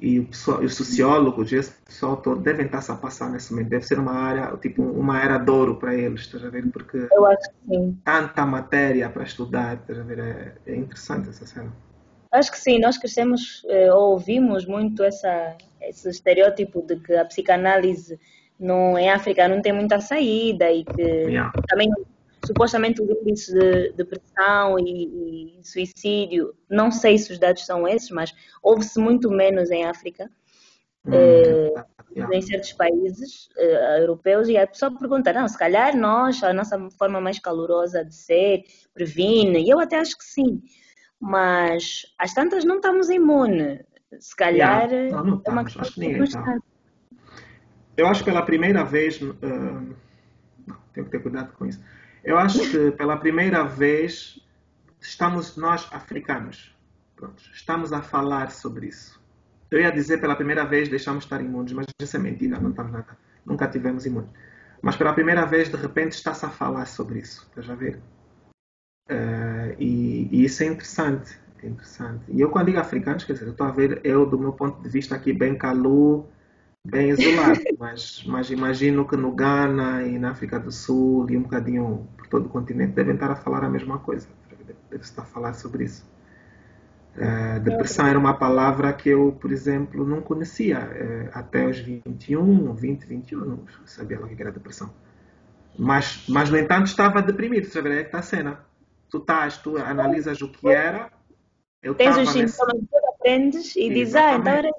e 0.00 0.20
o 0.20 0.26
pessoal, 0.26 0.60
os 0.60 0.74
sociólogos, 0.74 1.52
esse 1.52 1.72
pessoal 1.82 2.16
todo 2.16 2.40
devem 2.40 2.66
estar-se 2.66 2.90
a 2.90 2.96
passar 2.96 3.30
nesse 3.30 3.52
momento. 3.52 3.68
Deve 3.68 3.86
ser 3.86 3.98
uma 3.98 4.12
área, 4.12 4.56
tipo 4.56 4.82
uma 4.82 5.20
era 5.20 5.38
de 5.38 5.50
ouro 5.50 5.76
para 5.76 5.94
eles, 5.94 6.22
estás 6.22 6.44
a 6.44 6.50
ver? 6.50 6.66
Porque 6.70 7.08
Eu 7.12 7.26
acho 7.26 7.50
que 7.50 7.74
sim. 7.74 7.98
tanta 8.04 8.46
matéria 8.46 9.08
para 9.10 9.22
estudar, 9.22 9.74
estás 9.74 9.98
a 9.98 10.02
ver? 10.02 10.18
É, 10.18 10.54
é 10.66 10.76
interessante 10.76 11.28
essa 11.28 11.46
cena. 11.46 11.72
Acho 12.32 12.50
que 12.50 12.58
sim, 12.58 12.78
nós 12.78 12.96
crescemos 12.96 13.62
eh, 13.68 13.92
ouvimos 13.92 14.64
muito 14.64 15.04
essa, 15.04 15.54
esse 15.82 16.08
estereótipo 16.08 16.80
de 16.80 16.96
que 16.96 17.14
a 17.14 17.26
psicanálise 17.26 18.18
no, 18.58 18.96
em 18.96 19.10
África 19.10 19.46
não 19.48 19.60
tem 19.60 19.72
muita 19.72 20.00
saída 20.00 20.72
e 20.72 20.84
que 20.84 21.02
yeah. 21.02 21.52
também 21.68 21.90
supostamente 22.44 23.02
o 23.02 23.28
índice 23.28 23.52
de 23.52 23.92
depressão 23.92 24.78
e, 24.78 25.58
e, 25.60 25.66
suicídio, 25.66 26.54
não 26.68 26.90
sei 26.90 27.18
se 27.18 27.32
os 27.32 27.38
dados 27.38 27.64
são 27.64 27.86
esses, 27.86 28.10
mas 28.10 28.34
houve-se 28.62 28.98
muito 28.98 29.30
menos 29.30 29.70
em 29.70 29.84
África, 29.84 30.30
hum, 31.06 31.12
eh, 31.12 31.84
yeah. 32.16 32.36
em 32.36 32.42
certos 32.42 32.72
países 32.72 33.48
eh, 33.56 34.00
europeus, 34.00 34.48
e 34.48 34.56
a 34.56 34.66
pessoa 34.66 34.96
pergunta, 34.96 35.32
não, 35.32 35.46
se 35.46 35.56
calhar 35.56 35.96
nós, 35.96 36.42
a 36.42 36.52
nossa 36.52 36.78
forma 36.98 37.20
mais 37.20 37.38
calorosa 37.38 38.04
de 38.04 38.14
ser, 38.14 38.64
previne, 38.92 39.62
e 39.62 39.70
eu 39.70 39.78
até 39.78 39.96
acho 39.96 40.18
que 40.18 40.24
sim, 40.24 40.60
mas 41.22 42.04
às 42.18 42.34
tantas 42.34 42.64
não 42.64 42.76
estamos 42.76 43.08
imunes, 43.08 43.78
se 44.18 44.34
calhar 44.34 44.90
yeah. 44.90 45.16
não, 45.16 45.24
não 45.24 45.42
é 45.46 45.50
uma 45.50 45.64
questão 45.64 45.82
acho 45.82 46.00
Eu 47.96 48.08
acho 48.08 48.24
que 48.24 48.30
pela 48.30 48.42
primeira 48.42 48.82
vez, 48.84 49.22
uh, 49.22 49.94
tenho 50.92 51.06
que 51.06 51.12
ter 51.12 51.22
cuidado 51.22 51.52
com 51.52 51.64
isso, 51.64 51.80
eu 52.24 52.36
acho 52.36 52.58
que 52.68 52.90
pela 52.90 53.16
primeira 53.16 53.62
vez 53.62 54.44
estamos 55.00 55.56
nós 55.56 55.88
africanos, 55.92 56.76
pronto, 57.14 57.40
estamos 57.54 57.92
a 57.92 58.02
falar 58.02 58.50
sobre 58.50 58.88
isso. 58.88 59.22
Eu 59.70 59.80
ia 59.80 59.92
dizer 59.92 60.20
pela 60.20 60.34
primeira 60.34 60.64
vez 60.64 60.88
deixamos 60.88 61.20
de 61.20 61.26
estar 61.26 61.40
imunes, 61.40 61.72
mas 61.72 61.86
isso 62.00 62.16
é 62.16 62.18
mentira, 62.18 62.58
não 62.58 62.70
estamos 62.70 62.90
nada, 62.90 63.16
nunca 63.46 63.68
tivemos 63.68 64.04
imunes. 64.06 64.30
Mas 64.82 64.96
pela 64.96 65.12
primeira 65.12 65.46
vez, 65.46 65.68
de 65.68 65.76
repente, 65.76 66.14
está-se 66.14 66.44
a 66.44 66.50
falar 66.50 66.86
sobre 66.86 67.20
isso, 67.20 67.46
estás 67.48 67.70
a 67.70 67.76
ver? 67.76 68.00
Uh, 69.10 69.74
e, 69.78 70.28
e, 70.30 70.44
isso 70.44 70.62
é 70.62 70.66
interessante, 70.66 71.38
é 71.62 71.66
interessante. 71.66 72.24
E 72.28 72.40
eu 72.40 72.50
quando 72.50 72.66
digo 72.66 72.78
africanos, 72.78 73.24
quer 73.24 73.32
dizer, 73.32 73.46
eu 73.46 73.52
estou 73.52 73.66
a 73.66 73.70
ver, 73.70 74.00
eu 74.04 74.24
do 74.24 74.38
meu 74.38 74.52
ponto 74.52 74.80
de 74.82 74.88
vista 74.88 75.14
aqui 75.14 75.32
bem 75.32 75.56
calu, 75.56 76.26
bem 76.84 77.10
isolado, 77.10 77.60
mas, 77.78 78.24
mas 78.26 78.50
imagino 78.50 79.06
que 79.06 79.16
no 79.16 79.32
Ghana 79.32 80.04
e 80.04 80.18
na 80.18 80.30
África 80.30 80.58
do 80.58 80.70
Sul 80.70 81.28
e 81.30 81.36
um 81.36 81.42
bocadinho 81.42 82.06
por 82.16 82.26
todo 82.28 82.46
o 82.46 82.48
continente 82.48 82.92
devem 82.92 83.14
estar 83.14 83.30
a 83.30 83.36
falar 83.36 83.64
a 83.64 83.68
mesma 83.68 83.98
coisa, 83.98 84.28
deve 84.90 85.02
estar 85.02 85.22
a 85.22 85.26
falar 85.26 85.54
sobre 85.54 85.84
isso. 85.84 86.10
Uh, 87.16 87.60
depressão 87.60 88.06
era 88.06 88.18
uma 88.18 88.32
palavra 88.32 88.90
que 88.94 89.10
eu, 89.10 89.36
por 89.38 89.52
exemplo, 89.52 90.06
não 90.06 90.22
conhecia 90.22 90.78
uh, 90.78 91.38
até 91.38 91.66
os 91.66 91.78
21, 91.78 92.72
20, 92.72 93.04
21, 93.04 93.44
não 93.44 93.58
sabia 93.84 94.18
o 94.18 94.26
que 94.26 94.40
era 94.40 94.50
depressão. 94.50 94.90
Mas, 95.78 96.24
mas 96.28 96.50
no 96.50 96.56
entanto, 96.56 96.86
estava 96.86 97.20
deprimido. 97.20 97.68
Vê 97.68 97.98
é 97.98 98.02
que 98.02 98.08
está 98.08 98.18
a 98.18 98.22
cena. 98.22 98.71
Tu 99.12 99.18
estás, 99.18 99.58
tu 99.58 99.76
analisas 99.76 100.40
o 100.40 100.48
que 100.48 100.68
era. 100.68 101.12
Eu 101.82 101.94
Tens 101.94 102.16
os 102.16 102.30
sintomas, 102.30 102.74
nesse... 102.74 103.06
aprendes 103.08 103.76
e 103.76 103.90
dizes, 103.90 104.14
ah, 104.14 104.34
então 104.36 104.52
era 104.52 104.70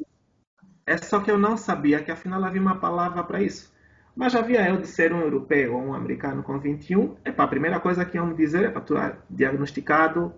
é 0.86 0.98
só 0.98 1.20
que 1.20 1.32
eu 1.32 1.38
não 1.38 1.56
sabia 1.56 2.02
que 2.02 2.12
afinal 2.12 2.44
havia 2.44 2.60
uma 2.60 2.80
palavra 2.80 3.24
para 3.24 3.42
isso. 3.42 3.72
Mas 4.16 4.36
havia 4.36 4.68
eu 4.68 4.78
de 4.78 4.88
ser 4.88 5.14
um 5.14 5.22
europeu 5.22 5.76
ou 5.76 5.82
um 5.82 5.94
americano 5.94 6.44
com 6.44 6.60
21, 6.60 7.16
é 7.24 7.32
para 7.32 7.46
a 7.46 7.48
primeira 7.48 7.80
coisa 7.80 8.04
que 8.04 8.18
iam 8.18 8.26
me 8.26 8.34
dizer 8.34 8.64
é 8.66 8.70
para 8.70 8.82
tu 8.82 8.96
diagnosticado 9.30 10.34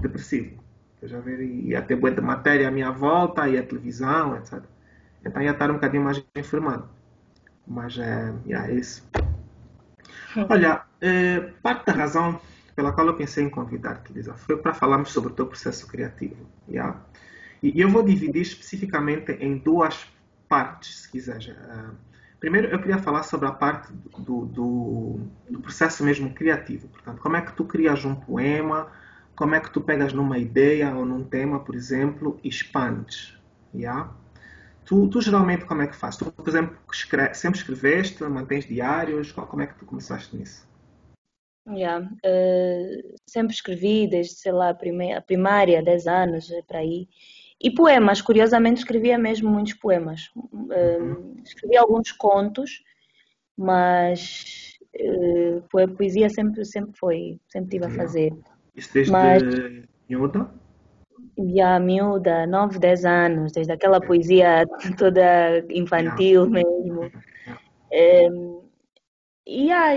depressivo. 0.00 0.60
Eu 1.00 1.08
já 1.08 1.20
vi, 1.20 1.68
ia 1.68 1.80
ter 1.80 1.96
boa 1.96 2.10
de 2.10 2.20
matéria 2.20 2.68
à 2.68 2.70
minha 2.70 2.90
volta, 2.90 3.48
ia 3.48 3.62
televisão, 3.62 4.36
etc. 4.36 4.62
Então 5.24 5.40
ia 5.40 5.52
estar 5.52 5.70
um 5.70 5.74
bocadinho 5.74 6.02
mais 6.04 6.22
informado. 6.36 6.88
Mas 7.66 7.96
é, 7.98 8.34
é 8.48 8.72
isso. 8.72 9.08
Olha, 10.48 10.82
é, 11.00 11.40
parte 11.62 11.86
da 11.86 11.92
razão 11.92 12.40
pela 12.78 12.92
qual 12.92 13.08
eu 13.08 13.16
pensei 13.16 13.42
em 13.42 13.50
convidar-te, 13.50 14.12
Lisa, 14.12 14.34
foi 14.34 14.56
para 14.56 14.72
falarmos 14.72 15.10
sobre 15.10 15.32
o 15.32 15.34
teu 15.34 15.44
processo 15.44 15.84
criativo. 15.88 16.46
Yeah? 16.68 16.96
E 17.60 17.80
eu 17.80 17.90
vou 17.90 18.04
dividir 18.04 18.42
especificamente 18.42 19.32
em 19.32 19.58
duas 19.58 20.06
partes, 20.48 21.00
se 21.00 21.10
quiser. 21.10 21.58
Ah, 21.68 21.90
primeiro, 22.38 22.68
eu 22.68 22.78
queria 22.78 22.98
falar 22.98 23.24
sobre 23.24 23.48
a 23.48 23.50
parte 23.50 23.92
do, 23.92 24.44
do, 24.44 25.20
do, 25.50 25.58
processo 25.58 26.04
mesmo 26.04 26.32
criativo. 26.32 26.86
Portanto, 26.86 27.20
como 27.20 27.34
é 27.34 27.40
que 27.40 27.52
tu 27.52 27.64
crias 27.64 28.04
um 28.04 28.14
poema, 28.14 28.92
como 29.34 29.56
é 29.56 29.60
que 29.60 29.72
tu 29.72 29.80
pegas 29.80 30.12
numa 30.12 30.38
ideia 30.38 30.94
ou 30.94 31.04
num 31.04 31.24
tema, 31.24 31.58
por 31.58 31.74
exemplo, 31.74 32.38
e 32.44 32.48
expandes. 32.48 33.36
Yeah? 33.74 34.08
Tu, 34.84 35.08
tu 35.08 35.20
geralmente 35.20 35.64
como 35.64 35.82
é 35.82 35.88
que 35.88 35.96
fazes? 35.96 36.16
Tu, 36.16 36.30
por 36.30 36.48
exemplo, 36.48 36.78
escreve, 36.92 37.34
sempre 37.34 37.58
escreveste, 37.58 38.22
mantens 38.22 38.66
diários? 38.66 39.32
Como 39.32 39.62
é 39.62 39.66
que 39.66 39.74
tu 39.74 39.84
começaste 39.84 40.36
nisso? 40.36 40.67
Yeah. 41.70 42.08
Uh, 42.24 43.16
sempre 43.26 43.54
escrevi 43.54 44.06
desde, 44.06 44.34
sei 44.34 44.52
lá, 44.52 44.70
a 44.70 45.20
primária, 45.20 45.82
10 45.82 46.06
anos, 46.06 46.50
para 46.66 46.78
aí. 46.78 47.08
E 47.60 47.70
poemas, 47.70 48.20
curiosamente 48.20 48.78
escrevia 48.80 49.18
mesmo 49.18 49.50
muitos 49.50 49.74
poemas. 49.74 50.30
Uh, 50.36 51.36
escrevi 51.44 51.76
alguns 51.76 52.12
contos, 52.12 52.82
mas 53.56 54.78
uh, 54.94 55.88
poesia 55.96 56.30
sempre, 56.30 56.64
sempre 56.64 56.96
foi, 56.96 57.40
sempre 57.48 57.70
tive 57.70 57.86
a 57.86 57.90
fazer. 57.90 58.32
Isso 58.76 58.94
desde 58.94 59.12
mas, 59.12 59.42
miúda? 60.08 60.48
Já 61.52 61.78
miúda, 61.80 62.46
9, 62.46 62.78
10 62.78 63.04
anos, 63.04 63.52
desde 63.52 63.72
aquela 63.72 64.00
poesia 64.00 64.64
toda 64.96 65.64
infantil 65.70 66.48
mesmo. 66.48 67.10
Um, 67.92 68.62
e 69.46 69.72
a, 69.72 69.94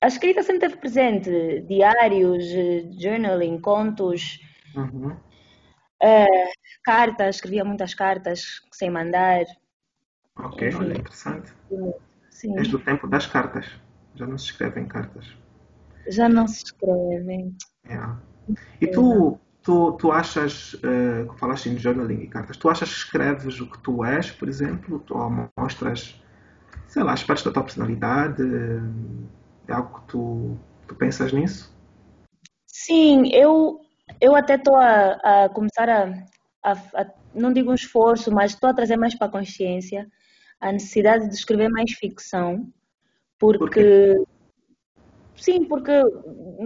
a 0.00 0.06
escrita 0.06 0.42
sempre 0.42 0.66
esteve 0.66 0.80
presente, 0.80 1.60
diários, 1.62 2.44
journaling, 3.00 3.60
contos. 3.60 4.40
Uhum. 4.74 5.16
Uh, 6.02 6.50
cartas, 6.84 7.36
escrevia 7.36 7.64
muitas 7.64 7.94
cartas 7.94 8.60
sem 8.72 8.90
mandar. 8.90 9.44
Ok, 10.38 10.68
Enfim. 10.68 10.78
olha, 10.78 10.98
interessante. 10.98 11.52
Sim. 12.30 12.58
És 12.58 12.68
do 12.68 12.78
tempo 12.78 13.06
das 13.08 13.26
cartas. 13.26 13.66
Já 14.14 14.26
não 14.26 14.36
se 14.36 14.46
escrevem 14.46 14.86
cartas. 14.86 15.34
Já 16.08 16.28
não 16.28 16.46
se 16.46 16.64
escrevem. 16.64 17.56
Yeah. 17.86 18.20
E 18.80 18.86
tu, 18.88 19.38
tu, 19.62 19.92
tu 19.92 20.12
achas, 20.12 20.74
uh, 20.74 21.32
falaste 21.38 21.70
em 21.70 21.78
journaling 21.78 22.20
e 22.20 22.28
cartas, 22.28 22.56
tu 22.58 22.68
achas 22.68 22.90
que 22.90 22.98
escreves 22.98 23.60
o 23.60 23.70
que 23.70 23.78
tu 23.78 24.04
és, 24.04 24.30
por 24.30 24.48
exemplo? 24.48 24.98
Tu 25.00 25.14
mostras, 25.56 26.22
sei 26.86 27.02
lá, 27.02 27.12
aspectos 27.12 27.44
da 27.44 27.52
tua 27.52 27.64
personalidade? 27.64 28.42
É 29.68 29.72
algo 29.72 30.00
que 30.00 30.06
tu, 30.08 30.56
tu 30.86 30.94
pensas 30.94 31.32
nisso? 31.32 31.74
Sim, 32.66 33.28
eu 33.32 33.80
eu 34.20 34.36
até 34.36 34.54
estou 34.54 34.76
a, 34.76 35.44
a, 35.44 35.48
começar 35.48 35.88
a, 35.88 36.04
a, 36.62 36.72
a, 36.72 37.06
não 37.34 37.52
digo 37.52 37.70
um 37.70 37.74
esforço, 37.74 38.30
mas 38.32 38.52
estou 38.52 38.70
a 38.70 38.74
trazer 38.74 38.96
mais 38.96 39.14
para 39.16 39.26
a 39.26 39.30
consciência 39.30 40.08
a 40.60 40.72
necessidade 40.72 41.28
de 41.28 41.34
escrever 41.34 41.68
mais 41.68 41.92
ficção, 41.92 42.72
porque 43.38 44.14
Por 44.16 44.28
sim, 45.36 45.64
porque 45.64 45.92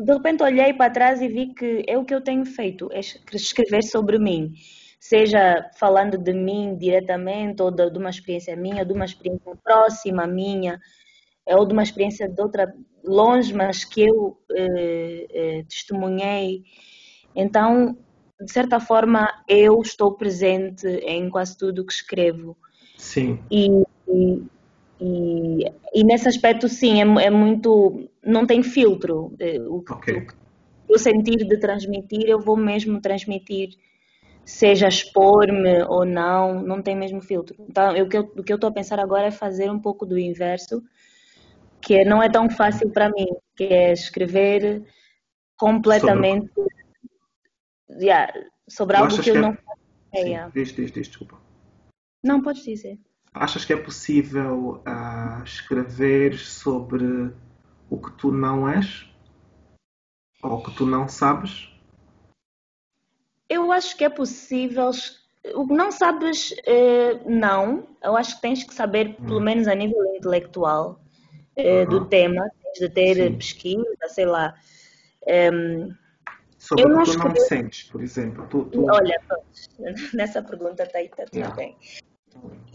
de 0.04 0.12
repente 0.12 0.42
olhei 0.42 0.72
para 0.72 0.92
trás 0.92 1.20
e 1.20 1.28
vi 1.28 1.52
que 1.54 1.84
é 1.88 1.98
o 1.98 2.04
que 2.04 2.14
eu 2.14 2.20
tenho 2.22 2.44
feito, 2.44 2.88
é 2.92 3.00
escrever 3.00 3.82
sobre 3.82 4.18
mim. 4.18 4.52
seja 5.00 5.68
falando 5.78 6.18
de 6.18 6.32
mim 6.32 6.76
diretamente, 6.76 7.62
ou 7.62 7.70
de, 7.70 7.90
de 7.90 7.98
uma 7.98 8.10
experiência 8.10 8.54
minha, 8.56 8.80
ou 8.80 8.84
de 8.84 8.92
uma 8.92 9.04
experiência 9.06 9.56
próxima 9.64 10.26
minha, 10.26 10.78
ou 11.46 11.66
de 11.66 11.72
uma 11.72 11.82
experiência 11.82 12.28
de 12.28 12.40
outra 12.40 12.72
longe, 13.04 13.52
mas 13.52 13.84
que 13.84 14.02
eu 14.02 14.38
eh, 14.50 15.26
eh, 15.30 15.64
testemunhei. 15.68 16.62
Então, 17.34 17.96
de 18.40 18.50
certa 18.50 18.80
forma, 18.80 19.28
eu 19.48 19.80
estou 19.80 20.12
presente 20.12 20.86
em 20.86 21.28
quase 21.28 21.56
tudo 21.56 21.84
que 21.84 21.92
escrevo. 21.92 22.56
Sim. 22.96 23.38
E, 23.50 23.68
e, 24.08 24.42
e, 25.00 25.64
e 25.94 26.04
nesse 26.04 26.28
aspecto, 26.28 26.68
sim, 26.68 27.00
é, 27.00 27.24
é, 27.26 27.30
muito. 27.30 28.08
Não 28.24 28.46
tem 28.46 28.62
filtro. 28.62 29.34
Eh, 29.38 29.60
o 29.60 29.82
que, 29.82 29.92
okay. 29.92 30.16
o 30.16 30.26
que 30.26 30.34
eu 30.88 30.98
sentir 30.98 31.36
de 31.36 31.56
transmitir, 31.58 32.24
eu 32.26 32.40
vou 32.40 32.56
mesmo 32.56 33.00
transmitir 33.00 33.70
seja 34.44 34.88
expor-me 34.88 35.82
ou 35.84 36.04
não, 36.04 36.62
não 36.62 36.82
tem 36.82 36.96
mesmo 36.96 37.20
filtro. 37.20 37.54
Então, 37.68 37.94
eu, 37.94 38.06
o, 38.06 38.08
que 38.08 38.16
eu, 38.16 38.32
o 38.36 38.42
que 38.42 38.52
eu 38.52 38.56
estou 38.56 38.68
a 38.68 38.72
pensar 38.72 38.98
agora 38.98 39.26
é 39.26 39.30
fazer 39.30 39.70
um 39.70 39.78
pouco 39.78 40.04
do 40.04 40.18
inverso, 40.18 40.82
que 41.80 42.04
não 42.04 42.22
é 42.22 42.28
tão 42.28 42.48
fácil 42.50 42.90
para 42.90 43.10
mim, 43.10 43.26
que 43.56 43.64
é 43.64 43.92
escrever 43.92 44.84
completamente 45.56 46.48
sobre, 46.54 48.04
yeah, 48.04 48.32
sobre 48.68 48.96
algo 48.96 49.20
que 49.20 49.30
eu 49.30 49.34
que 49.34 49.40
não 49.40 49.54
faço 49.54 49.80
ideia. 50.12 50.50
Diz, 50.54 50.72
diz, 50.72 50.92
diz, 50.92 51.08
desculpa. 51.08 51.38
Não, 52.22 52.42
podes 52.42 52.64
dizer. 52.64 52.98
Achas 53.32 53.64
que 53.64 53.72
é 53.72 53.76
possível 53.76 54.82
uh, 54.86 55.42
escrever 55.44 56.36
sobre 56.38 57.32
o 57.88 57.98
que 57.98 58.12
tu 58.12 58.32
não 58.32 58.68
és? 58.68 59.08
Ou 60.42 60.54
o 60.54 60.62
que 60.62 60.74
tu 60.74 60.86
não 60.86 61.08
sabes? 61.08 61.68
Eu 63.48 63.70
acho 63.72 63.96
que 63.96 64.04
é 64.04 64.08
possível. 64.08 64.90
O 65.54 65.66
que 65.66 65.74
não 65.74 65.90
sabes, 65.90 66.54
eh, 66.64 67.20
não. 67.26 67.86
Eu 68.02 68.16
acho 68.16 68.36
que 68.36 68.42
tens 68.42 68.62
que 68.62 68.72
saber, 68.72 69.16
pelo 69.16 69.38
hum. 69.38 69.42
menos 69.42 69.66
a 69.66 69.74
nível 69.74 70.02
intelectual, 70.14 71.00
eh, 71.60 71.86
do 71.86 72.04
tema. 72.06 72.50
De 72.78 72.88
ter 72.88 73.16
Sim. 73.16 73.34
pesquisa, 73.34 74.08
sei 74.08 74.26
lá. 74.26 74.54
Um, 75.26 75.92
Sobre 76.56 76.92
o 76.92 77.02
que 77.02 77.12
tu 77.12 77.18
não 77.18 77.36
sentes, 77.36 77.84
por 77.84 78.02
exemplo. 78.02 78.46
Tu, 78.48 78.64
tu... 78.66 78.86
Olha, 78.90 79.18
nessa 80.14 80.42
pergunta 80.42 80.82
está 80.82 80.98
aí 80.98 81.08
tudo 81.08 81.34
yeah. 81.34 81.56
bem. 81.56 81.76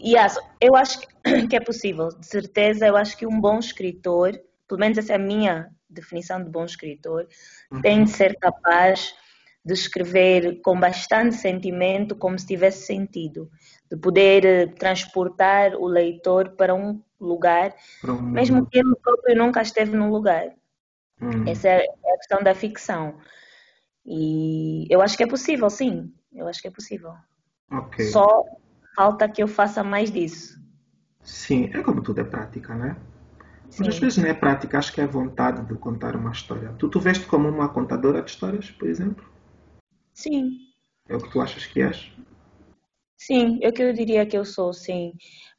Yes, 0.00 0.38
eu 0.60 0.74
acho 0.74 1.00
que 1.48 1.56
é 1.56 1.60
possível, 1.60 2.08
de 2.08 2.26
certeza. 2.26 2.86
Eu 2.86 2.96
acho 2.96 3.16
que 3.16 3.26
um 3.26 3.40
bom 3.40 3.58
escritor, 3.58 4.38
pelo 4.68 4.80
menos 4.80 4.98
essa 4.98 5.12
é 5.12 5.16
a 5.16 5.20
minha 5.20 5.70
definição 5.88 6.42
de 6.42 6.50
bom 6.50 6.64
escritor, 6.64 7.28
uhum. 7.70 7.80
tem 7.80 8.04
de 8.04 8.10
ser 8.10 8.36
capaz 8.38 9.14
de 9.64 9.72
escrever 9.72 10.60
com 10.62 10.78
bastante 10.78 11.34
sentimento, 11.34 12.14
como 12.14 12.38
se 12.38 12.46
tivesse 12.46 12.86
sentido, 12.86 13.50
de 13.90 13.96
poder 13.96 14.44
eh, 14.44 14.66
transportar 14.66 15.74
o 15.74 15.86
leitor 15.86 16.50
para 16.50 16.74
um 16.74 17.00
lugar, 17.20 17.74
mesmo 18.22 18.66
que 18.66 18.78
ele 18.78 18.94
próprio 18.96 19.36
nunca 19.36 19.62
esteve 19.62 19.96
no 19.96 20.10
lugar. 20.10 20.50
Uhum. 21.20 21.48
Essa 21.48 21.68
é 21.68 21.84
a 21.84 22.16
questão 22.18 22.42
da 22.42 22.54
ficção. 22.54 23.18
E 24.04 24.86
eu 24.90 25.02
acho 25.02 25.16
que 25.16 25.22
é 25.22 25.26
possível, 25.26 25.68
sim. 25.68 26.12
Eu 26.32 26.46
acho 26.46 26.60
que 26.60 26.68
é 26.68 26.70
possível. 26.70 27.12
Okay. 27.72 28.06
Só 28.06 28.44
falta 28.94 29.28
que 29.28 29.42
eu 29.42 29.48
faça 29.48 29.82
mais 29.82 30.10
disso. 30.10 30.60
Sim, 31.22 31.70
é 31.72 31.82
como 31.82 32.02
tudo 32.02 32.20
é 32.20 32.24
prática, 32.24 32.74
né? 32.74 32.96
Sim. 33.68 33.84
Mas 33.84 33.94
às 33.94 33.98
vezes 33.98 34.18
não 34.18 34.28
é 34.28 34.34
prática, 34.34 34.78
acho 34.78 34.92
que 34.92 35.00
é 35.00 35.06
vontade 35.06 35.66
de 35.66 35.74
contar 35.74 36.14
uma 36.14 36.30
história. 36.30 36.72
Tu, 36.78 36.88
tu 36.88 37.00
veste 37.00 37.26
como 37.26 37.48
uma 37.48 37.68
contadora 37.68 38.22
de 38.22 38.30
histórias, 38.30 38.70
por 38.70 38.88
exemplo? 38.88 39.24
Sim. 40.14 40.58
É 41.08 41.16
o 41.16 41.18
que 41.18 41.30
tu 41.30 41.40
achas 41.40 41.66
que 41.66 41.82
és? 41.82 42.12
Sim, 43.16 43.58
o 43.64 43.72
que 43.72 43.82
eu 43.82 43.92
diria 43.92 44.26
que 44.26 44.36
eu 44.36 44.44
sou, 44.44 44.72
sim. 44.72 45.12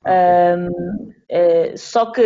Um, 0.05 1.11
é, 1.27 1.75
só 1.75 2.11
que 2.11 2.21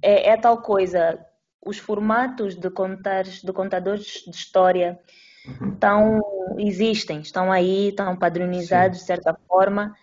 é, 0.00 0.30
é, 0.30 0.36
tal 0.36 0.62
coisa, 0.62 1.24
os 1.64 1.78
formatos 1.78 2.54
de, 2.56 2.70
contar, 2.70 3.24
de 3.24 3.52
contadores 3.52 4.24
de 4.26 4.30
história 4.30 4.98
uhum. 5.46 5.72
estão, 5.74 6.20
existem, 6.58 7.20
estão 7.20 7.52
aí, 7.52 7.88
estão 7.88 8.16
padronizados 8.16 8.98
sim. 8.98 9.02
de 9.02 9.06
certa 9.06 9.38
forma. 9.46 9.94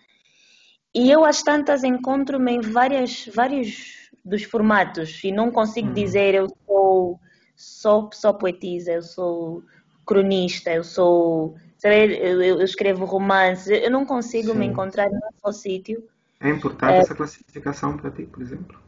E 0.94 1.10
eu 1.10 1.24
às 1.24 1.42
tantas 1.42 1.84
encontro-me 1.84 2.52
em 2.52 2.60
várias, 2.60 3.28
vários 3.34 4.10
dos 4.24 4.42
formatos 4.42 5.22
e 5.24 5.32
não 5.32 5.50
consigo 5.50 5.88
uhum. 5.88 5.94
dizer 5.94 6.34
eu 6.34 6.46
sou 6.66 7.20
só, 7.56 8.08
só 8.12 8.32
poetisa, 8.32 8.92
eu 8.92 9.02
sou 9.02 9.62
cronista, 10.06 10.72
eu 10.72 10.82
sou. 10.82 11.56
Eu, 11.82 12.42
eu 12.42 12.62
escrevo 12.62 13.04
romances, 13.04 13.68
eu 13.68 13.90
não 13.90 14.04
consigo 14.04 14.52
Sim. 14.52 14.58
me 14.58 14.66
encontrar 14.66 15.10
num 15.10 15.20
só 15.42 15.52
sítio. 15.52 16.06
É 16.40 16.48
importante 16.48 16.92
é... 16.92 16.98
essa 16.98 17.14
classificação 17.14 17.96
para 17.96 18.10
ti, 18.10 18.24
por 18.24 18.42
exemplo? 18.42 18.78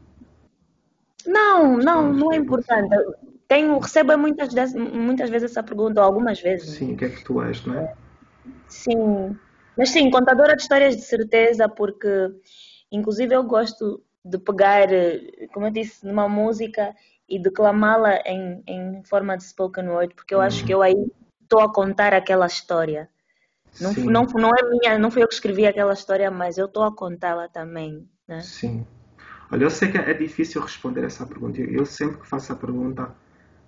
Não, 1.25 1.77
não, 1.77 2.11
não 2.11 2.31
é 2.33 2.37
importante. 2.37 2.95
Tenho, 3.47 3.77
recebo 3.79 4.17
muitas, 4.17 4.53
muitas 4.73 5.29
vezes 5.29 5.51
essa 5.51 5.63
pergunta, 5.63 6.01
ou 6.01 6.05
algumas 6.05 6.41
vezes. 6.41 6.71
Sim, 6.71 6.93
o 6.93 6.97
que 6.97 7.05
é 7.05 7.09
que 7.09 7.23
tu 7.23 7.41
és, 7.41 7.65
não 7.65 7.79
é? 7.79 7.93
Sim, 8.67 9.37
mas 9.77 9.89
sim, 9.89 10.09
contadora 10.09 10.55
de 10.55 10.61
histórias 10.61 10.95
de 10.95 11.03
certeza, 11.03 11.69
porque 11.69 12.07
inclusive 12.91 13.35
eu 13.35 13.43
gosto 13.43 14.03
de 14.23 14.37
pegar, 14.37 14.87
como 15.53 15.67
eu 15.67 15.71
disse, 15.71 16.05
numa 16.05 16.27
música 16.27 16.95
e 17.27 17.39
declamá-la 17.39 18.17
em, 18.25 18.63
em 18.67 19.03
forma 19.03 19.37
de 19.37 19.43
spoken 19.43 19.87
word, 19.89 20.13
porque 20.15 20.33
eu 20.33 20.39
uhum. 20.39 20.45
acho 20.45 20.65
que 20.65 20.73
eu 20.73 20.81
aí 20.81 20.95
estou 21.53 21.61
a 21.61 21.71
contar 21.71 22.13
aquela 22.13 22.47
história. 22.47 23.07
Não, 23.79 23.93
não, 23.93 24.23
não 24.23 24.49
é 24.49 24.69
minha, 24.69 24.97
não 24.97 25.11
fui 25.11 25.23
eu 25.23 25.27
que 25.27 25.33
escrevi 25.33 25.65
aquela 25.65 25.93
história, 25.93 26.29
mas 26.31 26.57
eu 26.57 26.65
estou 26.65 26.83
a 26.83 26.95
contá-la 26.95 27.47
também. 27.47 28.07
Né? 28.27 28.41
Sim. 28.41 28.85
Olha, 29.51 29.63
eu 29.63 29.69
sei 29.69 29.91
que 29.91 29.97
é 29.97 30.13
difícil 30.13 30.61
responder 30.61 31.03
essa 31.03 31.25
pergunta. 31.25 31.61
Eu 31.61 31.85
sempre 31.85 32.17
que 32.21 32.27
faço 32.27 32.51
a 32.53 32.55
pergunta, 32.55 33.13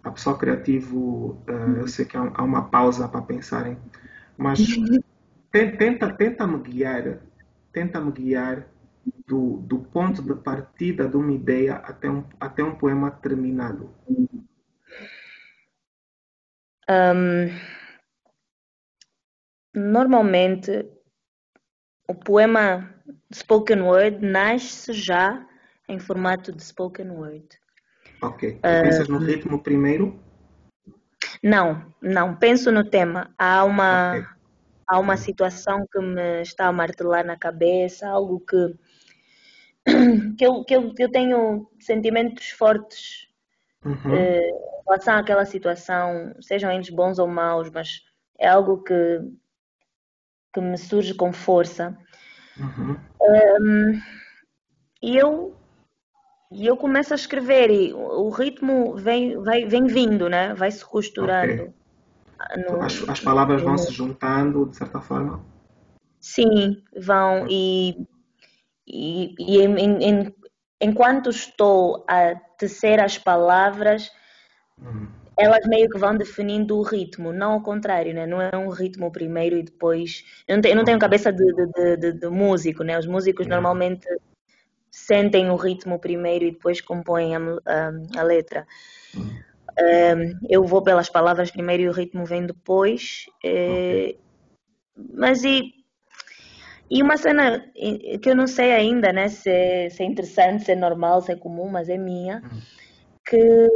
a 0.04 0.12
pessoa 0.12 0.38
criativo, 0.38 1.40
uh, 1.48 1.78
eu 1.78 1.88
sei 1.88 2.06
que 2.06 2.18
há, 2.18 2.44
uma 2.44 2.70
pausa 2.70 3.08
para 3.08 3.22
pensarem, 3.22 3.78
mas 4.38 4.60
tenta, 5.52 6.12
tenta 6.14 6.48
me 6.48 6.60
guiar, 6.60 7.20
tenta 7.72 8.02
me 8.02 8.12
guiar 8.12 8.68
do, 9.28 9.58
do 9.58 9.80
ponto 9.80 10.22
de 10.22 10.34
partida 10.36 11.08
de 11.08 11.18
uma 11.18 11.32
ideia 11.32 11.76
até 11.76 12.10
um, 12.10 12.24
até 12.40 12.64
um 12.64 12.76
poema 12.76 13.12
terminado? 13.12 13.90
Um, 16.88 17.75
normalmente, 19.76 20.86
o 22.08 22.16
poema 22.16 22.94
spoken 23.34 23.82
word 23.82 24.26
nasce 24.26 24.94
já 24.94 25.46
em 25.88 26.00
formato 26.00 26.52
de 26.52 26.64
spoken 26.64 27.12
word. 27.12 27.48
Ok. 28.22 28.52
Uh, 28.58 28.62
pensas 28.62 29.08
no 29.08 29.18
ritmo 29.18 29.62
primeiro? 29.62 30.20
Não, 31.44 31.94
não. 32.02 32.36
Penso 32.36 32.72
no 32.72 32.84
tema. 32.90 33.34
Há 33.38 33.64
uma, 33.64 34.12
okay. 34.12 34.26
há 34.88 35.00
uma 35.00 35.18
situação 35.18 35.86
que 35.92 36.00
me 36.00 36.42
está 36.42 36.68
a 36.68 36.72
martelar 36.72 37.26
na 37.26 37.38
cabeça, 37.38 38.08
algo 38.08 38.40
que 38.40 38.76
que 40.38 40.46
eu, 40.46 40.64
que 40.64 40.76
eu, 40.76 40.94
que 40.94 41.04
eu 41.04 41.12
tenho 41.12 41.70
sentimentos 41.80 42.50
fortes 42.50 43.28
uhum. 43.84 44.16
eh, 44.16 44.50
em 44.50 44.84
relação 44.88 45.16
àquela 45.16 45.46
situação, 45.46 46.36
sejam 46.42 46.72
eles 46.72 46.90
bons 46.90 47.20
ou 47.20 47.28
maus, 47.28 47.70
mas 47.70 48.02
é 48.40 48.48
algo 48.48 48.84
que, 48.84 48.94
que 50.56 50.62
me 50.62 50.78
surge 50.78 51.14
com 51.14 51.34
força. 51.34 51.98
Uhum. 52.58 52.98
Um, 53.22 54.02
e 55.04 55.18
eu 55.18 55.54
eu 56.52 56.78
começo 56.78 57.14
a 57.14 57.16
escrever 57.16 57.70
e 57.70 57.94
o 57.94 58.30
ritmo 58.30 58.96
vem, 58.96 59.38
vai, 59.44 59.66
vem 59.66 59.88
vindo, 59.88 60.30
né? 60.30 60.54
vai 60.54 60.72
se 60.72 60.86
costurando. 60.86 61.64
Okay. 61.64 61.74
No, 62.70 62.82
as, 62.82 63.10
as, 63.10 63.20
palavras 63.20 63.62
vão 63.62 63.74
no... 63.74 63.78
se 63.78 63.92
juntando 63.92 64.66
de 64.68 64.78
certa 64.78 65.02
forma? 65.02 65.44
Sim, 66.22 66.82
vão. 66.96 67.46
E 67.50 68.08
e, 68.88 69.34
e 69.40 69.62
em, 69.62 70.04
em, 70.04 70.36
enquanto 70.80 71.30
estou 71.30 72.06
a 72.08 72.36
tecer 72.58 73.00
as 73.00 73.18
palavras, 73.18 74.12
uhum. 74.78 75.08
Elas 75.38 75.66
meio 75.68 75.90
que 75.90 75.98
vão 75.98 76.16
definindo 76.16 76.78
o 76.78 76.84
ritmo, 76.84 77.34
não 77.34 77.54
ao 77.54 77.62
contrário, 77.62 78.14
né? 78.14 78.26
não 78.26 78.42
é 78.42 78.56
um 78.56 78.70
ritmo 78.70 79.12
primeiro 79.12 79.58
e 79.58 79.64
depois. 79.64 80.24
Eu 80.48 80.56
não 80.56 80.62
tenho, 80.62 80.74
eu 80.74 80.78
não 80.78 80.86
tenho 80.86 81.00
cabeça 81.00 81.32
de, 81.32 81.46
de, 81.46 81.98
de, 81.98 82.12
de, 82.14 82.28
músico, 82.30 82.84
né? 82.84 82.98
os 82.98 83.06
músicos 83.06 83.46
uhum. 83.46 83.54
normalmente 83.54 84.08
sentem 84.90 85.50
o 85.50 85.56
ritmo 85.56 86.00
primeiro 86.00 86.46
e 86.46 86.52
depois 86.52 86.80
compõem 86.80 87.36
a, 87.36 87.40
a, 87.66 88.20
a 88.20 88.24
letra. 88.24 88.66
Uhum. 89.14 89.46
Um, 89.78 90.40
eu 90.50 90.64
vou 90.64 90.82
pelas 90.82 91.10
palavras 91.10 91.52
primeiro 91.52 91.84
e 91.84 91.90
o 91.90 91.92
ritmo 91.92 92.26
vem 92.26 92.46
depois. 92.46 93.26
Okay. 93.40 94.12
Eh, 94.12 94.16
mas 95.14 95.44
e 95.44 95.74
e 96.90 97.02
uma 97.02 97.18
cena 97.18 97.60
que 98.22 98.30
eu 98.30 98.36
não 98.36 98.48
sei 98.48 98.72
ainda, 98.72 99.12
né, 99.12 99.28
se 99.28 99.50
é, 99.50 99.90
se 99.90 100.04
é 100.04 100.06
interessante, 100.06 100.66
se 100.66 100.72
é 100.72 100.76
normal, 100.76 101.22
se 101.22 101.32
é 101.32 101.36
comum, 101.36 101.68
mas 101.68 101.90
é 101.90 101.98
minha, 101.98 102.44
hum. 102.46 102.62
que 103.26 103.70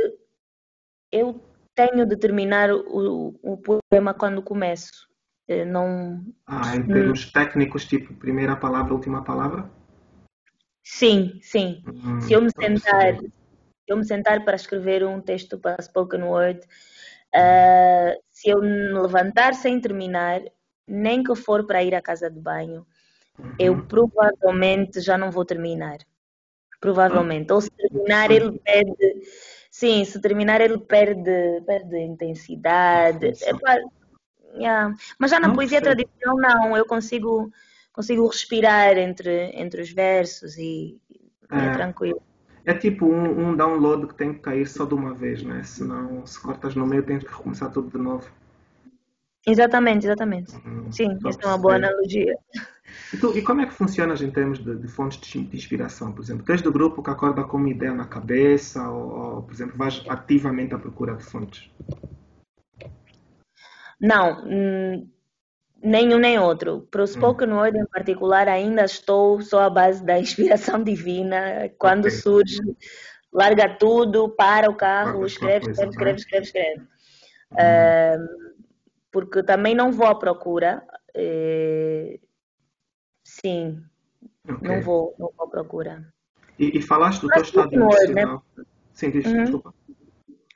eu 1.11 1.41
tenho 1.79 2.05
de 2.05 2.17
terminar 2.17 2.69
o, 2.71 3.39
o 3.41 3.57
poema 3.57 4.13
quando 4.13 4.41
começo. 4.41 5.07
não... 5.67 6.25
Ah, 6.45 6.75
em 6.75 6.83
termos 6.83 7.31
técnicos, 7.31 7.85
tipo 7.85 8.13
primeira 8.15 8.57
palavra, 8.57 8.93
última 8.93 9.23
palavra? 9.23 9.71
Sim, 10.83 11.39
sim. 11.41 11.81
Hum, 11.87 12.19
se 12.19 12.33
eu 12.33 12.41
me 12.41 12.49
sentar, 12.51 13.15
se 13.17 13.31
eu 13.87 13.95
me 13.95 14.05
sentar 14.05 14.43
para 14.43 14.55
escrever 14.55 15.05
um 15.05 15.21
texto 15.21 15.57
para 15.57 15.81
spoken 15.81 16.23
word, 16.23 16.59
uh, 16.59 18.21
se 18.29 18.49
eu 18.49 18.61
me 18.61 18.93
levantar 18.93 19.53
sem 19.53 19.79
terminar, 19.79 20.41
nem 20.85 21.23
que 21.23 21.33
for 21.35 21.65
para 21.65 21.81
ir 21.81 21.95
à 21.95 22.01
casa 22.01 22.29
de 22.29 22.39
banho, 22.39 22.85
uhum. 23.37 23.55
eu 23.57 23.85
provavelmente 23.85 24.99
já 24.99 25.17
não 25.17 25.31
vou 25.31 25.45
terminar. 25.45 25.99
Provavelmente. 26.81 27.53
Ou 27.53 27.61
se 27.61 27.69
terminar, 27.71 28.31
ele 28.31 28.57
perde. 28.59 29.21
Sim, 29.79 30.03
se 30.03 30.19
terminar, 30.19 30.59
ele 30.59 30.77
perde, 30.77 31.61
perde 31.65 31.97
intensidade. 31.99 33.27
É, 33.27 34.59
yeah. 34.59 34.93
Mas 35.17 35.31
já 35.31 35.39
na 35.39 35.47
não 35.47 35.55
poesia 35.55 35.79
sei. 35.79 35.93
tradicional, 35.93 36.37
não. 36.37 36.75
Eu 36.75 36.85
consigo, 36.85 37.49
consigo 37.93 38.27
respirar 38.27 38.97
entre, 38.97 39.51
entre 39.53 39.81
os 39.81 39.89
versos 39.89 40.57
e, 40.57 40.99
é, 41.49 41.67
é 41.67 41.71
tranquilo. 41.71 42.21
É 42.65 42.73
tipo 42.73 43.05
um, 43.05 43.51
um, 43.51 43.55
download 43.55 44.07
que 44.07 44.15
tem 44.15 44.33
que 44.33 44.41
cair 44.41 44.67
só 44.67 44.83
de 44.83 44.95
uma 44.95 45.13
vez, 45.13 45.43
né? 45.43 45.63
Senão, 45.63 46.25
se 46.25 46.37
cortas 46.41 46.75
no 46.75 46.85
meio, 46.85 47.01
tens 47.01 47.23
que 47.23 47.31
recomeçar 47.31 47.71
tudo 47.71 47.89
de 47.89 48.03
novo. 48.03 48.29
Exatamente, 49.47 50.05
exatamente. 50.05 50.57
Hum, 50.57 50.91
Sim, 50.91 51.17
isso 51.25 51.39
é 51.41 51.47
uma 51.47 51.57
boa 51.57 51.75
analogia. 51.75 52.35
E, 53.13 53.17
tu, 53.17 53.35
e, 53.37 53.41
como 53.41 53.61
é 53.61 53.65
que 53.65 53.73
funcionas 53.73 54.21
em 54.21 54.29
termos 54.29 54.59
de, 54.59 54.75
de, 54.75 54.87
fontes 54.87 55.19
de, 55.19 55.55
inspiração? 55.55 56.11
Por 56.11 56.21
exemplo, 56.21 56.45
tens 56.45 56.61
do 56.61 56.71
grupo 56.71 57.01
que 57.01 57.09
acorda 57.09 57.43
com 57.43 57.57
uma 57.57 57.69
ideia 57.69 57.93
na 57.93 58.05
cabeça 58.05 58.87
ou, 58.89 59.35
ou, 59.35 59.43
por 59.43 59.53
exemplo, 59.53 59.77
vais 59.77 60.03
ativamente 60.07 60.73
à 60.73 60.79
procura 60.79 61.15
de 61.15 61.23
fontes? 61.23 61.69
Não, 63.99 64.43
hum, 64.45 65.09
nenhum 65.81 66.19
nem 66.19 66.37
outro. 66.37 66.87
Para 66.91 67.01
o 67.01 67.03
hum. 67.03 67.07
spoken 67.07 67.51
word 67.51 67.77
em 67.77 67.85
particular, 67.87 68.47
ainda 68.47 68.85
estou 68.85 69.41
só 69.41 69.61
à 69.61 69.69
base 69.69 70.03
da 70.03 70.17
inspiração 70.19 70.83
divina. 70.83 71.69
Quando 71.77 72.05
okay. 72.05 72.11
surge, 72.11 72.59
larga 73.33 73.69
tudo, 73.69 74.29
para 74.29 74.69
o 74.69 74.75
carro, 74.75 75.25
escreve, 75.25 75.71
escreve, 75.71 75.89
escreve, 75.89 76.17
escreve, 76.17 76.45
escreve, 76.45 76.45
escreve. 76.45 76.81
Hum 77.51 78.49
porque 79.11 79.43
também 79.43 79.75
não 79.75 79.91
vou 79.91 80.07
à 80.07 80.15
procura. 80.15 80.83
É... 81.13 82.19
Sim, 83.43 83.83
okay. 84.47 84.67
não, 84.67 84.81
vou, 84.81 85.15
não 85.17 85.31
vou 85.35 85.47
à 85.47 85.49
procura. 85.49 86.13
E, 86.57 86.77
e 86.77 86.81
falaste 86.81 87.21
do 87.21 87.27
teu 87.29 87.41
estado 87.41 87.73
emocional. 87.73 88.43
Né? 88.57 88.65
Sim, 88.93 89.11
diz, 89.11 89.25
uhum. 89.25 89.43
desculpa. 89.43 89.73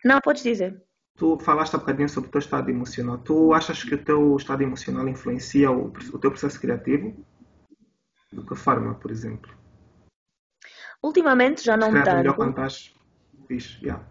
Não, 0.03 0.19
podes 0.19 0.43
dizer. 0.43 0.81
Tu 1.15 1.37
falaste 1.39 1.75
há 1.75 1.77
bocadinho 1.77 2.09
sobre 2.09 2.29
o 2.29 2.31
teu 2.31 2.39
estado 2.39 2.69
emocional. 2.69 3.17
Tu 3.19 3.53
achas 3.53 3.83
que 3.83 3.95
o 3.95 4.03
teu 4.03 4.35
estado 4.35 4.63
emocional 4.63 5.07
influencia 5.07 5.71
o, 5.71 5.87
o 5.87 6.19
teu 6.19 6.31
processo 6.31 6.59
criativo? 6.59 7.15
De 8.31 8.41
que 8.43 8.55
forma, 8.55 8.95
por 8.95 9.11
exemplo? 9.11 9.53
Ultimamente 11.01 11.63
já 11.63 11.77
não 11.77 11.87
Escreve 11.87 12.05
tanto. 12.05 12.17
melhor 12.17 12.35
quando 12.35 12.49
estás 12.49 12.93
fixe, 13.47 13.79
yeah. 13.85 14.03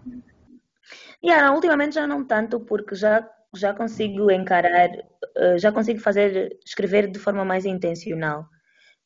Yeah, 1.24 1.54
ultimamente 1.54 1.94
já 1.94 2.06
não 2.06 2.24
tanto, 2.24 2.60
porque 2.60 2.94
já 2.94 3.28
já 3.54 3.74
consigo 3.74 4.30
encarar, 4.30 4.90
eh, 5.36 5.58
já 5.58 5.70
consigo 5.70 6.00
fazer, 6.00 6.58
escrever 6.64 7.10
de 7.10 7.18
forma 7.18 7.44
mais 7.44 7.64
intencional. 7.64 8.48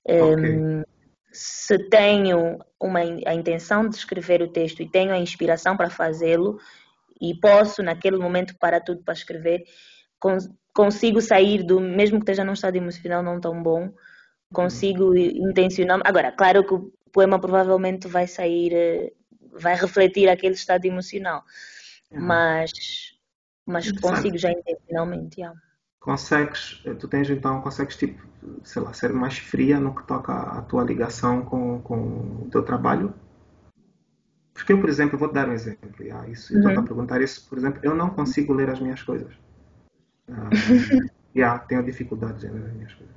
Okay. 0.08 0.58
Um, 0.58 0.82
se 1.32 1.78
tenho 1.90 2.58
uma, 2.80 3.00
a 3.00 3.34
intenção 3.34 3.88
de 3.88 3.96
escrever 3.96 4.40
o 4.40 4.48
texto 4.48 4.80
e 4.80 4.88
tenho 4.88 5.12
a 5.12 5.18
inspiração 5.18 5.76
para 5.76 5.90
fazê-lo 5.90 6.58
e 7.20 7.34
posso 7.38 7.82
naquele 7.82 8.16
momento 8.16 8.56
parar 8.58 8.80
tudo 8.80 9.02
para 9.02 9.14
escrever, 9.14 9.64
consigo 10.74 11.20
sair 11.20 11.62
do, 11.62 11.80
mesmo 11.80 12.18
que 12.18 12.22
esteja 12.22 12.44
num 12.44 12.52
estado 12.52 12.76
emocional 12.76 13.22
não 13.22 13.40
tão 13.40 13.62
bom, 13.62 13.92
consigo 14.52 15.10
uhum. 15.10 15.50
intencionar. 15.50 16.00
Agora, 16.04 16.32
claro 16.32 16.64
que 16.64 16.74
o 16.74 16.92
poema 17.12 17.38
provavelmente 17.38 18.06
vai 18.06 18.26
sair, 18.26 18.72
eh, 18.72 19.12
vai 19.52 19.74
refletir 19.74 20.28
aquele 20.28 20.54
estado 20.54 20.84
emocional, 20.84 21.42
uhum. 22.10 22.20
mas 22.20 22.70
mas 23.66 23.90
consigo 23.90 24.38
já 24.38 24.52
intencionalmente, 24.52 25.40
yeah. 25.40 25.58
Consegues, 26.06 26.80
tu 27.00 27.08
tens 27.08 27.28
então, 27.28 27.60
consegues 27.60 27.96
tipo, 27.96 28.24
sei 28.62 28.80
lá, 28.80 28.92
ser 28.92 29.12
mais 29.12 29.38
fria 29.38 29.80
no 29.80 29.92
que 29.92 30.04
toca 30.04 30.32
à 30.32 30.62
tua 30.62 30.84
ligação 30.84 31.44
com, 31.44 31.80
com 31.82 32.44
o 32.44 32.48
teu 32.48 32.62
trabalho? 32.62 33.12
Porque 34.54 34.72
eu, 34.72 34.80
por 34.80 34.88
exemplo, 34.88 35.18
vou 35.18 35.28
te 35.28 35.34
dar 35.34 35.48
um 35.48 35.52
exemplo. 35.52 36.00
Yeah, 36.00 36.28
isso, 36.28 36.54
uhum. 36.54 36.68
Estou 36.68 36.84
a 36.84 36.86
perguntar 36.86 37.20
isso, 37.20 37.48
por 37.48 37.58
exemplo, 37.58 37.80
eu 37.82 37.92
não 37.92 38.10
consigo 38.10 38.52
ler 38.52 38.70
as 38.70 38.78
minhas 38.78 39.02
coisas. 39.02 39.34
Yeah, 41.34 41.58
tenho 41.58 41.84
dificuldades 41.84 42.44
em 42.44 42.50
ler 42.50 42.64
as 42.64 42.72
minhas 42.72 42.94
coisas. 42.94 43.14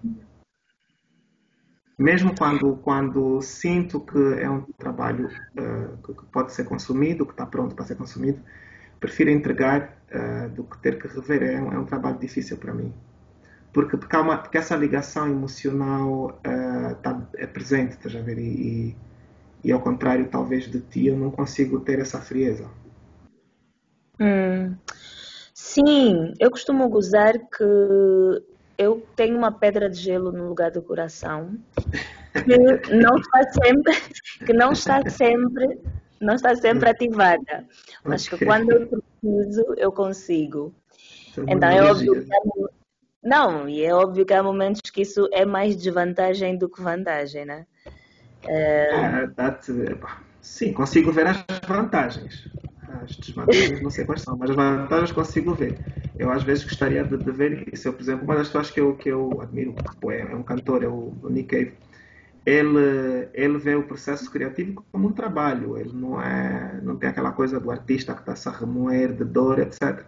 Mesmo 1.98 2.36
quando, 2.36 2.76
quando 2.78 3.42
sinto 3.42 4.02
que 4.02 4.34
é 4.42 4.50
um 4.50 4.64
trabalho 4.78 5.28
uh, 5.28 5.98
que 6.02 6.26
pode 6.26 6.52
ser 6.54 6.66
consumido, 6.66 7.26
que 7.26 7.32
está 7.32 7.46
pronto 7.46 7.76
para 7.76 7.86
ser 7.86 7.96
consumido, 7.96 8.44
prefiro 9.00 9.30
entregar 9.30 9.98
uh, 10.14 10.50
do 10.50 10.64
que 10.64 10.78
ter 10.80 11.00
que 11.00 11.08
rever. 11.08 11.44
É 11.44 11.62
um, 11.62 11.74
é 11.74 11.80
um 11.80 11.86
trabalho 11.86 12.18
difícil 12.20 12.58
para 12.58 12.74
mim. 12.74 12.94
Porque, 13.72 13.98
porque, 13.98 14.18
uma, 14.18 14.38
porque 14.38 14.58
essa 14.58 14.76
ligação 14.76 15.28
emocional 15.28 16.40
uh, 16.46 16.96
tá, 17.02 17.22
é 17.36 17.46
presente, 17.46 17.92
estás 17.92 18.16
a 18.16 18.22
ver? 18.22 18.40
E, 18.40 18.44
e, 18.44 18.96
e, 19.64 19.72
ao 19.72 19.80
contrário, 19.80 20.28
talvez 20.28 20.70
de 20.70 20.82
ti, 20.82 21.08
eu 21.08 21.18
não 21.18 21.30
consigo 21.32 21.80
ter 21.80 22.00
essa 22.00 22.20
frieza. 22.20 22.70
Hum. 24.20 24.76
Sim, 25.54 26.34
eu 26.40 26.50
costumo 26.50 26.90
gozar 26.90 27.34
que 27.38 28.44
eu 28.78 29.06
tenho 29.16 29.38
uma 29.38 29.52
pedra 29.52 29.90
de 29.90 29.98
gelo 29.98 30.32
no 30.32 30.48
lugar 30.48 30.72
do 30.72 30.82
coração 30.82 31.58
que 32.34 32.58
não 32.96 33.18
está 33.18 33.44
sempre, 33.64 33.94
que 34.46 34.54
não 34.54 34.72
está 34.72 35.10
sempre 35.10 35.80
não 36.20 36.36
está 36.36 36.56
sempre 36.56 36.90
ativada, 36.90 37.66
mas 38.04 38.26
okay. 38.28 38.40
que 38.40 38.46
quando 38.46 38.72
eu 38.72 39.04
preciso, 39.22 39.74
eu 39.78 39.92
consigo. 39.92 40.74
Então 41.48 41.70
é 41.70 41.82
óbvio 41.84 42.26
que 42.26 42.34
há, 42.34 42.70
não, 43.24 43.68
e 43.68 43.84
é 43.84 43.94
óbvio 43.94 44.26
que 44.26 44.34
há 44.34 44.42
momentos 44.42 44.82
que 44.92 45.02
isso 45.02 45.28
é 45.32 45.46
mais 45.46 45.76
desvantagem 45.76 46.58
do 46.58 46.70
que 46.70 46.82
vantagem, 46.82 47.46
né? 47.46 47.66
É... 48.48 49.28
sim, 50.42 50.72
consigo 50.74 51.12
ver 51.12 51.28
as 51.28 51.46
vantagens. 51.68 52.50
As 53.04 53.16
desvantagens 53.18 53.82
não 53.82 53.90
sei 53.90 54.06
quais 54.06 54.22
são, 54.22 54.38
mas 54.38 54.50
as 54.50 54.56
vantagens 54.56 55.12
consigo 55.12 55.54
ver. 55.54 55.78
Eu 56.18 56.32
às 56.32 56.44
vezes 56.44 56.64
gostaria 56.64 57.04
de, 57.04 57.18
de 57.18 57.32
ver 57.32 57.68
isso. 57.72 57.88
Eu, 57.88 57.94
por 57.94 58.02
exemplo, 58.02 58.24
uma 58.24 58.36
das 58.36 58.48
pessoas 58.48 58.72
que 58.72 58.80
eu, 58.80 58.96
que 58.96 59.10
eu 59.10 59.42
admiro, 59.42 59.76
é, 60.10 60.36
um 60.36 60.44
cantor, 60.44 60.84
é 60.84 60.88
o 60.88 61.14
Nick 61.30 61.50
Cave 61.50 61.74
ele, 62.50 63.30
ele 63.32 63.58
vê 63.60 63.76
o 63.76 63.84
processo 63.84 64.30
criativo 64.32 64.84
como 64.92 65.08
um 65.08 65.12
trabalho. 65.12 65.78
Ele 65.78 65.94
não 65.94 66.20
é, 66.20 66.80
não 66.82 66.96
tem 66.96 67.10
aquela 67.10 67.32
coisa 67.32 67.60
do 67.60 67.70
artista 67.70 68.14
que 68.16 68.22
está-se 68.22 68.50
a 68.50 68.52
remoer 68.52 69.14
de 69.14 69.24
dor, 69.24 69.60
etc. 69.60 70.04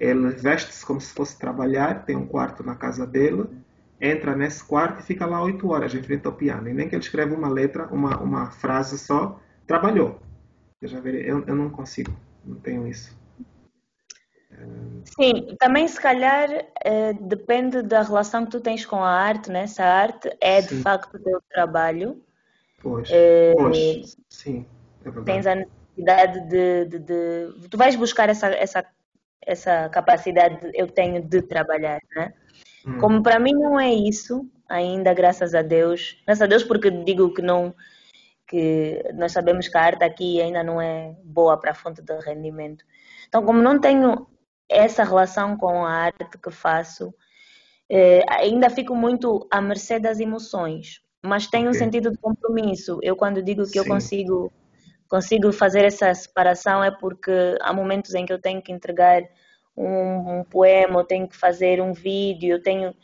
Ele 0.00 0.30
veste-se 0.30 0.84
como 0.84 1.00
se 1.00 1.14
fosse 1.14 1.38
trabalhar, 1.38 2.04
tem 2.04 2.16
um 2.16 2.26
quarto 2.26 2.64
na 2.64 2.74
casa 2.74 3.06
dele, 3.06 3.44
entra 4.00 4.34
nesse 4.34 4.64
quarto 4.64 5.00
e 5.00 5.04
fica 5.04 5.24
lá 5.24 5.40
oito 5.40 5.68
horas 5.68 5.94
em 5.94 6.02
frente 6.02 6.26
ao 6.26 6.32
piano. 6.32 6.68
E 6.68 6.74
nem 6.74 6.88
que 6.88 6.96
ele 6.96 7.02
escreva 7.02 7.32
uma 7.32 7.48
letra, 7.48 7.86
uma, 7.92 8.18
uma 8.20 8.50
frase 8.50 8.98
só, 8.98 9.40
trabalhou. 9.64 10.20
Eu, 10.82 10.88
já 10.88 10.98
verei, 11.00 11.30
eu, 11.30 11.44
eu 11.46 11.54
não 11.54 11.70
consigo, 11.70 12.12
não 12.44 12.56
tenho 12.56 12.88
isso. 12.88 13.16
Sim, 15.18 15.56
também 15.58 15.88
se 15.88 16.00
calhar 16.00 16.48
eh, 16.84 17.12
depende 17.14 17.82
da 17.82 18.02
relação 18.02 18.44
que 18.44 18.50
tu 18.50 18.60
tens 18.60 18.84
com 18.84 19.02
a 19.02 19.10
arte, 19.10 19.50
né? 19.50 19.66
Se 19.66 19.82
a 19.82 19.92
arte 19.92 20.30
é 20.40 20.60
de 20.60 20.80
facto 20.80 21.14
o 21.14 21.18
teu 21.18 21.42
trabalho. 21.50 22.22
Pois, 22.80 23.08
eh, 23.10 23.54
pois 23.56 24.16
sim, 24.28 24.66
é 25.00 25.10
verdade. 25.10 25.24
Tens 25.24 25.46
a 25.46 25.54
necessidade 25.54 26.48
de, 26.48 26.84
de, 26.84 26.98
de, 26.98 27.68
Tu 27.68 27.76
vais 27.76 27.96
buscar 27.96 28.28
essa, 28.28 28.48
essa, 28.48 28.84
essa 29.42 29.88
capacidade 29.88 30.60
de, 30.60 30.70
eu 30.74 30.86
tenho 30.86 31.22
de 31.22 31.42
trabalhar, 31.42 32.00
né? 32.14 32.32
Hum. 32.86 32.98
Como 32.98 33.22
para 33.22 33.40
mim 33.40 33.54
não 33.54 33.80
é 33.80 33.92
isso, 33.92 34.48
ainda, 34.68 35.12
graças 35.14 35.54
a 35.54 35.62
Deus. 35.62 36.20
Graças 36.26 36.42
a 36.42 36.46
Deus 36.46 36.62
porque 36.62 36.90
digo 36.90 37.32
que 37.34 37.42
não 37.42 37.74
que 38.46 39.04
nós 39.14 39.32
sabemos 39.32 39.68
que 39.68 39.76
a 39.76 39.82
arte 39.82 40.04
aqui 40.04 40.40
ainda 40.40 40.62
não 40.62 40.80
é 40.80 41.14
boa 41.22 41.58
para 41.58 41.72
a 41.72 41.74
fonte 41.74 42.00
de 42.00 42.18
rendimento. 42.20 42.82
Então, 43.28 43.44
como 43.44 43.60
não 43.60 43.78
tenho 43.78 44.26
essa 44.68 45.04
relação 45.04 45.56
com 45.56 45.84
a 45.84 45.90
arte 45.90 46.38
que 46.42 46.50
faço, 46.50 47.12
eh, 47.90 48.24
ainda 48.28 48.68
fico 48.68 48.94
muito 48.94 49.46
à 49.50 49.60
mercê 49.60 49.98
das 49.98 50.20
emoções, 50.20 51.00
mas 51.22 51.46
tenho 51.46 51.68
okay. 51.68 51.76
um 51.76 51.84
sentido 51.84 52.10
de 52.10 52.18
compromisso. 52.18 52.98
Eu 53.02 53.16
quando 53.16 53.42
digo 53.42 53.62
que 53.62 53.70
Sim. 53.70 53.78
eu 53.78 53.86
consigo 53.86 54.52
consigo 55.08 55.50
fazer 55.52 55.86
essa 55.86 56.12
separação 56.12 56.84
é 56.84 56.90
porque 56.90 57.32
há 57.62 57.72
momentos 57.72 58.14
em 58.14 58.26
que 58.26 58.32
eu 58.32 58.38
tenho 58.38 58.60
que 58.60 58.70
entregar 58.70 59.22
um, 59.74 60.40
um 60.40 60.44
poema, 60.44 61.00
eu 61.00 61.04
tenho 61.04 61.26
que 61.26 61.34
fazer 61.34 61.80
um 61.80 61.94
vídeo, 61.94 62.56
eu 62.56 62.62
tenho 62.62 62.94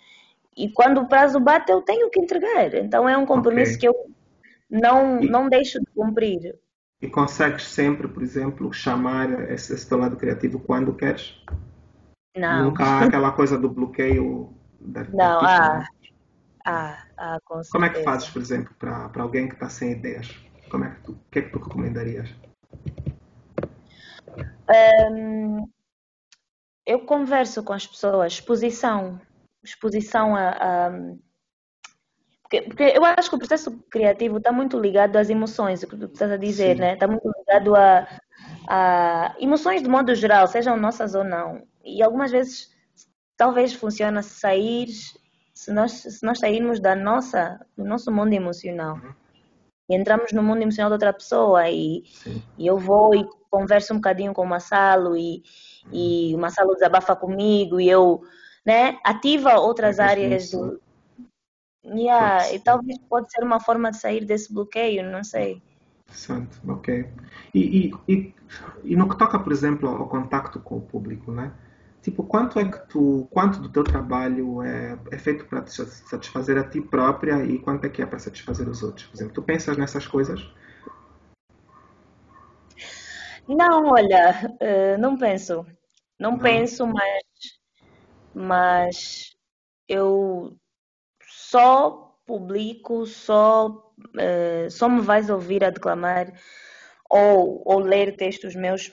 e 0.56 0.68
quando 0.70 1.00
o 1.00 1.08
prazo 1.08 1.40
bate 1.40 1.72
eu 1.72 1.80
tenho 1.82 2.10
que 2.10 2.20
entregar. 2.20 2.74
Então 2.74 3.08
é 3.08 3.16
um 3.16 3.26
compromisso 3.26 3.76
okay. 3.76 3.80
que 3.80 3.88
eu 3.88 3.94
não 4.70 5.20
não 5.20 5.48
deixo 5.48 5.80
de 5.80 5.86
cumprir. 5.94 6.54
E 7.05 7.11
consegues 7.11 7.68
sempre, 7.68 8.09
por 8.09 8.22
exemplo, 8.22 8.72
chamar 8.72 9.50
esse, 9.50 9.74
esse 9.74 9.86
teu 9.86 9.98
lado 9.98 10.16
criativo 10.16 10.59
quando 10.59 10.94
queres? 10.94 11.38
Não. 12.34 12.64
Nunca 12.64 12.82
há 12.82 13.05
aquela 13.05 13.30
coisa 13.30 13.59
do 13.59 13.68
bloqueio 13.68 14.57
de 14.80 15.05
Não, 15.12 15.38
ah, 15.42 15.86
ah, 16.64 17.05
ah, 17.18 17.38
com 17.44 17.61
Como 17.70 17.84
é 17.84 17.90
que 17.90 18.02
fazes, 18.02 18.30
por 18.30 18.40
exemplo, 18.40 18.74
para, 18.78 19.11
para 19.11 19.22
alguém 19.22 19.46
que 19.48 19.52
está 19.52 19.68
sem 19.68 19.92
ideias? 19.92 20.34
Como 20.70 20.86
é 20.86 20.92
que 20.92 21.02
tu, 21.02 21.12
o 21.12 21.18
que 21.30 21.40
é 21.40 21.42
que 21.42 21.50
tu 21.50 21.59
recomendarias? 21.59 22.34
Um, 25.12 25.68
eu 26.86 27.00
converso 27.05 27.62
com 27.62 27.74
as 27.74 27.86
pessoas, 27.86 28.32
exposição, 28.32 29.20
exposição 29.62 30.34
a, 30.34 30.48
a 30.52 30.90
porque, 32.62 32.82
eu 32.82 33.05
acho 33.05 33.28
que 33.28 33.36
o 33.36 33.38
processo 33.38 33.70
criativo 33.90 34.38
está 34.38 34.52
muito 34.52 34.78
ligado 34.78 35.16
às 35.16 35.30
emoções, 35.30 35.82
o 35.82 35.86
que 35.86 35.96
tu 35.96 36.07
estás 36.07 36.30
a 36.30 36.36
dizer, 36.36 36.74
Sim. 36.74 36.80
né? 36.80 36.94
Está 36.94 37.07
muito 37.07 37.30
ligado 37.38 37.74
a, 37.74 38.09
a 38.68 39.34
emoções 39.38 39.82
de 39.82 39.88
modo 39.88 40.14
geral, 40.14 40.46
sejam 40.46 40.76
nossas 40.76 41.14
ou 41.14 41.24
não. 41.24 41.62
E 41.84 42.02
algumas 42.02 42.30
vezes 42.30 42.70
talvez 43.36 43.72
funcione 43.72 44.22
sair, 44.22 44.88
se 45.55 45.72
nós, 45.72 45.92
se 45.92 46.24
nós 46.24 46.38
sairmos 46.38 46.80
da 46.80 46.94
nossa, 46.94 47.61
do 47.76 47.84
nosso 47.84 48.11
mundo 48.11 48.32
emocional. 48.32 48.96
Uhum. 48.96 49.12
E 49.88 49.96
entramos 49.96 50.32
no 50.32 50.42
mundo 50.42 50.62
emocional 50.62 50.90
de 50.90 50.94
outra 50.94 51.12
pessoa 51.12 51.68
e, 51.68 52.05
e 52.57 52.66
eu 52.66 52.78
vou 52.78 53.14
e 53.14 53.26
converso 53.50 53.92
um 53.92 53.96
bocadinho 53.96 54.32
com 54.32 54.42
o 54.42 54.46
Massalo 54.46 55.16
e, 55.16 55.42
e 55.92 56.32
uhum. 56.32 56.38
o 56.38 56.40
Massalo 56.40 56.74
desabafa 56.74 57.14
comigo 57.14 57.80
e 57.80 57.88
eu 57.88 58.22
né, 58.64 58.98
ativa 59.05 59.61
outras 59.61 60.00
áreas 60.00 60.50
do, 60.50 60.80
Yeah, 61.85 62.53
e 62.53 62.59
talvez 62.59 62.99
pode 63.09 63.30
ser 63.30 63.45
uma 63.45 63.61
forma 63.61 63.91
de 63.91 63.99
sair 63.99 64.24
desse 64.24 64.53
bloqueio, 64.53 65.05
não 65.11 65.22
sei. 65.22 65.62
Interessante, 66.05 66.59
ok. 66.66 67.07
E, 67.53 67.61
e, 67.61 67.95
e, 68.09 68.35
e, 68.85 68.97
no 68.97 69.09
que 69.09 69.18
toca, 69.18 69.39
por 69.39 69.53
exemplo, 69.53 69.89
ao 69.89 70.09
contacto 70.09 70.61
com 70.61 70.76
o 70.76 70.80
público, 70.80 71.30
né? 71.32 71.53
Tipo, 72.03 72.22
quanto 72.22 72.59
é 72.59 72.70
que 72.70 72.78
tu, 72.89 73.26
quanto 73.30 73.61
do 73.61 73.68
teu 73.68 73.82
trabalho 73.82 74.62
é, 74.62 74.99
é 75.11 75.18
feito 75.18 75.47
para 75.47 75.62
te 75.62 75.72
satisfazer 75.72 76.59
a 76.59 76.68
ti 76.68 76.80
própria 76.80 77.43
e 77.45 77.59
quanto 77.59 77.87
é 77.87 77.89
que 77.89 78.03
é 78.03 78.07
para 78.07 78.18
satisfazer 78.18 78.68
os 78.68 78.82
outros? 78.82 79.07
Por 79.07 79.16
exemplo, 79.16 79.35
tu 79.35 79.43
pensas 79.43 79.76
nessas 79.76 80.07
coisas? 80.07 80.47
Não, 83.49 83.87
olha, 83.91 84.55
eh, 84.61 84.97
não 84.99 85.16
penso. 85.16 85.66
Não, 86.18 86.32
não. 86.32 86.39
penso, 86.39 86.87
mas, 86.87 87.22
mas 88.35 89.37
eu 89.89 90.57
só 91.55 92.18
publico, 92.26 93.07
só, 93.07 93.68
uh, 93.68 94.68
só 94.68 94.88
me 94.88 95.00
vais 95.00 95.30
ouvir 95.30 95.62
a 95.62 95.70
declamar 95.70 96.32
ou, 97.09 97.62
ou 97.64 97.78
ler 97.78 98.16
textos 98.16 98.57
meus 98.57 98.92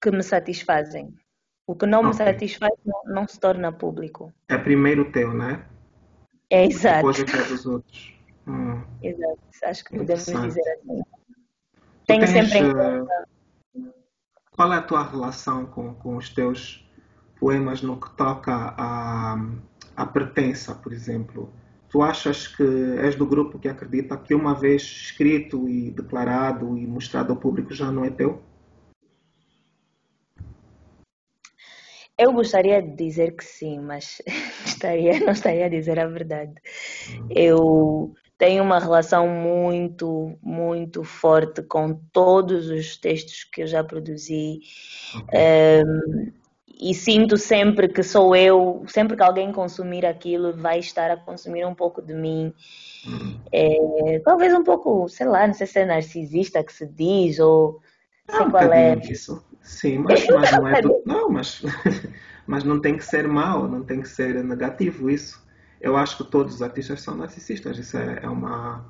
que 0.00 0.10
me 0.10 0.22
satisfazem. 0.22 1.14
O 1.66 1.76
que 1.76 1.84
não 1.84 1.98
okay. 1.98 2.10
me 2.10 2.16
satisfaz 2.16 2.72
não, 2.86 3.02
não, 3.04 3.28
se 3.28 3.38
torna 3.38 3.70
público. 3.70 4.32
É 4.48 4.56
primeiro 4.56 5.02
o 5.02 5.12
teu, 5.12 5.34
né? 5.34 5.66
É 6.48 6.64
exato. 6.64 7.12
Depois 7.12 7.18
é 7.20 7.48
dos 7.48 7.66
outros. 7.66 8.14
Hum. 8.46 8.82
Exato, 9.02 9.38
acho 9.64 9.84
que 9.84 9.98
podemos 9.98 10.24
dizer 10.24 10.70
assim. 10.70 11.02
Tenho 12.06 12.20
tens, 12.20 12.30
sempre 12.30 12.58
em 12.60 12.70
eh, 12.70 12.72
conta. 12.72 13.28
Qual 14.52 14.72
é 14.72 14.76
a 14.78 14.82
tua 14.82 15.02
relação 15.02 15.66
com, 15.66 15.92
com 15.96 16.16
os 16.16 16.30
teus 16.30 16.90
poemas 17.38 17.82
no 17.82 18.00
que 18.00 18.08
toca 18.16 18.74
a, 18.78 19.36
a 19.94 20.06
pertença, 20.06 20.74
por 20.74 20.94
exemplo? 20.94 21.52
Tu 21.90 22.02
achas 22.02 22.46
que 22.46 22.62
és 23.00 23.14
do 23.14 23.26
grupo 23.26 23.58
que 23.58 23.68
acredita 23.68 24.16
que 24.16 24.34
uma 24.34 24.54
vez 24.54 24.82
escrito 24.82 25.68
e 25.68 25.90
declarado 25.90 26.76
e 26.76 26.86
mostrado 26.86 27.32
ao 27.32 27.38
público 27.38 27.72
já 27.72 27.90
não 27.90 28.04
é 28.04 28.10
teu? 28.10 28.42
Eu 32.18 32.32
gostaria 32.32 32.82
de 32.82 32.96
dizer 32.96 33.36
que 33.36 33.44
sim, 33.44 33.78
mas 33.78 34.20
estaria, 34.66 35.20
não 35.20 35.32
estaria 35.32 35.66
a 35.66 35.68
dizer 35.68 35.98
a 36.00 36.06
verdade. 36.06 36.54
Eu 37.30 38.12
tenho 38.36 38.62
uma 38.62 38.78
relação 38.78 39.28
muito, 39.28 40.36
muito 40.42 41.04
forte 41.04 41.62
com 41.62 41.94
todos 42.12 42.68
os 42.68 42.96
textos 42.96 43.44
que 43.44 43.62
eu 43.62 43.66
já 43.66 43.82
produzi. 43.82 44.60
Okay. 45.14 45.84
Um, 45.84 46.32
e 46.80 46.94
sinto 46.94 47.36
sempre 47.36 47.88
que 47.88 48.04
sou 48.04 48.36
eu, 48.36 48.84
sempre 48.86 49.16
que 49.16 49.22
alguém 49.22 49.50
consumir 49.50 50.06
aquilo, 50.06 50.56
vai 50.56 50.78
estar 50.78 51.10
a 51.10 51.16
consumir 51.16 51.66
um 51.66 51.74
pouco 51.74 52.00
de 52.00 52.14
mim. 52.14 52.54
Hum. 53.06 53.36
É, 53.52 54.20
talvez 54.24 54.54
um 54.54 54.62
pouco, 54.62 55.08
sei 55.08 55.26
lá, 55.26 55.46
não 55.46 55.54
sei 55.54 55.66
se 55.66 55.80
é 55.80 55.84
narcisista 55.84 56.62
que 56.62 56.72
se 56.72 56.86
diz 56.86 57.40
ou 57.40 57.80
sei 58.30 58.40
um 58.40 58.50
qual 58.50 58.72
é. 58.72 58.94
Disso. 58.94 59.44
Sim, 59.60 59.98
mas, 59.98 60.24
mas 60.30 60.52
não 60.52 60.68
é 60.68 60.80
do... 60.80 61.02
Não, 61.04 61.28
mas, 61.28 61.62
mas 62.46 62.62
não 62.62 62.80
tem 62.80 62.96
que 62.96 63.04
ser 63.04 63.26
mau, 63.26 63.66
não 63.66 63.82
tem 63.82 64.00
que 64.00 64.08
ser 64.08 64.44
negativo 64.44 65.10
isso. 65.10 65.44
Eu 65.80 65.96
acho 65.96 66.16
que 66.16 66.30
todos 66.30 66.56
os 66.56 66.62
artistas 66.62 67.00
são 67.02 67.16
narcisistas. 67.16 67.76
Isso 67.76 67.96
é, 67.96 68.20
é 68.22 68.28
uma. 68.28 68.84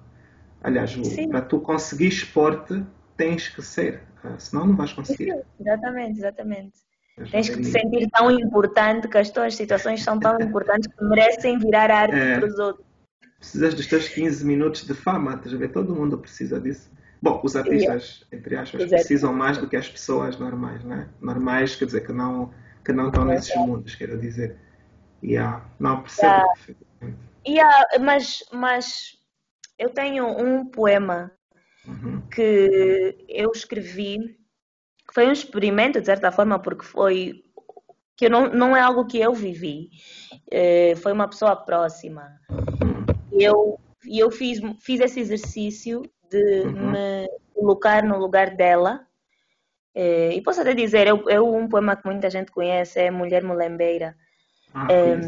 Aliás, 0.63 0.95
para 1.31 1.43
tu 1.43 1.61
conseguir 1.61 2.09
expor-te, 2.09 2.85
tens 3.17 3.49
que 3.49 3.63
ser. 3.63 4.03
Ah, 4.23 4.39
senão 4.39 4.67
não 4.67 4.77
vais 4.77 4.93
conseguir. 4.93 5.33
Sim, 5.33 5.41
exatamente, 5.61 6.19
exatamente. 6.19 6.88
Tens 7.31 7.49
que 7.49 7.57
te 7.57 7.67
sentir 7.67 8.09
tão 8.11 8.31
importante 8.31 9.09
que 9.09 9.19
as 9.19 9.31
tuas 9.31 9.55
situações 9.55 10.03
são 10.03 10.19
tão 10.19 10.41
importantes 10.41 10.89
que 10.89 11.05
merecem 11.05 11.59
virar 11.59 11.91
arte 11.91 12.15
é, 12.15 12.39
para 12.39 12.47
os 12.47 12.59
outros. 12.59 12.87
Precisas 13.39 13.75
dos 13.75 13.87
teus 13.87 14.09
15 14.09 14.45
minutos 14.45 14.85
de 14.85 14.95
fama, 14.95 15.35
estás 15.35 15.55
a 15.55 15.59
ver? 15.59 15.71
Todo 15.71 15.95
mundo 15.95 16.19
precisa 16.19 16.61
disso. 16.61 16.91
Bom, 17.21 17.41
os 17.43 17.57
artistas, 17.57 18.25
entre 18.31 18.57
aspas, 18.57 18.83
Exato. 18.83 19.03
precisam 19.03 19.33
mais 19.33 19.59
do 19.59 19.69
que 19.69 19.77
as 19.77 19.89
pessoas 19.89 20.39
normais, 20.39 20.85
né? 20.85 21.09
Normais 21.21 21.75
quer 21.75 21.87
dizer 21.87 22.07
que 22.07 22.13
não, 22.13 22.53
que 22.85 22.93
não 22.93 23.09
estão 23.09 23.25
nesses 23.25 23.55
mundos, 23.57 23.95
quero 23.95 24.19
dizer. 24.19 24.57
Yeah. 25.23 25.65
Não, 25.81 26.03
percebo 26.03 26.29
yeah. 26.29 26.53
perfeitamente. 26.53 27.19
Yeah, 27.47 27.87
mas, 28.01 28.45
mas 28.53 29.19
eu 29.79 29.91
tenho 29.91 30.27
um 30.27 30.67
poema 30.67 31.33
uhum. 31.87 32.21
que 32.31 33.17
eu 33.29 33.51
escrevi 33.53 34.38
foi 35.13 35.27
um 35.27 35.33
experimento, 35.33 36.01
de 36.01 36.07
certa 36.07 36.31
forma, 36.31 36.59
porque 36.59 36.85
foi 36.85 37.45
que 38.17 38.29
não, 38.29 38.49
não 38.49 38.77
é 38.77 38.81
algo 38.81 39.07
que 39.07 39.21
eu 39.21 39.33
vivi, 39.33 39.91
é, 40.51 40.95
foi 40.97 41.13
uma 41.13 41.29
pessoa 41.29 41.55
próxima. 41.55 42.41
E 43.33 43.45
eu, 43.45 43.79
eu 44.05 44.29
fiz, 44.31 44.61
fiz 44.81 45.01
esse 45.01 45.21
exercício 45.21 46.03
de 46.29 46.63
uhum. 46.63 46.91
me 46.91 47.29
colocar 47.55 48.03
no 48.03 48.19
lugar 48.19 48.57
dela. 48.57 49.07
É, 49.95 50.33
e 50.35 50.43
posso 50.43 50.61
até 50.61 50.75
dizer, 50.75 51.07
eu, 51.07 51.29
eu, 51.29 51.55
um 51.55 51.69
poema 51.69 51.95
que 51.95 52.07
muita 52.07 52.29
gente 52.29 52.51
conhece 52.51 52.99
é 52.99 53.11
Mulher 53.11 53.45
Mulembeira. 53.45 54.17
Ah, 54.75 54.89
é, 54.91 55.21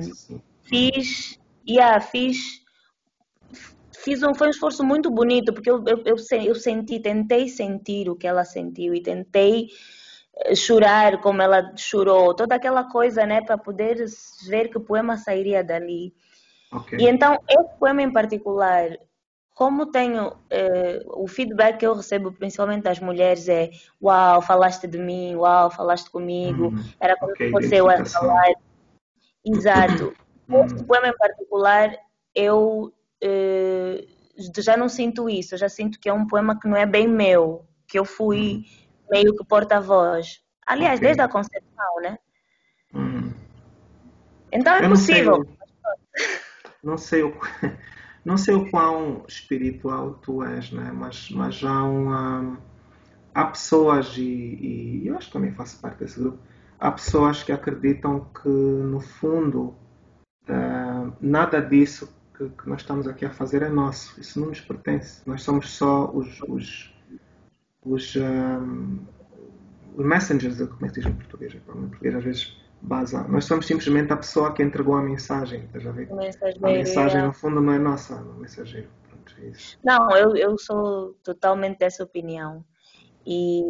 fiz, 0.65 1.39
yeah, 1.69 2.01
fiz 2.01 2.60
fiz 4.03 4.23
um, 4.23 4.35
foi 4.35 4.49
um 4.49 4.51
esforço 4.51 4.85
muito 4.85 5.11
bonito, 5.11 5.53
porque 5.53 5.71
eu, 5.71 5.83
eu, 5.87 6.03
eu, 6.05 6.17
eu 6.45 6.55
senti, 6.55 7.01
tentei 7.01 7.49
sentir 7.49 8.09
o 8.09 8.17
que 8.17 8.27
ela 8.27 8.45
sentiu 8.45 8.95
e 8.95 9.03
tentei 9.03 9.69
eh, 10.37 10.55
chorar 10.55 11.21
como 11.21 11.43
ela 11.43 11.75
chorou, 11.77 12.35
toda 12.35 12.55
aquela 12.55 12.85
coisa, 12.85 13.27
né, 13.27 13.41
para 13.43 13.59
poder 13.59 14.05
ver 14.49 14.69
que 14.69 14.79
o 14.79 14.85
poema 14.85 15.17
sairia 15.17 15.63
dali. 15.63 16.15
Okay. 16.73 16.99
E 17.01 17.09
então, 17.09 17.39
esse 17.49 17.79
poema 17.79 18.03
em 18.03 18.13
particular, 18.13 18.91
como 19.55 19.91
tenho 19.91 20.37
eh, 20.49 21.03
o 21.07 21.27
feedback 21.27 21.79
que 21.79 21.87
eu 21.87 21.95
recebo 21.95 22.33
principalmente 22.33 22.85
das 22.85 23.01
mulheres 23.01 23.49
é 23.49 23.71
uau, 24.03 24.41
falaste 24.41 24.87
de 24.87 24.99
mim, 24.99 25.35
uau, 25.35 25.71
falaste 25.71 26.11
comigo, 26.11 26.69
uhum. 26.69 26.85
era 26.99 27.17
como 27.19 27.33
okay, 27.33 27.47
se 27.47 27.53
fosse 27.53 27.75
eu 27.77 27.91
a 27.91 28.05
falar. 28.07 28.53
Exato. 29.45 30.15
Uhum. 30.49 30.65
Esse 30.65 30.85
poema 30.85 31.09
em 31.09 31.17
particular, 31.17 31.95
eu 32.35 32.93
já 34.59 34.77
não 34.77 34.89
sinto 34.89 35.29
isso, 35.29 35.55
eu 35.55 35.59
já 35.59 35.69
sinto 35.69 35.99
que 35.99 36.09
é 36.09 36.13
um 36.13 36.27
poema 36.27 36.59
que 36.59 36.69
não 36.69 36.77
é 36.77 36.87
bem 36.87 37.07
meu, 37.07 37.67
que 37.87 37.99
eu 37.99 38.05
fui 38.05 38.39
uhum. 38.39 38.65
meio 39.11 39.37
que 39.37 39.45
porta-voz. 39.45 40.41
Aliás, 40.67 40.99
okay. 40.99 41.09
desde 41.09 41.23
a 41.23 41.29
concepção, 41.29 42.01
né? 42.03 42.19
Uhum. 42.95 43.33
Então 44.53 44.75
é 44.75 44.85
eu 44.85 44.89
possível. 44.89 45.47
Não 46.83 46.97
sei, 46.97 47.23
o, 47.23 47.35
não 48.25 48.37
sei 48.37 48.55
o 48.55 48.71
quão 48.71 49.25
espiritual 49.29 50.15
tu 50.15 50.43
és, 50.43 50.71
né? 50.71 50.91
mas, 50.95 51.29
mas 51.31 51.63
há, 51.63 51.85
uma, 51.85 52.59
há 53.35 53.45
pessoas, 53.47 54.17
e, 54.17 54.23
e 54.23 55.07
eu 55.07 55.17
acho 55.17 55.27
que 55.27 55.33
também 55.33 55.53
faço 55.53 55.81
parte 55.81 55.99
desse 55.99 56.19
grupo, 56.19 56.39
há 56.79 56.91
pessoas 56.91 57.43
que 57.43 57.53
acreditam 57.53 58.31
que, 58.41 58.49
no 58.49 59.01
fundo, 59.01 59.75
uh, 60.49 61.13
nada 61.21 61.61
disso 61.61 62.09
que, 62.41 62.63
que, 62.63 62.69
nós 62.69 62.81
estamos 62.81 63.07
aqui 63.07 63.27
a 63.27 63.31
fazer 63.31 63.63
é 63.63 63.69
nosso. 63.69 64.19
Isso 64.19 64.41
não 64.41 64.49
nos 64.49 64.61
pertence. 64.61 65.23
Nós 65.27 65.43
somos 65.43 65.69
só 65.71 66.11
os, 66.11 66.41
os, 66.43 66.95
os, 67.85 68.17
um, 68.17 68.99
os 69.97 70.07
messengers, 70.07 70.59
como 70.59 70.87
é 70.87 70.89
que 70.89 70.95
diz 71.01 71.07
em 71.07 71.13
português? 71.13 71.55
Em 71.55 71.61
português 71.61 72.15
às 72.15 72.25
vezes 72.25 72.57
basa. 72.81 73.23
Nós 73.29 73.45
somos 73.45 73.67
simplesmente 73.67 74.13
a 74.13 74.17
pessoa 74.17 74.55
que 74.55 74.63
entregou 74.63 74.95
a 74.95 75.03
mensagem. 75.03 75.69
A, 75.75 75.91
ver? 75.91 76.09
a 76.11 76.67
mensagem, 76.67 77.23
no 77.23 77.33
fundo, 77.33 77.61
não 77.61 77.75
é 77.75 77.79
nossa, 77.79 78.19
não 78.21 78.37
é 78.37 78.41
mensageiro. 78.41 78.89
Pronto, 79.09 79.35
é 79.43 79.53
não, 79.85 80.17
eu, 80.17 80.35
eu 80.35 80.59
sou 80.59 81.15
totalmente 81.23 81.79
dessa 81.79 82.03
opinião. 82.03 82.65
E 83.27 83.63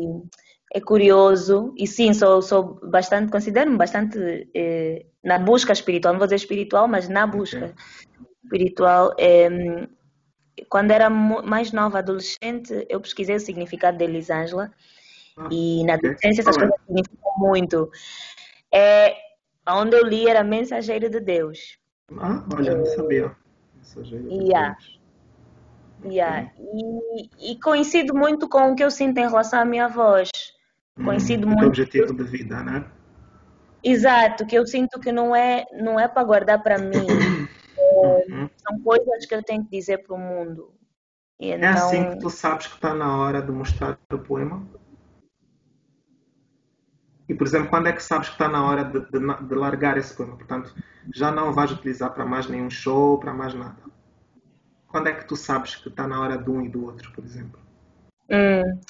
é 0.73 0.81
curioso 0.81 1.75
e 1.77 1.89
sim, 1.89 2.15
sou, 2.15 2.41
sou 2.41 2.79
bastante, 2.85 3.33
considero-me 3.33 3.77
bastante 3.77 4.49
eh, 4.55 5.07
na 5.25 5.41
busca 5.41 5.73
espiritual, 5.73 6.15
não 6.15 6.21
vou 6.21 6.29
dizer 6.29 6.37
espiritual, 6.37 6.87
mas 6.87 7.09
na 7.09 7.27
busca 7.27 7.57
okay. 7.67 8.30
Espiritual. 8.45 9.15
Eh, 9.19 9.87
quando 10.69 10.91
era 10.91 11.09
mais 11.09 11.73
nova, 11.73 11.99
adolescente, 11.99 12.87
eu 12.89 13.01
pesquisei 13.01 13.37
o 13.37 13.41
significado 13.41 13.99
de 13.99 14.05
Elisângela 14.05 14.71
ah, 15.37 15.49
e 15.51 15.85
na 15.85 15.95
adolescência 15.95 16.43
essas 16.43 16.57
coisas 16.57 16.77
significam 16.87 17.33
muito. 17.39 17.91
É, 18.73 19.17
onde 19.69 19.97
eu 19.97 20.05
li 20.05 20.29
era 20.29 20.45
Mensageiro 20.45 21.09
de 21.09 21.21
Deus. 21.21 21.79
Ah, 22.19 22.45
olha, 22.55 22.77
não 22.77 22.87
sabia. 22.87 23.35
Mensageiro 23.77 24.29
de 24.29 24.35
yeah. 24.35 24.77
Deus. 24.79 25.01
Yeah. 26.13 26.51
E, 27.39 27.53
e 27.53 27.61
coincide 27.61 28.13
muito 28.13 28.49
com 28.49 28.73
o 28.73 28.77
que 28.77 28.83
eu 28.83 28.91
sinto 28.91 29.19
em 29.19 29.29
relação 29.29 29.61
à 29.61 29.65
minha 29.65 29.89
voz. 29.89 30.31
Coincide 31.05 31.45
hum, 31.45 31.51
muito. 31.51 31.67
objetivo 31.67 32.15
de 32.15 32.25
vida, 32.25 32.63
né? 32.63 32.85
Exato, 33.83 34.47
que 34.47 34.57
eu 34.57 34.67
sinto 34.67 35.01
que 35.01 35.11
não 35.11 35.35
é, 35.35 35.65
não 35.73 35.99
é 35.99 36.07
para 36.07 36.23
guardar 36.25 36.63
para 36.63 36.79
mim. 36.79 37.07
Uhum. 38.03 38.51
São 38.57 38.81
coisas 38.81 39.27
que 39.27 39.35
eu 39.35 39.43
tenho 39.43 39.65
que 39.65 39.71
dizer 39.71 39.99
para 39.99 40.15
o 40.15 40.19
mundo. 40.19 40.75
E 41.39 41.51
então... 41.51 41.69
É 41.69 41.73
assim 41.73 42.11
que 42.11 42.19
tu 42.19 42.31
sabes 42.31 42.67
que 42.67 42.75
está 42.75 42.95
na 42.95 43.17
hora 43.17 43.41
de 43.41 43.51
mostrar 43.51 43.99
o 44.13 44.19
poema? 44.19 44.67
E, 47.29 47.35
por 47.35 47.47
exemplo, 47.47 47.71
quando 47.71 47.87
é 47.87 47.93
que 47.93 48.03
sabes 48.03 48.29
que 48.29 48.35
está 48.35 48.49
na 48.49 48.65
hora 48.65 48.85
de, 48.85 49.01
de, 49.01 49.49
de 49.49 49.55
largar 49.55 49.97
esse 49.97 50.15
poema? 50.15 50.37
Portanto, 50.37 50.75
já 51.15 51.31
não 51.31 51.53
vais 51.53 51.71
utilizar 51.71 52.13
para 52.13 52.27
mais 52.27 52.49
nenhum 52.49 52.69
show, 52.69 53.19
para 53.19 53.33
mais 53.33 53.55
nada. 53.55 53.81
Quando 54.89 55.09
é 55.09 55.13
que 55.13 55.27
tu 55.27 55.37
sabes 55.37 55.77
que 55.77 55.89
está 55.89 56.09
na 56.09 56.21
hora 56.21 56.37
de 56.37 56.51
um 56.51 56.61
e 56.63 56.69
do 56.69 56.85
outro, 56.85 57.13
por 57.13 57.25
exemplo? 57.25 57.61
Hum. 58.29 58.81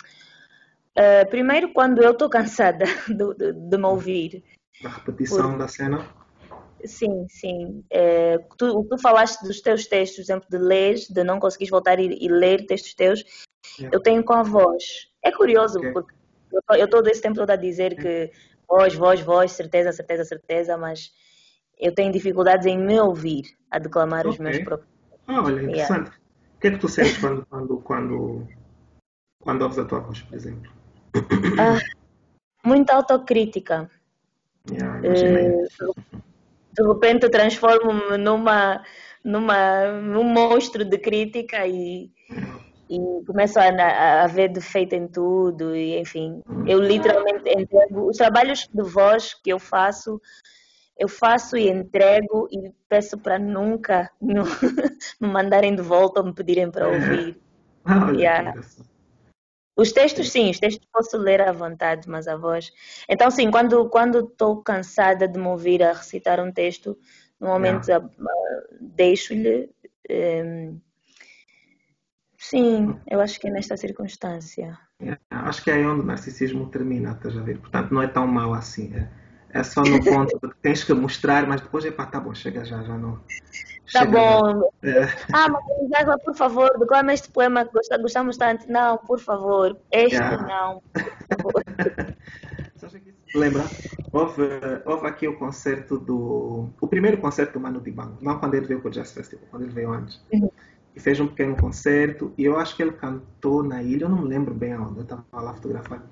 Uh, 0.99 1.29
primeiro, 1.29 1.73
quando 1.73 2.03
eu 2.03 2.13
estou 2.13 2.29
cansada 2.29 2.85
de, 3.07 3.35
de, 3.35 3.53
de, 3.53 3.77
me 3.77 3.85
ouvir. 3.85 4.43
Da 4.83 4.89
repetição 4.89 5.51
Por... 5.51 5.59
da 5.59 5.69
cena? 5.69 6.07
Sim, 6.85 7.27
sim. 7.29 7.85
É, 7.91 8.39
tu, 8.57 8.85
tu 8.85 8.99
falaste 8.99 9.43
dos 9.43 9.61
teus 9.61 9.87
textos, 9.87 10.17
por 10.17 10.23
exemplo, 10.23 10.49
de 10.51 10.59
ler, 10.59 10.97
de 11.09 11.25
não 11.25 11.39
conseguires 11.39 11.71
voltar 11.71 11.99
e, 11.99 12.17
e 12.21 12.29
ler 12.29 12.67
textos 12.67 12.95
teus. 12.95 13.25
Yeah. 13.79 13.97
Eu 13.97 14.03
tenho 14.03 14.25
com 14.25 14.33
a 14.33 14.43
voz. 14.43 14.85
É 15.23 15.31
curioso, 15.31 15.79
okay. 15.79 15.93
porque 15.93 16.15
eu 16.71 16.85
estou 16.85 17.03
desse 17.03 17.23
tempo 17.23 17.37
todo 17.37 17.51
a 17.51 17.57
dizer 17.57 17.97
que 17.97 18.31
voz, 18.69 18.95
voz, 18.95 19.21
voz, 19.21 19.53
certeza, 19.53 19.93
certeza, 19.93 20.25
certeza, 20.25 20.77
mas 20.77 21.13
eu 21.79 21.95
tenho 21.95 22.13
dificuldades 22.13 22.67
em 22.67 22.79
me 22.79 22.99
ouvir 23.01 23.45
a 23.71 23.79
declamar 23.79 24.21
okay. 24.21 24.33
os 24.33 24.39
meus 24.39 24.59
próprios. 24.59 24.91
Ah, 25.27 25.43
olha, 25.43 25.63
interessante. 25.63 26.09
Yeah. 26.09 26.17
O 26.57 26.61
que 26.61 26.67
é 26.67 26.71
que 26.73 26.79
tu 26.79 26.89
sentes 26.89 27.19
quando, 27.19 27.47
quando, 27.47 27.77
quando, 27.79 28.49
quando 29.41 29.63
ouves 29.63 29.79
a 29.79 29.85
tua 29.85 30.01
voz, 30.01 30.21
por 30.23 30.35
exemplo? 30.35 30.71
Ah, 31.59 31.79
muita 32.65 32.95
autocrítica. 32.95 33.91
Yeah, 34.71 35.01
uh, 35.01 36.23
de 36.73 36.87
repente 36.87 37.29
transformo-me 37.29 38.17
numa, 38.19 38.83
numa, 39.25 39.93
num 39.93 40.25
monstro 40.25 40.85
de 40.85 40.99
crítica 40.99 41.67
e, 41.67 42.11
e 42.89 42.99
começo 43.27 43.59
a, 43.59 44.23
a 44.23 44.27
ver 44.27 44.49
defeito 44.49 44.95
em 44.95 45.09
tudo 45.09 45.75
e 45.75 45.99
enfim, 45.99 46.43
eu 46.67 46.81
literalmente 46.81 47.49
entrego 47.49 48.09
os 48.09 48.17
trabalhos 48.17 48.69
de 48.73 48.83
voz 48.83 49.35
que 49.35 49.51
eu 49.51 49.59
faço 49.59 50.21
eu 51.01 51.09
faço 51.09 51.57
e 51.57 51.71
entrego 51.71 52.47
e 52.53 52.71
peço 52.87 53.17
para 53.17 53.39
nunca 53.39 54.11
me 54.21 55.29
mandarem 55.29 55.75
de 55.75 55.81
volta 55.81 56.21
ou 56.21 56.27
me 56.27 56.35
pedirem 56.35 56.71
para 56.71 56.89
ouvir. 56.89 57.39
Ah, 57.83 58.11
yeah. 58.13 58.53
Os 59.77 59.93
textos, 59.93 60.31
sim, 60.31 60.51
os 60.51 60.59
textos 60.59 60.87
posso 60.93 61.17
ler 61.17 61.41
à 61.41 61.53
vontade, 61.53 62.09
mas 62.09 62.29
a 62.29 62.37
voz. 62.37 62.73
Então, 63.09 63.31
sim, 63.31 63.51
quando 63.51 63.89
quando 63.89 64.21
estou 64.21 64.63
cansada 64.63 65.27
de 65.27 65.39
me 65.39 65.47
ouvir 65.47 65.83
a 65.83 65.93
recitar 65.93 66.41
um 66.41 66.53
texto, 66.53 66.99
normalmente 67.41 67.89
yeah. 67.89 68.09
deixo-lhe. 68.81 69.71
Um... 70.11 70.13
Ehm, 70.13 70.81
sim, 72.37 73.01
eu 73.09 73.21
acho 73.21 73.39
que 73.41 73.49
é 73.49 73.51
nesta 73.51 73.77
circunstância. 73.77 74.79
Yeah. 75.01 75.21
Acho 75.31 75.63
que 75.63 75.71
é 75.71 75.75
aí 75.75 75.87
onde 75.87 76.03
o 76.03 76.07
narcisismo 76.07 76.69
termina, 76.69 77.13
estás 77.13 77.37
a 77.37 77.41
ver? 77.41 77.59
Portanto, 77.59 77.95
não 77.95 78.03
é 78.03 78.09
tão 78.09 78.27
mau 78.27 78.53
assim. 78.53 78.93
É, 78.95 79.09
é 79.61 79.63
só 79.63 79.83
no 79.83 79.99
ponto 80.05 80.39
que 80.41 80.61
tens 80.61 80.85
que 80.85 80.93
mostrar, 80.93 81.47
mas 81.47 81.61
depois, 81.61 81.85
epá, 81.85 82.07
tá 82.07 82.21
bom, 82.21 82.35
chega 82.35 82.65
já, 82.65 82.83
já 82.83 82.99
não. 82.99 83.23
Tá 83.93 84.05
bom. 84.05 84.71
É. 84.83 85.03
Ah, 85.33 85.49
mas 85.49 86.01
Água, 86.01 86.19
por 86.19 86.35
favor, 86.35 86.79
declama 86.79 87.13
este 87.13 87.31
poema 87.31 87.65
que 87.65 87.73
gostamos 88.01 88.37
tanto. 88.37 88.71
Não, 88.71 88.99
por 88.99 89.19
favor. 89.19 89.77
Este 89.91 90.17
yeah. 90.17 90.47
não. 90.47 90.83
Por 91.43 91.63
Lembra? 93.35 93.65
Houve, 94.13 94.43
houve 94.85 95.07
aqui 95.07 95.29
o 95.29 95.39
concerto 95.39 95.99
do. 95.99 96.69
O 96.81 96.89
primeiro 96.89 97.19
concerto 97.19 97.55
do 97.55 97.61
Manu 97.61 97.81
Dibango, 97.81 98.19
não 98.21 98.39
quando 98.39 98.55
ele 98.55 98.67
veio 98.67 98.81
para 98.81 98.89
o 98.89 98.91
Jazz 98.91 99.13
Festival, 99.13 99.47
quando 99.51 99.63
ele 99.65 99.73
veio 99.73 99.93
antes. 99.93 100.21
Uhum. 100.33 100.51
E 100.95 100.99
fez 100.99 101.21
um 101.21 101.29
pequeno 101.29 101.57
concerto, 101.57 102.33
e 102.37 102.45
eu 102.45 102.59
acho 102.59 102.75
que 102.75 102.83
ele 102.83 102.93
cantou 102.93 103.63
na 103.63 103.81
ilha, 103.81 104.05
eu 104.05 104.09
não 104.09 104.23
me 104.23 104.29
lembro 104.29 104.53
bem 104.53 104.73
aonde, 104.73 104.97
eu 104.99 105.03
estava 105.03 105.25
lá 105.33 105.55
fotografando. 105.55 106.03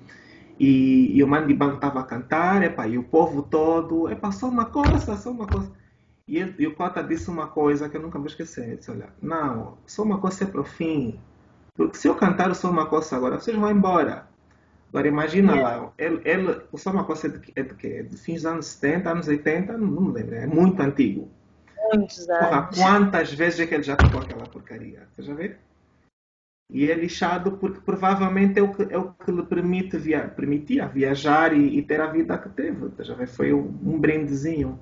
E, 0.57 1.17
e 1.17 1.21
o 1.21 1.27
Manu 1.27 1.47
Dibango 1.47 1.75
estava 1.75 1.99
a 1.99 2.03
cantar, 2.03 2.63
epa, 2.63 2.87
e 2.87 2.97
o 2.97 3.03
povo 3.03 3.43
todo, 3.43 4.09
epa, 4.09 4.31
só 4.31 4.47
uma 4.47 4.65
coisa, 4.65 5.17
só 5.17 5.31
uma 5.31 5.45
coisa. 5.45 5.69
E, 6.29 6.37
ele, 6.37 6.53
e 6.59 6.67
o 6.67 6.75
Cota 6.75 7.01
disse 7.01 7.27
uma 7.27 7.47
coisa 7.47 7.89
que 7.89 7.97
eu 7.97 8.01
nunca 8.01 8.19
vou 8.19 8.27
esquecer. 8.27 8.65
Ele 8.65 8.77
disse, 8.77 8.91
olha, 8.91 9.09
não, 9.19 9.79
só 9.87 10.03
uma 10.03 10.19
coisa 10.19 10.43
é 10.43 10.47
para 10.47 10.61
o 10.61 10.63
fim. 10.63 11.19
Porque 11.73 11.97
se 11.97 12.07
eu 12.07 12.13
cantar 12.13 12.51
o 12.51 12.55
Só 12.55 12.69
Uma 12.69 12.85
Coisa 12.85 13.15
agora, 13.15 13.39
vocês 13.39 13.57
vão 13.57 13.71
embora. 13.71 14.27
Agora 14.89 15.07
imagina 15.07 15.53
yeah. 15.53 15.77
lá, 15.77 15.93
ele, 15.97 16.21
ele, 16.25 16.61
o 16.71 16.77
Só 16.77 16.91
Uma 16.91 17.03
Coisa 17.03 17.27
é 17.27 17.29
de, 17.31 17.51
é 17.55 17.63
de 17.63 17.73
quê? 17.73 17.87
É 17.99 18.03
de 18.03 18.15
fins 18.15 18.43
dos 18.43 18.45
anos 18.45 18.65
70, 18.67 19.09
anos 19.09 19.27
80? 19.27 19.77
Não, 19.77 20.01
me 20.01 20.11
lembro, 20.11 20.35
é 20.35 20.45
muito 20.45 20.79
antigo. 20.81 21.31
Muitos 21.91 22.29
anos. 22.29 22.47
Porra, 22.47 22.69
quantas 22.75 23.33
vezes 23.33 23.61
é 23.61 23.65
que 23.65 23.73
ele 23.73 23.83
já 23.83 23.95
tocou 23.95 24.21
aquela 24.21 24.45
porcaria? 24.45 25.07
Você 25.15 25.23
já 25.23 25.33
vê? 25.33 25.55
E 26.71 26.91
é 26.91 26.93
lixado 26.93 27.53
porque 27.53 27.79
provavelmente 27.79 28.59
é 28.59 28.61
o 28.61 28.71
que, 28.71 28.93
é 28.93 28.97
o 28.97 29.13
que 29.13 29.31
lhe 29.31 29.41
permite 29.43 29.97
via, 29.97 30.27
permitia 30.27 30.87
viajar 30.87 31.53
e, 31.53 31.79
e, 31.79 31.81
ter 31.81 31.99
a 31.99 32.05
vida 32.05 32.37
que 32.37 32.49
teve. 32.49 32.91
Já 32.99 33.15
vê? 33.15 33.25
Foi 33.25 33.51
um, 33.51 33.73
um 33.83 33.99
brindezinho. 33.99 34.79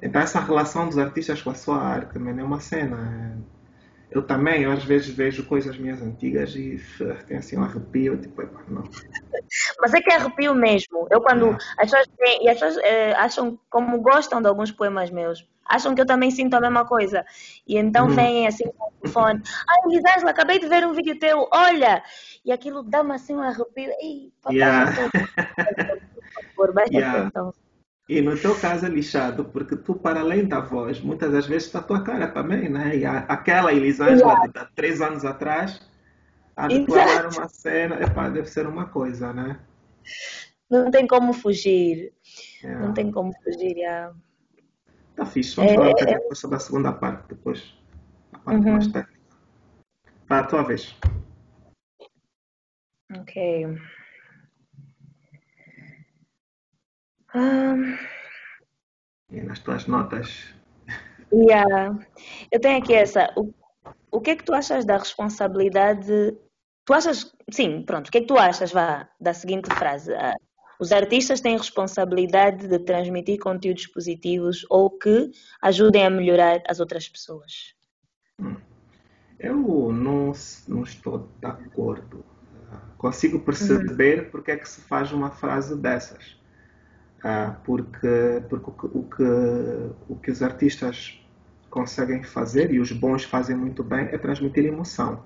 Então 0.00 0.20
essa 0.22 0.40
relação 0.40 0.86
dos 0.86 0.98
artistas 0.98 1.42
com 1.42 1.50
a 1.50 1.54
sua 1.54 1.76
arte 1.76 2.12
também 2.12 2.38
é 2.38 2.44
uma 2.44 2.60
cena. 2.60 3.36
Eu 4.10 4.22
também, 4.22 4.62
eu 4.62 4.72
às 4.72 4.84
vezes 4.84 5.08
vejo 5.08 5.44
coisas 5.44 5.76
minhas 5.76 6.00
antigas 6.00 6.54
e 6.56 6.80
tem 7.26 7.36
assim 7.36 7.58
um 7.58 7.62
arrepio, 7.62 8.16
tipo, 8.16 8.42
não. 8.68 8.82
Mas 9.80 9.92
é 9.92 10.00
que 10.00 10.10
é 10.10 10.16
arrepio 10.16 10.54
mesmo. 10.54 11.06
Eu 11.10 11.20
quando 11.20 11.56
as 11.78 11.90
pessoas, 11.90 12.06
e 12.40 12.48
as 12.48 12.58
pessoas 12.58 12.76
é, 12.84 13.12
acham, 13.12 13.58
como 13.68 14.00
gostam 14.00 14.40
de 14.40 14.48
alguns 14.48 14.72
poemas 14.72 15.10
meus, 15.10 15.46
acham 15.66 15.94
que 15.94 16.00
eu 16.00 16.06
também 16.06 16.30
sinto 16.30 16.54
a 16.54 16.60
mesma 16.60 16.86
coisa. 16.86 17.24
E 17.66 17.76
então 17.76 18.06
hum. 18.06 18.10
vêm 18.10 18.46
assim 18.46 18.64
com 18.64 18.86
o 18.86 18.92
telefone, 19.02 19.42
ai 19.68 19.92
Elisângela, 19.92 20.30
acabei 20.30 20.58
de 20.58 20.68
ver 20.68 20.86
um 20.86 20.94
vídeo 20.94 21.18
teu, 21.18 21.46
olha! 21.52 22.02
E 22.44 22.50
aquilo 22.50 22.82
dá-me 22.82 23.12
assim 23.12 23.34
um 23.34 23.42
arrepio. 23.42 23.92
Ei, 24.00 24.32
papai, 24.40 24.56
yeah. 24.56 24.92
por 26.56 26.66
favor, 26.66 26.72
vai 26.72 26.86
yeah. 26.90 27.26
então. 27.26 27.52
E 28.08 28.22
no 28.22 28.38
teu 28.38 28.58
caso 28.58 28.86
é 28.86 28.88
lixado, 28.88 29.44
porque 29.44 29.76
tu, 29.76 29.94
para 29.94 30.20
além 30.20 30.46
da 30.46 30.60
voz, 30.60 30.98
muitas 31.00 31.30
das 31.30 31.46
vezes 31.46 31.66
está 31.66 31.80
a 31.80 31.82
tua 31.82 32.02
cara 32.02 32.28
também, 32.28 32.68
né? 32.68 32.96
E 32.96 33.04
a, 33.04 33.18
aquela 33.18 33.72
Elisângela 33.72 34.34
de, 34.46 34.52
de 34.52 34.74
três 34.74 35.02
anos 35.02 35.26
atrás, 35.26 35.80
a 36.56 36.68
declarar 36.68 37.28
uma 37.28 37.48
cena, 37.48 38.02
epá, 38.02 38.30
deve 38.30 38.48
ser 38.48 38.66
uma 38.66 38.86
coisa, 38.86 39.32
né? 39.34 39.60
Não 40.70 40.90
tem 40.90 41.06
como 41.06 41.34
fugir. 41.34 42.14
É. 42.64 42.74
Não 42.76 42.94
tem 42.94 43.10
como 43.10 43.32
fugir. 43.42 43.76
Yeah. 43.76 44.14
Tá 45.14 45.26
fixe. 45.26 45.54
Vamos 45.56 45.72
é, 45.72 45.74
falar 45.74 45.90
é... 45.90 46.04
depois 46.14 46.38
sobre 46.38 46.56
a 46.56 46.60
segunda 46.60 46.92
parte, 46.92 47.28
depois. 47.28 47.74
A 48.32 48.38
parte 48.38 48.64
uhum. 48.64 48.72
mais 48.72 48.86
técnica. 48.86 49.18
Tá, 50.26 50.40
a 50.40 50.44
tua 50.44 50.62
vez. 50.62 50.96
Ok. 53.14 53.66
Um... 57.34 57.96
E 59.30 59.40
nas 59.42 59.58
tuas 59.58 59.86
notas? 59.86 60.54
Yeah. 61.32 61.98
Eu 62.50 62.60
tenho 62.60 62.78
aqui 62.78 62.94
essa. 62.94 63.30
O, 63.36 63.52
o 64.10 64.20
que 64.20 64.30
é 64.30 64.36
que 64.36 64.44
tu 64.44 64.54
achas 64.54 64.84
da 64.84 64.96
responsabilidade? 64.96 66.36
Tu 66.84 66.92
achas. 66.94 67.34
Sim, 67.50 67.82
pronto. 67.82 68.08
O 68.08 68.10
que 68.10 68.18
é 68.18 68.20
que 68.22 68.26
tu 68.26 68.38
achas, 68.38 68.72
vá, 68.72 69.08
da 69.20 69.34
seguinte 69.34 69.68
frase? 69.74 70.14
Ah, 70.14 70.34
os 70.80 70.92
artistas 70.92 71.40
têm 71.40 71.56
responsabilidade 71.56 72.68
de 72.68 72.78
transmitir 72.78 73.38
conteúdos 73.38 73.86
positivos 73.88 74.64
ou 74.70 74.90
que 74.90 75.30
ajudem 75.60 76.06
a 76.06 76.10
melhorar 76.10 76.62
as 76.68 76.80
outras 76.80 77.08
pessoas. 77.08 77.74
Hum. 78.40 78.56
Eu 79.38 79.56
não, 79.92 80.32
não 80.66 80.82
estou 80.82 81.28
de 81.40 81.46
acordo. 81.46 82.24
Consigo 82.96 83.38
perceber 83.40 84.24
uhum. 84.24 84.30
porque 84.30 84.50
é 84.50 84.56
que 84.56 84.68
se 84.68 84.80
faz 84.80 85.12
uma 85.12 85.30
frase 85.30 85.76
dessas. 85.76 86.36
Ah, 87.22 87.56
porque, 87.64 88.42
porque 88.48 88.70
o, 88.70 89.02
que, 89.02 89.22
o 90.08 90.16
que 90.16 90.30
os 90.30 90.42
artistas 90.42 91.20
conseguem 91.68 92.22
fazer, 92.22 92.72
e 92.72 92.80
os 92.80 92.92
bons 92.92 93.24
fazem 93.24 93.56
muito 93.56 93.82
bem, 93.82 94.08
é 94.12 94.18
transmitir 94.18 94.64
emoção. 94.64 95.22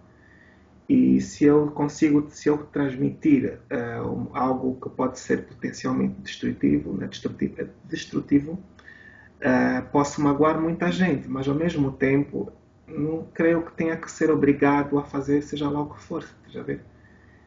E 0.89 1.21
se 1.21 1.45
eu 1.45 1.71
consigo, 1.71 2.29
se 2.31 2.49
eu 2.49 2.59
transmitir 2.59 3.59
uh, 3.71 4.29
algo 4.35 4.79
que 4.81 4.91
pode 4.91 5.19
ser 5.19 5.47
potencialmente 5.47 6.21
destrutivo, 6.21 6.95
né, 6.95 7.07
destrutivo, 7.07 7.69
destrutivo 7.85 8.53
uh, 8.53 9.87
posso 9.93 10.21
magoar 10.21 10.61
muita 10.61 10.91
gente, 10.91 11.29
mas 11.29 11.49
ao 11.49 11.55
mesmo 11.55 11.93
tempo 11.93 12.53
não 12.87 13.27
creio 13.33 13.63
que 13.63 13.73
tenha 13.73 13.97
que 13.97 14.11
ser 14.11 14.31
obrigado 14.31 14.99
a 14.99 15.05
fazer 15.05 15.43
seja 15.43 15.71
lá 15.71 15.81
o 15.81 15.95
que 15.95 16.03
for. 16.03 16.25
Já 16.49 16.63
vê? 16.63 16.81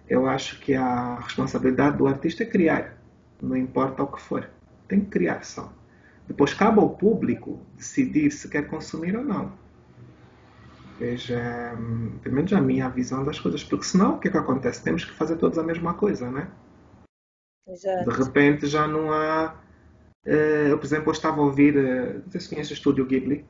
Eu 0.10 0.28
acho 0.28 0.60
que 0.60 0.74
a 0.74 1.20
responsabilidade 1.20 1.98
do 1.98 2.08
artista 2.08 2.44
é 2.44 2.46
criar, 2.46 2.98
não 3.42 3.56
importa 3.56 4.04
o 4.04 4.08
que 4.08 4.22
for. 4.22 4.50
Tem 4.88 5.00
que 5.02 5.08
criar 5.08 5.44
só. 5.44 5.74
Depois 6.28 6.54
cabe 6.54 6.80
ao 6.80 6.90
público 6.90 7.60
decidir 7.76 8.32
se 8.32 8.50
quer 8.50 8.68
consumir 8.68 9.16
ou 9.16 9.24
não. 9.24 9.52
Veja, 10.98 11.74
pelo 12.24 12.36
menos 12.36 12.54
a 12.54 12.62
minha 12.62 12.90
visão 12.90 13.24
das 13.24 13.40
coisas. 13.40 13.64
Porque 13.64 13.86
senão, 13.86 14.16
o 14.16 14.20
que 14.20 14.30
é 14.30 14.32
que 14.32 14.38
acontece? 14.38 14.84
Temos 14.84 15.04
que 15.04 15.12
fazer 15.12 15.36
todos 15.38 15.58
a 15.58 15.64
mesma 15.64 15.94
coisa, 15.94 16.32
né? 16.32 16.50
Exato. 17.68 18.10
De 18.10 18.18
repente 18.18 18.68
já 18.68 18.88
não 18.88 19.12
há. 19.12 19.56
Eh, 20.26 20.68
eu, 20.70 20.78
por 20.78 20.86
exemplo, 20.86 21.10
eu 21.10 21.14
estava 21.14 21.42
a 21.42 21.44
ouvir. 21.44 21.76
Eh, 21.76 22.22
não 22.24 22.32
sei 22.32 22.42
se 22.42 22.50
conhece 22.50 22.72
o 22.72 22.76
Estúdio 22.76 23.06
Ghibli. 23.06 23.46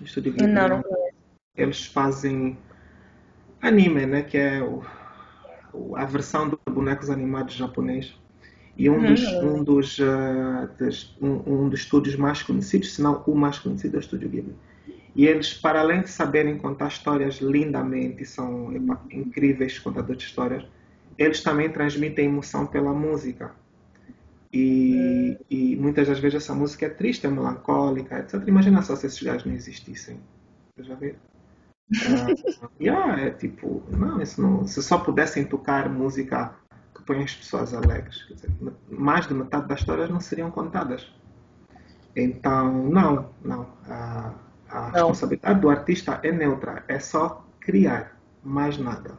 O 0.00 0.04
Estúdio 0.04 0.32
Ghibli. 0.32 0.52
Não, 0.52 0.68
não 0.68 0.82
conheço. 0.82 1.14
Eles 1.56 1.86
fazem 1.86 2.56
anime, 3.60 4.06
né? 4.06 4.22
Que 4.22 4.38
é 4.38 4.62
o, 4.62 5.96
a 5.96 6.04
versão 6.04 6.48
dos 6.48 6.60
bonecos 6.70 7.10
animados 7.10 7.54
japonês. 7.54 8.16
E 8.78 8.88
um 8.88 8.94
uhum. 8.94 9.06
dos, 9.06 9.26
um, 9.26 9.64
dos, 9.64 9.98
uh, 9.98 10.68
des, 10.78 11.16
um, 11.20 11.64
um, 11.64 11.68
dos 11.68 11.80
estúdios 11.80 12.14
mais 12.14 12.44
conhecidos, 12.44 12.94
se 12.94 13.02
não 13.02 13.24
o 13.26 13.34
mais 13.34 13.58
conhecido, 13.58 13.96
é 13.96 13.98
o 13.98 14.00
Estúdio 14.00 14.28
Ghibli. 14.28 14.54
E 15.16 15.26
eles, 15.26 15.52
para 15.52 15.80
além 15.80 16.02
de 16.02 16.10
saberem 16.10 16.56
contar 16.56 16.86
histórias 16.86 17.40
lindamente, 17.40 18.24
são 18.24 18.72
incríveis 19.10 19.76
contadores 19.80 20.22
de 20.22 20.28
histórias, 20.28 20.64
eles 21.18 21.42
também 21.42 21.68
transmitem 21.68 22.26
emoção 22.26 22.66
pela 22.66 22.92
música. 22.92 23.50
E, 24.52 25.36
e, 25.50 25.74
muitas 25.74 26.06
das 26.06 26.20
vezes 26.20 26.44
essa 26.44 26.54
música 26.54 26.86
é 26.86 26.88
triste, 26.88 27.26
é 27.26 27.30
melancólica, 27.30 28.20
etc. 28.20 28.46
Imagina 28.46 28.80
só 28.80 28.94
se 28.94 29.08
esses 29.08 29.20
gajos 29.20 29.44
não 29.44 29.54
existissem. 29.54 30.20
Você 30.76 30.84
já 30.84 30.94
viu? 30.94 31.14
Uh, 31.90 32.68
yeah, 32.80 33.20
é 33.20 33.30
tipo, 33.30 33.82
não, 33.90 34.22
isso 34.22 34.40
não, 34.40 34.66
se 34.66 34.80
só 34.82 34.98
pudessem 34.98 35.44
tocar 35.44 35.88
música 35.88 36.54
que 37.08 37.14
põe 37.14 37.24
as 37.24 37.34
pessoas 37.34 37.72
alegres, 37.72 38.26
dizer, 38.28 38.50
mais 38.90 39.26
de 39.26 39.32
metade 39.32 39.66
das 39.66 39.80
histórias 39.80 40.10
não 40.10 40.20
seriam 40.20 40.50
contadas. 40.50 41.10
Então, 42.14 42.84
não, 42.88 43.30
não. 43.42 43.62
Uh, 43.62 44.34
a 44.68 44.80
não. 44.80 44.90
responsabilidade 44.92 45.60
do 45.60 45.70
artista 45.70 46.20
é 46.22 46.30
neutra, 46.30 46.84
é 46.86 46.98
só 46.98 47.46
criar, 47.60 48.20
mais 48.44 48.76
nada. 48.76 49.16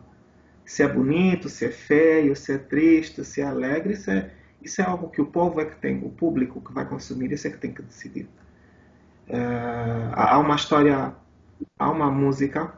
Se 0.66 0.84
é 0.84 0.88
bonito, 0.88 1.50
se 1.50 1.66
é 1.66 1.72
feio, 1.72 2.36
se 2.36 2.54
é 2.54 2.58
triste, 2.60 3.26
se 3.26 3.42
é 3.42 3.46
alegre, 3.46 3.94
isso 3.94 4.12
é, 4.12 4.32
isso 4.62 4.82
é 4.82 4.86
algo 4.86 5.10
que 5.10 5.22
o 5.22 5.26
povo 5.26 5.60
é 5.60 5.66
que 5.66 5.76
tem, 5.78 6.04
o 6.04 6.10
público 6.10 6.62
que 6.62 6.72
vai 6.72 6.86
consumir, 6.86 7.32
isso 7.32 7.48
é 7.48 7.50
que 7.50 7.58
tem 7.58 7.74
que 7.74 7.82
decidir. 7.82 8.30
Uh, 9.28 10.14
há 10.14 10.38
uma 10.38 10.56
história, 10.56 11.16
há 11.80 11.90
uma 11.90 12.12
música 12.12 12.74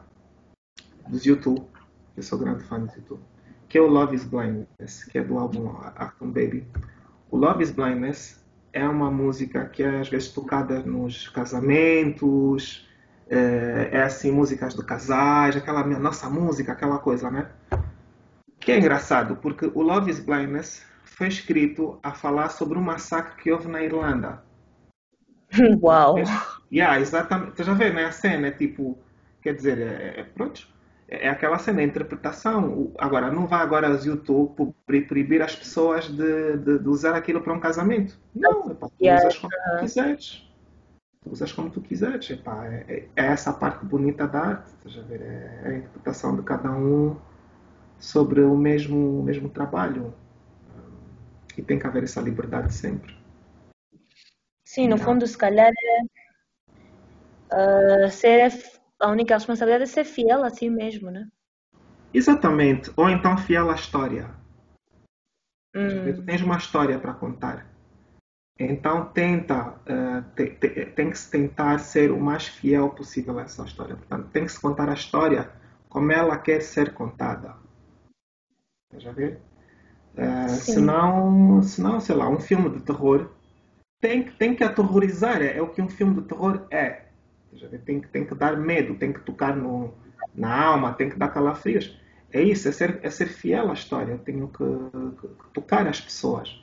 dos 1.06 1.26
YouTube, 1.26 1.66
eu 2.16 2.22
sou 2.22 2.38
grande 2.38 2.64
fã 2.64 2.80
dos 2.80 2.94
YouTube, 2.94 3.22
que 3.72 3.78
é 3.78 3.80
o 3.80 3.86
Love 3.86 4.14
is 4.14 4.24
Blindness, 4.24 5.04
que 5.04 5.16
é 5.16 5.24
do 5.24 5.38
álbum 5.38 5.74
Acton 5.96 6.26
Baby. 6.26 6.62
O 7.30 7.38
Love 7.38 7.62
is 7.62 7.70
Blindness 7.70 8.44
é 8.70 8.86
uma 8.86 9.10
música 9.10 9.64
que 9.64 9.82
é 9.82 9.98
às 9.98 10.10
vezes 10.10 10.28
tocada 10.28 10.80
nos 10.80 11.26
casamentos, 11.30 12.86
é, 13.30 13.88
é 13.92 14.02
assim, 14.02 14.30
músicas 14.30 14.74
de 14.74 14.84
casais, 14.84 15.56
aquela 15.56 15.82
nossa 15.86 16.28
música, 16.28 16.72
aquela 16.72 16.98
coisa, 16.98 17.30
né? 17.30 17.48
Que 18.60 18.72
é 18.72 18.78
engraçado, 18.78 19.36
porque 19.36 19.64
o 19.74 19.80
Love 19.80 20.10
is 20.10 20.20
Blindness 20.20 20.84
foi 21.06 21.28
escrito 21.28 21.98
a 22.02 22.12
falar 22.12 22.50
sobre 22.50 22.76
um 22.76 22.82
massacre 22.82 23.42
que 23.42 23.50
houve 23.50 23.68
na 23.68 23.82
Irlanda. 23.82 24.44
Uau! 25.80 26.18
É, 26.18 26.24
yeah, 26.70 27.00
exatamente. 27.00 27.56
Você 27.56 27.64
já 27.64 27.72
vê, 27.72 27.90
né? 27.90 28.04
A 28.04 28.12
cena 28.12 28.48
é 28.48 28.50
tipo, 28.50 28.98
quer 29.40 29.54
dizer, 29.54 29.78
é, 29.78 30.20
é 30.20 30.24
pronto, 30.24 30.68
é 31.12 31.28
aquela 31.28 31.58
cena, 31.58 31.80
a 31.80 31.84
interpretação. 31.84 32.90
Agora, 32.98 33.30
não 33.30 33.46
vai 33.46 33.60
agora 33.60 33.88
aos 33.88 34.06
YouTube 34.06 34.74
proibir 34.86 35.42
as 35.42 35.54
pessoas 35.54 36.08
de, 36.08 36.56
de, 36.56 36.78
de 36.78 36.88
usar 36.88 37.14
aquilo 37.14 37.42
para 37.42 37.52
um 37.52 37.60
casamento. 37.60 38.18
Não, 38.34 38.70
epá, 38.70 38.88
tu 38.88 38.94
yeah. 39.02 39.20
usas 39.20 39.38
como 39.38 39.52
tu 39.52 39.80
quiseres. 39.80 40.50
Tu 41.22 41.30
usas 41.30 41.52
como 41.52 41.70
tu 41.70 41.80
quiseres. 41.82 42.30
Epá, 42.30 42.66
é, 42.66 42.84
é, 42.88 43.08
é 43.14 43.26
essa 43.26 43.52
parte 43.52 43.84
bonita 43.84 44.26
da 44.26 44.40
arte. 44.40 44.72
Ver, 45.06 45.20
é 45.20 45.62
a 45.64 45.74
interpretação 45.76 46.34
de 46.34 46.42
cada 46.42 46.70
um 46.70 47.16
sobre 47.98 48.40
o 48.40 48.56
mesmo, 48.56 49.20
o 49.20 49.22
mesmo 49.22 49.50
trabalho. 49.50 50.14
E 51.58 51.62
tem 51.62 51.78
que 51.78 51.86
haver 51.86 52.04
essa 52.04 52.22
liberdade 52.22 52.72
sempre. 52.72 53.14
Sim, 54.64 54.88
no 54.88 54.94
então, 54.94 55.06
fundo, 55.06 55.26
se 55.26 55.36
calhar, 55.36 55.70
uh, 57.52 58.10
ser 58.10 58.50
a 59.02 59.10
única 59.10 59.34
responsabilidade 59.34 59.84
é 59.84 59.86
ser 59.86 60.04
fiel 60.04 60.44
a 60.44 60.50
si 60.50 60.70
mesmo, 60.70 61.10
né? 61.10 61.28
Exatamente. 62.14 62.92
Ou 62.96 63.10
então 63.10 63.36
fiel 63.36 63.70
à 63.70 63.74
história. 63.74 64.30
Hum. 65.74 66.14
Tu 66.14 66.22
tens 66.22 66.40
uma 66.42 66.56
história 66.56 66.98
para 66.98 67.12
contar. 67.12 67.66
Então 68.58 69.06
tenta, 69.06 69.70
uh, 69.70 70.22
te, 70.36 70.50
te, 70.50 70.86
tem 70.86 71.10
que 71.10 71.18
se 71.18 71.30
tentar 71.30 71.78
ser 71.78 72.12
o 72.12 72.20
mais 72.20 72.46
fiel 72.46 72.90
possível 72.90 73.38
a 73.38 73.42
essa 73.42 73.64
história. 73.64 73.96
Portanto, 73.96 74.28
tem 74.30 74.44
que 74.44 74.52
se 74.52 74.60
contar 74.60 74.88
a 74.88 74.94
história 74.94 75.50
como 75.88 76.12
ela 76.12 76.38
quer 76.38 76.60
ser 76.60 76.94
contada. 76.94 77.56
Já 78.96 79.10
ver? 79.10 79.40
Uh, 80.14 80.48
senão, 80.48 81.62
senão, 81.62 81.98
sei 81.98 82.14
lá, 82.14 82.28
um 82.28 82.38
filme 82.38 82.70
de 82.70 82.80
terror 82.80 83.30
tem, 84.00 84.24
tem 84.24 84.54
que 84.54 84.62
aterrorizar. 84.62 85.42
É, 85.42 85.56
é 85.56 85.62
o 85.62 85.70
que 85.70 85.82
um 85.82 85.88
filme 85.88 86.20
de 86.20 86.28
terror 86.28 86.66
é. 86.70 87.11
Tem 87.84 88.00
que, 88.00 88.08
tem 88.08 88.24
que 88.24 88.34
dar 88.34 88.56
medo, 88.56 88.94
tem 88.94 89.12
que 89.12 89.20
tocar 89.20 89.56
no, 89.56 89.92
na 90.34 90.64
alma, 90.64 90.94
tem 90.94 91.10
que 91.10 91.18
dar 91.18 91.28
calafrios. 91.28 91.98
É 92.32 92.42
isso, 92.42 92.68
é 92.68 92.72
ser, 92.72 93.00
é 93.02 93.10
ser 93.10 93.26
fiel 93.26 93.70
à 93.70 93.74
história. 93.74 94.12
Eu 94.12 94.18
tenho 94.18 94.48
que, 94.48 94.64
que, 95.20 95.28
que 95.28 95.52
tocar 95.52 95.86
as 95.86 96.00
pessoas. 96.00 96.58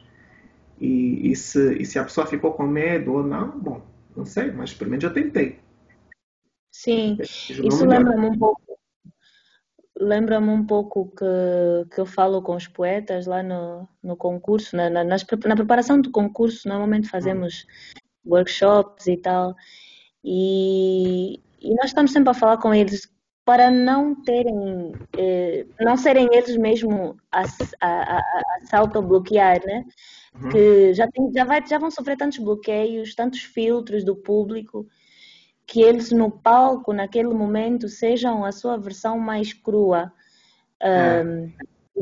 E, 0.80 1.32
e, 1.32 1.36
se, 1.36 1.74
e 1.76 1.86
se 1.86 2.00
a 2.00 2.04
pessoa 2.04 2.26
ficou 2.26 2.54
com 2.54 2.66
medo 2.66 3.14
ou 3.14 3.24
não, 3.24 3.60
bom, 3.60 3.82
não 4.16 4.26
sei, 4.26 4.52
mas 4.52 4.74
pelo 4.74 4.90
menos 4.90 5.04
eu 5.04 5.14
tentei. 5.14 5.60
Sim, 6.72 7.18
isso 7.20 7.86
lembra-me 7.86 8.28
um 8.28 8.38
pouco 8.38 8.70
lembra-me 10.00 10.50
um 10.50 10.66
pouco 10.66 11.12
que, 11.12 11.94
que 11.94 12.00
eu 12.00 12.06
falo 12.06 12.42
com 12.42 12.56
os 12.56 12.68
poetas 12.68 13.26
lá 13.26 13.44
no, 13.44 13.88
no 14.02 14.16
concurso, 14.16 14.76
na, 14.76 14.90
na, 14.90 15.04
nas, 15.04 15.26
na 15.46 15.56
preparação 15.56 16.00
do 16.00 16.10
concurso, 16.10 16.68
normalmente 16.70 17.10
fazemos 17.10 17.68
workshops 18.26 19.08
e 19.08 19.18
tal, 19.18 19.54
e, 20.24 21.40
e 21.62 21.74
nós 21.76 21.88
estamos 21.88 22.12
sempre 22.12 22.30
a 22.30 22.34
falar 22.34 22.58
com 22.58 22.74
eles 22.74 23.08
para 23.46 23.72
não 23.72 24.14
terem, 24.14 24.94
eh, 25.18 25.66
não 25.80 25.98
serem 25.98 26.30
eles 26.32 26.56
mesmo 26.56 27.18
a, 27.32 27.42
a, 27.82 27.88
a, 27.88 28.20
a 28.20 28.66
se 28.66 28.76
auto-bloquear, 28.76 29.60
né? 29.66 29.86
Uhum. 30.36 30.50
Que 30.50 30.94
já, 30.94 31.08
tem, 31.08 31.32
já, 31.34 31.44
vai, 31.44 31.66
já 31.66 31.80
vão 31.80 31.90
sofrer 31.90 32.16
tantos 32.16 32.38
bloqueios, 32.38 33.16
tantos 33.16 33.42
filtros 33.42 34.04
do 34.04 34.16
público, 34.16 34.86
que 35.66 35.82
eles 35.82 36.12
no 36.12 36.30
palco, 36.30 36.94
naquele 36.94 37.30
momento, 37.30 37.90
sejam 37.90 38.46
a 38.46 38.52
sua 38.52 38.78
versão 38.78 39.18
mais 39.18 39.52
crua 39.52 40.12
é. 40.80 41.24
um, 41.24 41.52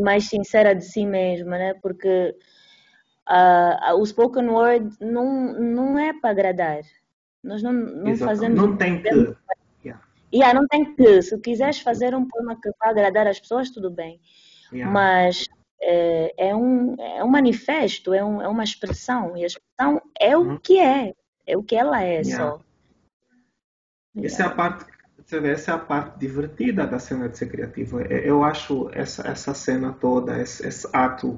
mais 0.04 0.26
sincera 0.26 0.74
de 0.76 0.84
si 0.84 1.06
mesma, 1.06 1.58
né? 1.58 1.74
Porque 1.76 2.36
uh, 3.30 3.96
o 3.96 4.06
spoken 4.06 4.50
word 4.50 4.96
não, 5.00 5.54
não 5.54 6.00
é 6.00 6.14
para 6.14 6.32
agradar, 6.32 6.82
nós 7.44 7.62
não, 7.62 7.74
não 7.74 8.16
fazemos. 8.16 8.60
Não 8.60 8.78
tem 8.78 9.02
que. 9.02 9.36
Yeah. 9.84 10.04
yeah. 10.34 10.60
não 10.60 10.68
tem 10.68 10.96
que. 10.96 11.22
Se 11.22 11.38
quiseres 11.40 11.80
fazer 11.80 12.16
um 12.16 12.28
poema 12.28 12.60
que 12.60 12.70
vai 12.80 12.90
agradar 12.90 13.28
as 13.28 13.40
pessoas, 13.40 13.70
tudo 13.70 13.90
bem. 13.90 14.20
Yeah. 14.72 14.92
Mas 14.92 15.46
é, 15.82 16.50
é, 16.50 16.56
um, 16.56 16.96
é 16.96 17.24
um 17.24 17.30
manifesto, 17.30 18.14
é, 18.14 18.24
um, 18.24 18.42
é 18.42 18.48
uma 18.48 18.64
expressão. 18.64 19.38
E 19.38 19.44
a 19.44 19.48
expressão 19.48 20.02
é 20.20 20.38
o 20.38 20.42
uhum. 20.42 20.58
que 20.58 20.80
é. 20.80 21.14
É 21.46 21.58
o 21.58 21.64
que 21.64 21.76
ela 21.76 22.04
é 22.04 22.22
yeah. 22.22 22.38
só. 22.38 22.62
Essa 24.22 24.44
é 24.44 24.46
a 24.46 24.50
parte 24.50 24.86
essa 25.30 25.72
é 25.72 25.74
a 25.74 25.78
parte 25.78 26.18
divertida 26.20 26.88
da 26.88 27.00
cena 27.00 27.28
de 27.28 27.38
ser 27.38 27.48
criativo. 27.48 28.00
Eu 28.00 28.44
acho 28.44 28.90
essa, 28.94 29.28
essa 29.28 29.54
cena 29.54 29.92
toda, 29.92 30.40
esse, 30.42 30.66
esse 30.66 30.88
ato 30.94 31.38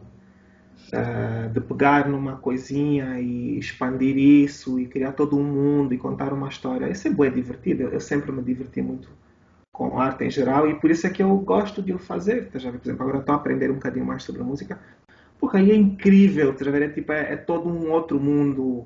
uh, 0.93 1.49
de 1.49 1.59
pegar 1.61 2.07
numa 2.07 2.37
coisinha 2.37 3.19
e 3.19 3.57
expandir 3.57 4.17
isso 4.17 4.79
e 4.79 4.87
criar 4.87 5.13
todo 5.13 5.37
um 5.37 5.43
mundo 5.43 5.93
e 5.93 5.97
contar 5.97 6.33
uma 6.33 6.49
história. 6.49 6.89
Isso 6.89 7.07
é 7.07 7.11
bem 7.11 7.31
divertido. 7.31 7.83
Eu 7.83 7.99
sempre 7.99 8.31
me 8.31 8.41
diverti 8.41 8.81
muito 8.81 9.09
com 9.71 9.99
arte 9.99 10.25
em 10.25 10.29
geral 10.29 10.69
e 10.69 10.75
por 10.75 10.91
isso 10.91 11.07
é 11.07 11.09
que 11.09 11.23
eu 11.23 11.35
gosto 11.37 11.81
de 11.81 11.93
o 11.93 11.99
fazer. 11.99 12.49
Já, 12.55 12.71
por 12.71 12.81
exemplo, 12.83 13.03
agora 13.03 13.19
estou 13.19 13.33
a 13.33 13.37
aprender 13.37 13.71
um 13.71 13.75
bocadinho 13.75 14.05
mais 14.05 14.23
sobre 14.23 14.43
música. 14.43 14.79
Porque 15.39 15.57
aí 15.57 15.71
é 15.71 15.75
incrível, 15.75 16.53
é, 16.53 16.89
tipo, 16.89 17.11
é, 17.13 17.33
é 17.33 17.37
todo 17.37 17.69
um 17.69 17.91
outro 17.91 18.19
mundo. 18.19 18.85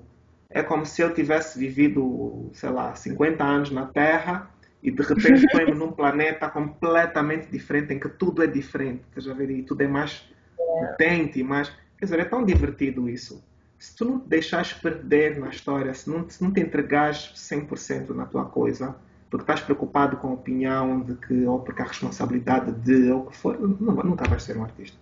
É 0.50 0.62
como 0.62 0.86
se 0.86 1.02
eu 1.02 1.12
tivesse 1.14 1.58
vivido, 1.58 2.52
sei 2.54 2.70
lá, 2.70 2.94
50 2.94 3.44
anos 3.44 3.72
na 3.72 3.88
Terra 3.88 4.52
e 4.84 4.92
de 4.92 5.02
repente 5.02 5.48
põe-me 5.52 5.74
num 5.74 5.92
planeta 5.92 6.48
completamente 6.48 7.48
diferente, 7.50 7.94
em 7.94 8.00
que 8.00 8.10
tudo 8.10 8.44
é 8.44 8.48
diferente, 8.48 9.02
estás 9.10 9.28
a 9.28 9.34
ver? 9.34 9.50
E 9.50 9.64
tudo 9.64 9.82
é 9.82 9.88
mais 9.88 10.32
potente 10.56 11.40
e 11.40 11.44
mais. 11.44 11.72
Quer 12.04 12.08
dizer, 12.08 12.20
é 12.20 12.26
tão 12.26 12.44
divertido 12.44 13.08
isso. 13.08 13.42
Se 13.80 13.96
tu 13.96 14.04
não 14.04 14.20
te 14.20 14.28
deixares 14.28 14.74
perder 14.74 15.40
na 15.40 15.48
história, 15.48 15.94
se 15.94 16.10
não, 16.10 16.30
se 16.30 16.44
não 16.44 16.52
te 16.52 16.60
entregares 16.60 17.32
100% 17.34 18.10
na 18.10 18.26
tua 18.26 18.44
coisa, 18.44 18.94
porque 19.30 19.44
estás 19.44 19.62
preocupado 19.62 20.18
com 20.18 20.28
a 20.28 20.34
opinião 20.34 21.00
de 21.00 21.16
que, 21.16 21.46
ou 21.46 21.60
porque 21.62 21.82
a 21.82 21.86
responsabilidade 21.86 22.74
de, 22.74 23.10
ou 23.10 23.22
o 23.22 23.26
que 23.28 23.38
for, 23.38 23.58
não, 23.58 23.96
nunca 24.04 24.28
vais 24.28 24.44
ser 24.44 24.58
um 24.58 24.64
artista. 24.64 24.98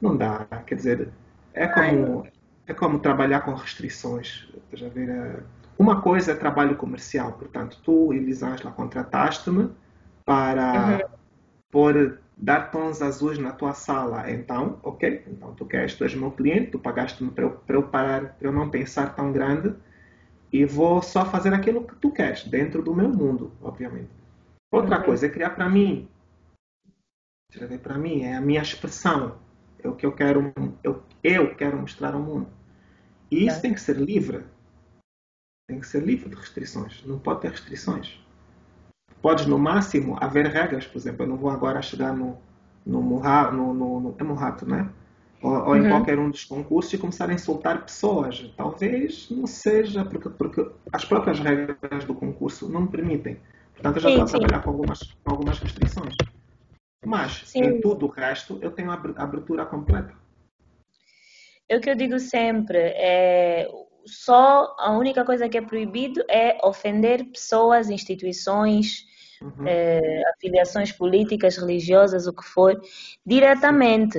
Não 0.00 0.16
dá. 0.16 0.46
Quer 0.68 0.76
dizer, 0.76 1.08
é 1.52 1.66
como, 1.66 2.24
é 2.68 2.74
como 2.74 3.00
trabalhar 3.00 3.40
com 3.40 3.52
restrições. 3.52 4.48
Estás 4.72 4.88
a 4.88 4.94
ver? 4.94 5.08
É, 5.08 5.40
uma 5.76 6.00
coisa 6.00 6.30
é 6.30 6.34
trabalho 6.36 6.76
comercial, 6.76 7.32
portanto, 7.32 7.76
tu, 7.82 8.12
Elisângela, 8.12 8.70
contrataste-me 8.70 9.68
para 10.24 10.92
uhum. 11.02 11.16
pôr, 11.72 12.20
dar 12.40 12.70
tons 12.70 13.02
azuis 13.02 13.38
na 13.38 13.52
tua 13.52 13.74
sala. 13.74 14.30
Então, 14.30 14.78
ok, 14.82 15.24
então 15.26 15.54
tu 15.54 15.66
queres, 15.66 15.94
tu 15.94 16.04
és 16.04 16.14
meu 16.14 16.30
cliente, 16.30 16.72
tu 16.72 16.78
pagaste-me 16.78 17.30
para 17.30 17.44
eu, 17.44 17.50
para 17.50 17.76
eu 17.76 17.82
parar, 17.82 18.34
para 18.34 18.48
eu 18.48 18.52
não 18.52 18.70
pensar 18.70 19.14
tão 19.14 19.32
grande 19.32 19.74
e 20.52 20.64
vou 20.64 21.02
só 21.02 21.24
fazer 21.24 21.52
aquilo 21.52 21.86
que 21.86 21.94
tu 21.96 22.10
queres, 22.10 22.44
dentro 22.44 22.82
do 22.82 22.94
meu 22.94 23.08
mundo, 23.08 23.52
obviamente. 23.60 24.10
Outra 24.72 24.98
uhum. 24.98 25.04
coisa 25.04 25.26
é 25.26 25.28
criar 25.28 25.50
para 25.50 25.68
mim. 25.68 26.08
Para 27.82 27.98
mim, 27.98 28.22
é 28.22 28.36
a 28.36 28.40
minha 28.40 28.62
expressão. 28.62 29.38
É 29.82 29.88
o 29.88 29.94
que 29.94 30.06
eu 30.06 30.12
quero, 30.12 30.52
eu, 30.84 31.02
eu 31.22 31.54
quero 31.54 31.78
mostrar 31.78 32.14
ao 32.14 32.22
mundo. 32.22 32.48
E 33.30 33.46
isso 33.46 33.58
é. 33.58 33.60
tem 33.60 33.74
que 33.74 33.80
ser 33.80 33.96
livre 33.96 34.44
tem 35.70 35.78
que 35.78 35.86
ser 35.86 36.02
livre 36.02 36.28
de 36.28 36.34
restrições. 36.34 37.04
Não 37.06 37.18
pode 37.18 37.42
ter 37.42 37.52
restrições. 37.52 38.20
Podes, 39.22 39.46
no 39.46 39.58
máximo, 39.58 40.16
haver 40.20 40.46
regras. 40.46 40.86
Por 40.86 40.98
exemplo, 40.98 41.24
eu 41.24 41.28
não 41.28 41.36
vou 41.36 41.50
agora 41.50 41.82
chegar 41.82 42.14
no, 42.14 42.38
no, 42.86 43.02
Murra, 43.02 43.50
no, 43.50 43.74
no, 43.74 44.00
no, 44.00 44.16
é 44.18 44.22
Murrato, 44.22 44.68
né? 44.68 44.88
Ou, 45.42 45.52
ou 45.52 45.76
em 45.76 45.82
uhum. 45.82 45.88
qualquer 45.88 46.18
um 46.18 46.30
dos 46.30 46.44
concursos 46.44 46.92
e 46.92 46.98
começar 46.98 47.28
a 47.28 47.32
insultar 47.32 47.82
pessoas. 47.82 48.52
Talvez 48.56 49.28
não 49.30 49.46
seja, 49.46 50.04
porque, 50.04 50.28
porque 50.28 50.66
as 50.92 51.04
próprias 51.04 51.38
regras 51.38 52.04
do 52.04 52.14
concurso 52.14 52.68
não 52.68 52.82
me 52.82 52.88
permitem. 52.88 53.38
Portanto, 53.74 53.96
eu 53.96 54.02
já 54.02 54.08
sim, 54.08 54.14
estou 54.14 54.24
a 54.24 54.40
trabalhar 54.40 54.62
com 54.62 54.70
algumas, 54.70 55.02
com 55.24 55.30
algumas 55.30 55.58
restrições. 55.58 56.14
Mas, 57.04 57.42
sim. 57.46 57.60
em 57.60 57.80
tudo 57.80 58.06
o 58.06 58.08
resto, 58.10 58.58
eu 58.60 58.70
tenho 58.70 58.90
a 58.90 58.94
abertura 59.16 59.64
completa. 59.64 60.12
É 61.68 61.76
o 61.76 61.80
que 61.80 61.88
eu 61.88 61.94
digo 61.94 62.18
sempre, 62.18 62.78
é 62.78 63.70
só 64.04 64.74
a 64.78 64.92
única 64.92 65.24
coisa 65.24 65.48
que 65.48 65.56
é 65.56 65.62
proibido 65.62 66.22
é 66.28 66.58
ofender 66.66 67.24
pessoas, 67.26 67.90
instituições, 67.90 69.06
uhum. 69.40 69.66
eh, 69.66 70.22
afiliações 70.34 70.92
políticas, 70.92 71.56
religiosas, 71.56 72.26
o 72.26 72.32
que 72.32 72.44
for, 72.44 72.80
diretamente. 73.24 74.18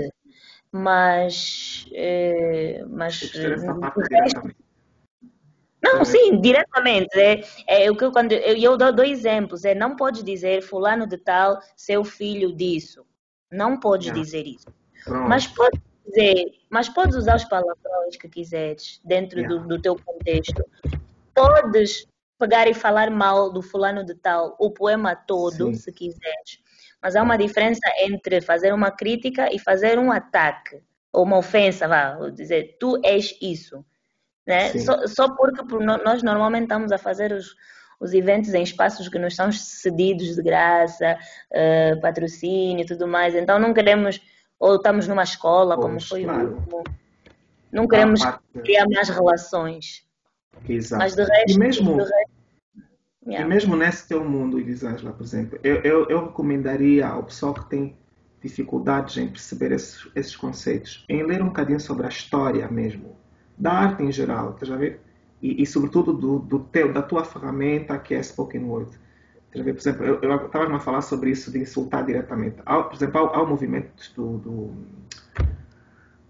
Mas, 0.72 1.86
eh, 1.94 2.84
mas 2.90 3.20
não, 5.84 6.06
sim, 6.06 6.40
diretamente. 6.40 7.20
É, 7.20 7.42
é 7.68 7.90
eu, 7.90 7.96
quando 8.12 8.34
eu, 8.34 8.56
eu 8.56 8.78
dou 8.78 8.94
dois 8.94 9.20
exemplos. 9.20 9.66
É 9.66 9.74
não 9.74 9.96
pode 9.96 10.24
dizer 10.24 10.62
fulano 10.62 11.08
de 11.08 11.18
tal, 11.18 11.60
seu 11.76 12.04
filho 12.04 12.56
disso. 12.56 13.04
Não 13.52 13.80
pode 13.80 14.12
dizer 14.12 14.46
isso. 14.46 14.68
Pronto. 15.04 15.28
Mas 15.28 15.48
pode 15.48 15.82
dizer, 16.06 16.46
mas 16.70 16.88
podes 16.88 17.16
usar 17.16 17.36
os 17.36 17.46
palavrões 17.46 18.16
que 18.20 18.30
quiseres 18.30 19.02
dentro 19.04 19.40
yeah. 19.40 19.60
do, 19.60 19.68
do 19.68 19.82
teu 19.82 19.96
contexto. 19.96 20.64
Podes 21.34 22.08
pegar 22.42 22.68
e 22.68 22.74
falar 22.74 23.12
mal 23.12 23.52
do 23.52 23.62
fulano 23.62 24.04
de 24.04 24.16
tal, 24.16 24.56
o 24.60 24.72
poema 24.72 25.16
todo, 25.16 25.68
Sim. 25.68 25.74
se 25.76 25.92
quiseres. 25.92 26.60
Mas 27.00 27.16
há 27.16 27.22
uma 27.22 27.38
diferença 27.38 27.82
entre 28.00 28.42
fazer 28.42 28.74
uma 28.74 28.90
crítica 28.90 29.54
e 29.54 29.60
fazer 29.60 30.00
um 30.00 30.12
ataque, 30.12 30.82
ou 31.14 31.24
uma 31.24 31.38
ofensa, 31.38 31.88
vá, 31.88 32.18
dizer, 32.32 32.78
tu 32.80 33.00
és 33.04 33.38
isso. 33.40 33.86
Né? 34.46 34.70
Só, 34.80 35.06
só, 35.06 35.36
porque 35.36 35.62
nós 36.04 36.24
normalmente 36.24 36.64
estamos 36.64 36.92
a 36.92 36.98
fazer 36.98 37.32
os, 37.32 37.56
os 38.00 38.12
eventos 38.14 38.54
em 38.56 38.64
espaços 38.64 39.08
que 39.08 39.20
nos 39.20 39.36
são 39.36 39.52
cedidos 39.52 40.36
de 40.36 40.42
graça, 40.42 41.18
uh, 41.52 42.02
patrocínio 42.02 42.84
e 42.84 42.86
tudo 42.86 43.08
mais, 43.08 43.36
então 43.36 43.60
não 43.60 43.74
queremos 43.74 44.20
ou 44.60 44.76
estamos 44.76 45.08
numa 45.08 45.24
escola, 45.24 45.76
pois, 45.76 45.88
como 45.88 46.02
foi 46.02 46.24
claro. 46.24 46.64
o 46.72 46.84
Não 47.72 47.88
queremos 47.88 48.22
criar 48.64 48.88
mais 48.88 49.10
relações. 49.10 50.06
Exato. 50.68 51.02
Mas 51.02 51.16
de 51.16 51.24
resto, 51.24 51.52
e 51.56 51.58
mesmo, 51.58 51.98
resto, 51.98 52.14
yeah. 53.26 53.46
e 53.46 53.50
mesmo 53.50 53.76
nesse 53.76 54.08
teu 54.08 54.24
mundo, 54.24 54.60
Elisângela, 54.60 55.12
por 55.12 55.24
exemplo, 55.24 55.60
eu, 55.64 55.78
eu, 55.78 56.10
eu, 56.10 56.26
recomendaria 56.26 57.08
ao 57.08 57.24
pessoal 57.24 57.54
que 57.54 57.70
tem 57.70 57.96
dificuldades 58.42 59.18
em 59.18 59.28
perceber 59.28 59.72
esses, 59.72 60.08
esses 60.16 60.36
conceitos, 60.36 61.06
em 61.08 61.24
ler 61.24 61.42
um 61.42 61.48
bocadinho 61.48 61.80
sobre 61.80 62.06
a 62.06 62.10
história 62.10 62.68
mesmo, 62.70 63.16
da 63.58 63.72
arte 63.72 64.04
em 64.04 64.12
geral, 64.12 64.52
estás 64.52 64.72
a 64.72 64.78
ver? 64.78 65.00
E, 65.42 65.62
e 65.62 65.66
sobretudo 65.66 66.14
do, 66.14 66.40
do 66.40 66.60
teu, 66.60 66.92
da 66.92 67.02
tua 67.02 67.24
ferramenta 67.24 67.98
que 67.98 68.14
é 68.14 68.22
Spoken 68.22 68.64
Word. 68.64 68.92
Por 69.52 69.60
exemplo, 69.60 70.06
eu 70.06 70.46
estava 70.46 70.76
a 70.76 70.80
falar 70.80 71.02
sobre 71.02 71.32
isso 71.32 71.52
de 71.52 71.60
insultar 71.60 72.06
diretamente. 72.06 72.58
Há, 72.66 72.84
por 72.84 72.96
exemplo, 72.96 73.20
há, 73.20 73.38
há 73.38 73.44
o 73.44 73.48
movimento 73.48 74.12
do, 74.16 74.38
do 74.38 74.52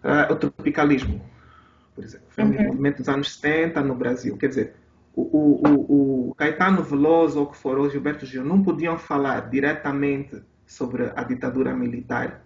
uh, 0.04 0.32
o 0.32 0.36
tropicalismo, 0.36 1.22
por 1.94 2.04
exemplo. 2.04 2.28
Foi 2.30 2.44
um 2.44 2.48
uhum. 2.48 2.64
movimento 2.68 2.98
dos 2.98 3.10
anos 3.10 3.36
70 3.36 3.82
no 3.82 3.96
Brasil. 3.96 4.38
Quer 4.38 4.48
dizer, 4.48 4.74
o, 5.14 5.22
o, 5.22 6.30
o, 6.30 6.36
Caetano 6.36 6.84
Veloso 6.84 7.40
ou 7.40 7.46
o 7.46 7.52
que 7.52 7.58
for, 7.58 7.78
o 7.78 7.90
Gilberto 7.90 8.26
Gil, 8.26 8.46
não 8.46 8.64
podiam 8.64 8.98
falar 8.98 9.50
diretamente 9.50 10.42
sobre 10.66 11.12
a 11.16 11.24
ditadura 11.24 11.76
militar, 11.76 12.46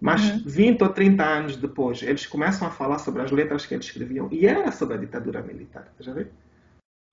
mas 0.00 0.30
uhum. 0.30 0.42
20 0.46 0.82
ou 0.82 0.88
30 0.88 1.24
anos 1.24 1.56
depois, 1.56 2.02
eles 2.02 2.26
começam 2.26 2.66
a 2.66 2.70
falar 2.70 2.98
sobre 2.98 3.22
as 3.22 3.30
letras 3.30 3.66
que 3.66 3.74
eles 3.74 3.86
escreviam, 3.86 4.28
e 4.30 4.46
era 4.46 4.72
sobre 4.72 4.94
a 4.94 4.98
ditadura 4.98 5.42
militar, 5.42 5.92
já 6.00 6.12
vê? 6.12 6.28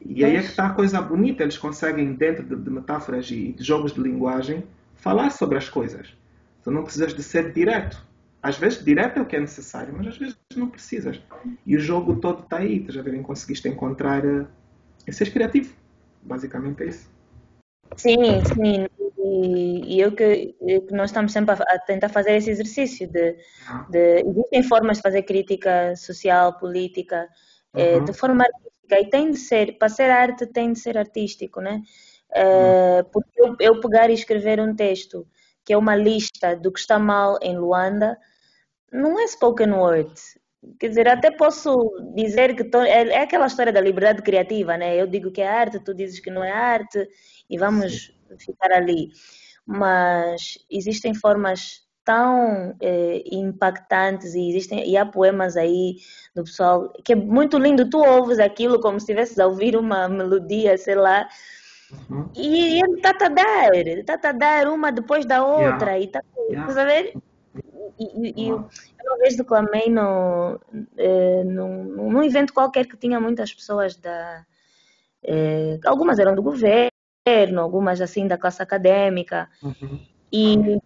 E 0.03 0.23
aí 0.23 0.35
é 0.35 0.41
que 0.41 0.47
está 0.47 0.67
a 0.67 0.73
coisa 0.73 1.01
bonita, 1.01 1.43
eles 1.43 1.57
conseguem, 1.57 2.13
dentro 2.13 2.43
de, 2.43 2.55
de 2.55 2.69
metáforas 2.69 3.29
e 3.31 3.53
de 3.53 3.63
jogos 3.63 3.93
de 3.93 4.01
linguagem, 4.01 4.63
falar 4.95 5.29
sobre 5.31 5.57
as 5.57 5.69
coisas. 5.69 6.15
Tu 6.63 6.71
não 6.71 6.83
precisas 6.83 7.13
de 7.13 7.23
ser 7.23 7.51
direto. 7.53 8.05
Às 8.45 8.59
vezes, 8.59 8.85
direto 8.85 9.17
é 9.17 9.21
o 9.23 9.25
que 9.25 9.35
é 9.35 9.39
necessário, 9.39 9.91
mas 9.97 10.05
às 10.05 10.17
vezes 10.19 10.37
não 10.55 10.69
precisas. 10.69 11.19
E 11.65 11.75
o 11.75 11.79
jogo 11.79 12.17
todo 12.17 12.43
está 12.43 12.57
aí, 12.57 12.79
tu 12.79 12.91
já 12.91 13.01
verem, 13.01 13.23
conseguiste 13.23 13.67
encontrar 13.67 14.23
uh, 14.23 14.47
e 15.07 15.11
seres 15.11 15.33
criativo. 15.33 15.73
Basicamente 16.21 16.83
é 16.83 16.85
isso. 16.85 17.09
Sim, 17.97 18.45
sim. 18.53 18.87
E, 19.17 19.95
e 19.95 19.99
eu 19.99 20.11
que, 20.11 20.55
que, 20.59 20.91
nós 20.91 21.09
estamos 21.09 21.31
sempre 21.31 21.55
a, 21.55 21.55
a, 21.55 21.79
tentar 21.79 22.09
fazer 22.09 22.35
esse 22.35 22.51
exercício 22.51 23.07
de, 23.07 23.35
ah. 23.67 23.87
de, 23.89 24.21
existem 24.21 24.61
formas 24.61 24.97
de 24.97 25.03
fazer 25.03 25.23
crítica 25.23 25.95
social, 25.95 26.59
política, 26.59 27.27
eh, 27.73 27.97
uhum. 27.97 28.05
de 28.05 28.13
forma 28.13 28.45
e 28.91 29.09
tem 29.09 29.31
de 29.31 29.37
ser, 29.39 29.79
para 29.79 29.89
ser 29.89 30.11
arte, 30.11 30.45
tem 30.45 30.71
de 30.71 30.79
ser 30.79 30.99
artístico, 30.99 31.59
né? 31.61 31.81
Uh, 32.29 33.03
porque 33.11 33.41
eu, 33.41 33.55
eu, 33.59 33.79
pegar 33.79 34.11
e 34.11 34.13
escrever 34.13 34.59
um 34.59 34.75
texto 34.75 35.27
que 35.63 35.73
é 35.73 35.77
uma 35.77 35.95
lista 35.95 36.55
do 36.55 36.71
que 36.71 36.79
está 36.79 36.99
mal 36.99 37.39
em 37.41 37.57
Luanda, 37.57 38.15
não 38.95 39.19
é 39.19 39.27
spoken 39.27 39.71
word. 39.71 40.13
Quer 40.79 40.89
dizer, 40.89 41.07
até 41.07 41.29
posso 41.29 41.75
dizer 42.15 42.55
que 42.55 42.63
tô, 42.63 42.81
é, 42.81 43.07
é, 43.09 43.21
aquela 43.21 43.45
história 43.45 43.71
da 43.71 43.81
liberdade 43.81 44.21
criativa, 44.21 44.77
né? 44.77 44.99
Eu 44.99 45.05
digo 45.05 45.31
que 45.31 45.41
é 45.41 45.47
arte, 45.47 45.79
tu 45.79 45.93
dizes 45.93 46.19
que 46.19 46.31
não 46.31 46.43
é 46.43 46.51
arte 46.51 47.07
e 47.49 47.57
vamos 47.57 48.15
Sim. 48.29 48.37
ficar 48.39 48.71
ali. 48.71 49.11
Mas 49.65 50.57
existem 50.69 51.13
formas 51.13 51.85
tão 52.03 52.75
eh, 52.79 53.23
impactantes 53.31 54.35
e 54.35 54.49
existem 54.49 54.87
e 54.87 54.95
há 54.95 55.05
poemas 55.05 55.57
aí 55.57 55.97
do 56.35 56.43
pessoal 56.43 56.93
que 57.03 57.13
é 57.13 57.15
muito 57.15 57.57
lindo 57.57 57.89
tu 57.89 57.97
ouves 57.97 58.37
aquilo 58.37 58.79
como 58.79 58.99
se 58.99 59.05
estivesse 59.05 59.41
a 59.41 59.47
ouvir 59.47 59.75
uma 59.75 60.07
melodia 60.07 60.77
sei 60.77 60.93
lá 60.93 61.27
uhum. 62.07 62.29
e 62.35 62.79
ele 62.79 62.97
está 62.97 63.09
a 63.09 63.27
dar 63.27 63.75
está 63.75 64.29
a 64.29 64.31
dar 64.31 64.67
uma 64.67 64.91
depois 64.91 65.25
da 65.25 65.43
outra 65.43 65.97
yeah. 65.97 65.99
e 65.99 66.07
tá 66.07 66.21
yeah. 66.51 67.17
E, 67.99 68.43
e, 68.45 68.51
uhum. 68.51 68.67
eu 68.99 69.09
uma 69.11 69.17
vez 69.19 69.35
declamei 69.35 69.89
no, 69.89 70.59
eh, 70.97 71.43
num, 71.43 71.83
num 71.83 72.23
evento 72.23 72.53
qualquer 72.53 72.87
que 72.87 72.97
tinha 72.97 73.19
muitas 73.19 73.53
pessoas 73.53 73.95
da 73.95 74.45
eh, 75.23 75.79
algumas 75.85 76.19
eram 76.19 76.35
do 76.35 76.41
governo 76.43 76.91
algumas 77.59 78.01
assim 78.01 78.27
da 78.27 78.37
classe 78.37 78.61
acadêmica 78.61 79.49
uhum. 79.63 79.99
e 80.31 80.79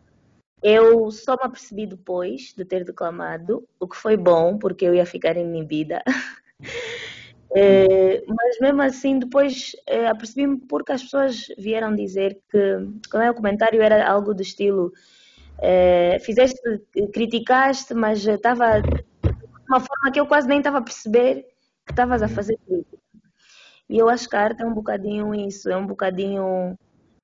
eu 0.61 1.09
só 1.11 1.33
me 1.33 1.43
apercebi 1.43 1.87
depois 1.87 2.53
de 2.55 2.65
ter 2.65 2.83
declamado, 2.83 3.67
o 3.79 3.87
que 3.87 3.95
foi 3.95 4.17
bom, 4.17 4.57
porque 4.57 4.85
eu 4.85 4.93
ia 4.93 5.05
ficar 5.05 5.37
inibida. 5.37 6.03
É, 7.55 8.23
mas 8.27 8.59
mesmo 8.59 8.81
assim, 8.81 9.19
depois 9.19 9.75
é, 9.87 10.07
apercebi-me 10.07 10.57
porque 10.57 10.91
as 10.91 11.03
pessoas 11.03 11.47
vieram 11.57 11.95
dizer 11.95 12.39
que, 12.51 12.59
como 13.09 13.23
é 13.23 13.31
o 13.31 13.35
comentário, 13.35 13.81
era 13.81 14.09
algo 14.09 14.33
do 14.33 14.41
estilo: 14.41 14.91
é, 15.61 16.17
fizeste, 16.19 16.59
criticaste, 17.13 17.93
mas 17.93 18.25
estava 18.25 18.81
de 18.81 19.05
uma 19.67 19.79
forma 19.79 20.11
que 20.11 20.19
eu 20.19 20.25
quase 20.25 20.47
nem 20.47 20.59
estava 20.59 20.79
a 20.79 20.81
perceber 20.81 21.45
que 21.85 21.91
estavas 21.91 22.21
a 22.21 22.27
fazer 22.27 22.57
crítica. 22.65 22.97
E 23.89 23.97
eu 23.97 24.07
acho 24.07 24.29
que 24.29 24.35
a 24.35 24.41
arte 24.41 24.61
é 24.61 24.65
um 24.65 24.73
bocadinho 24.73 25.33
isso, 25.33 25.69
é 25.69 25.75
um 25.75 25.87
bocadinho 25.87 26.77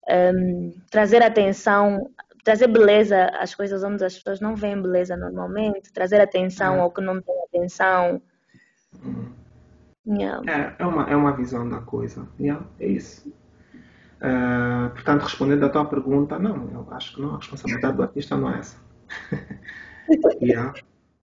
um, 0.09 0.73
trazer 0.89 1.21
atenção, 1.21 2.09
trazer 2.43 2.67
beleza 2.67 3.25
às 3.39 3.53
coisas 3.53 3.83
onde 3.83 4.03
as 4.03 4.15
pessoas 4.15 4.39
não 4.39 4.55
veem 4.55 4.81
beleza 4.81 5.15
normalmente, 5.15 5.93
trazer 5.93 6.19
atenção 6.19 6.81
ao 6.81 6.91
que 6.91 7.01
não 7.01 7.21
tem 7.21 7.35
atenção. 7.43 8.21
Yeah. 10.07 10.41
É, 10.51 10.75
é, 10.83 10.85
uma, 10.85 11.09
é 11.09 11.15
uma 11.15 11.35
visão 11.35 11.67
da 11.67 11.79
coisa. 11.79 12.27
Yeah, 12.39 12.65
é 12.79 12.87
isso. 12.87 13.31
Uh, 14.25 14.89
portanto, 14.89 15.21
respondendo 15.21 15.65
à 15.65 15.69
tua 15.69 15.85
pergunta, 15.85 16.39
não, 16.39 16.67
eu 16.71 16.87
acho 16.91 17.13
que 17.13 17.21
não, 17.21 17.35
a 17.35 17.37
responsabilidade 17.37 17.95
do 17.95 18.03
artista 18.03 18.35
não 18.35 18.49
é 18.49 18.57
essa. 18.57 18.77
yeah. 20.41 20.73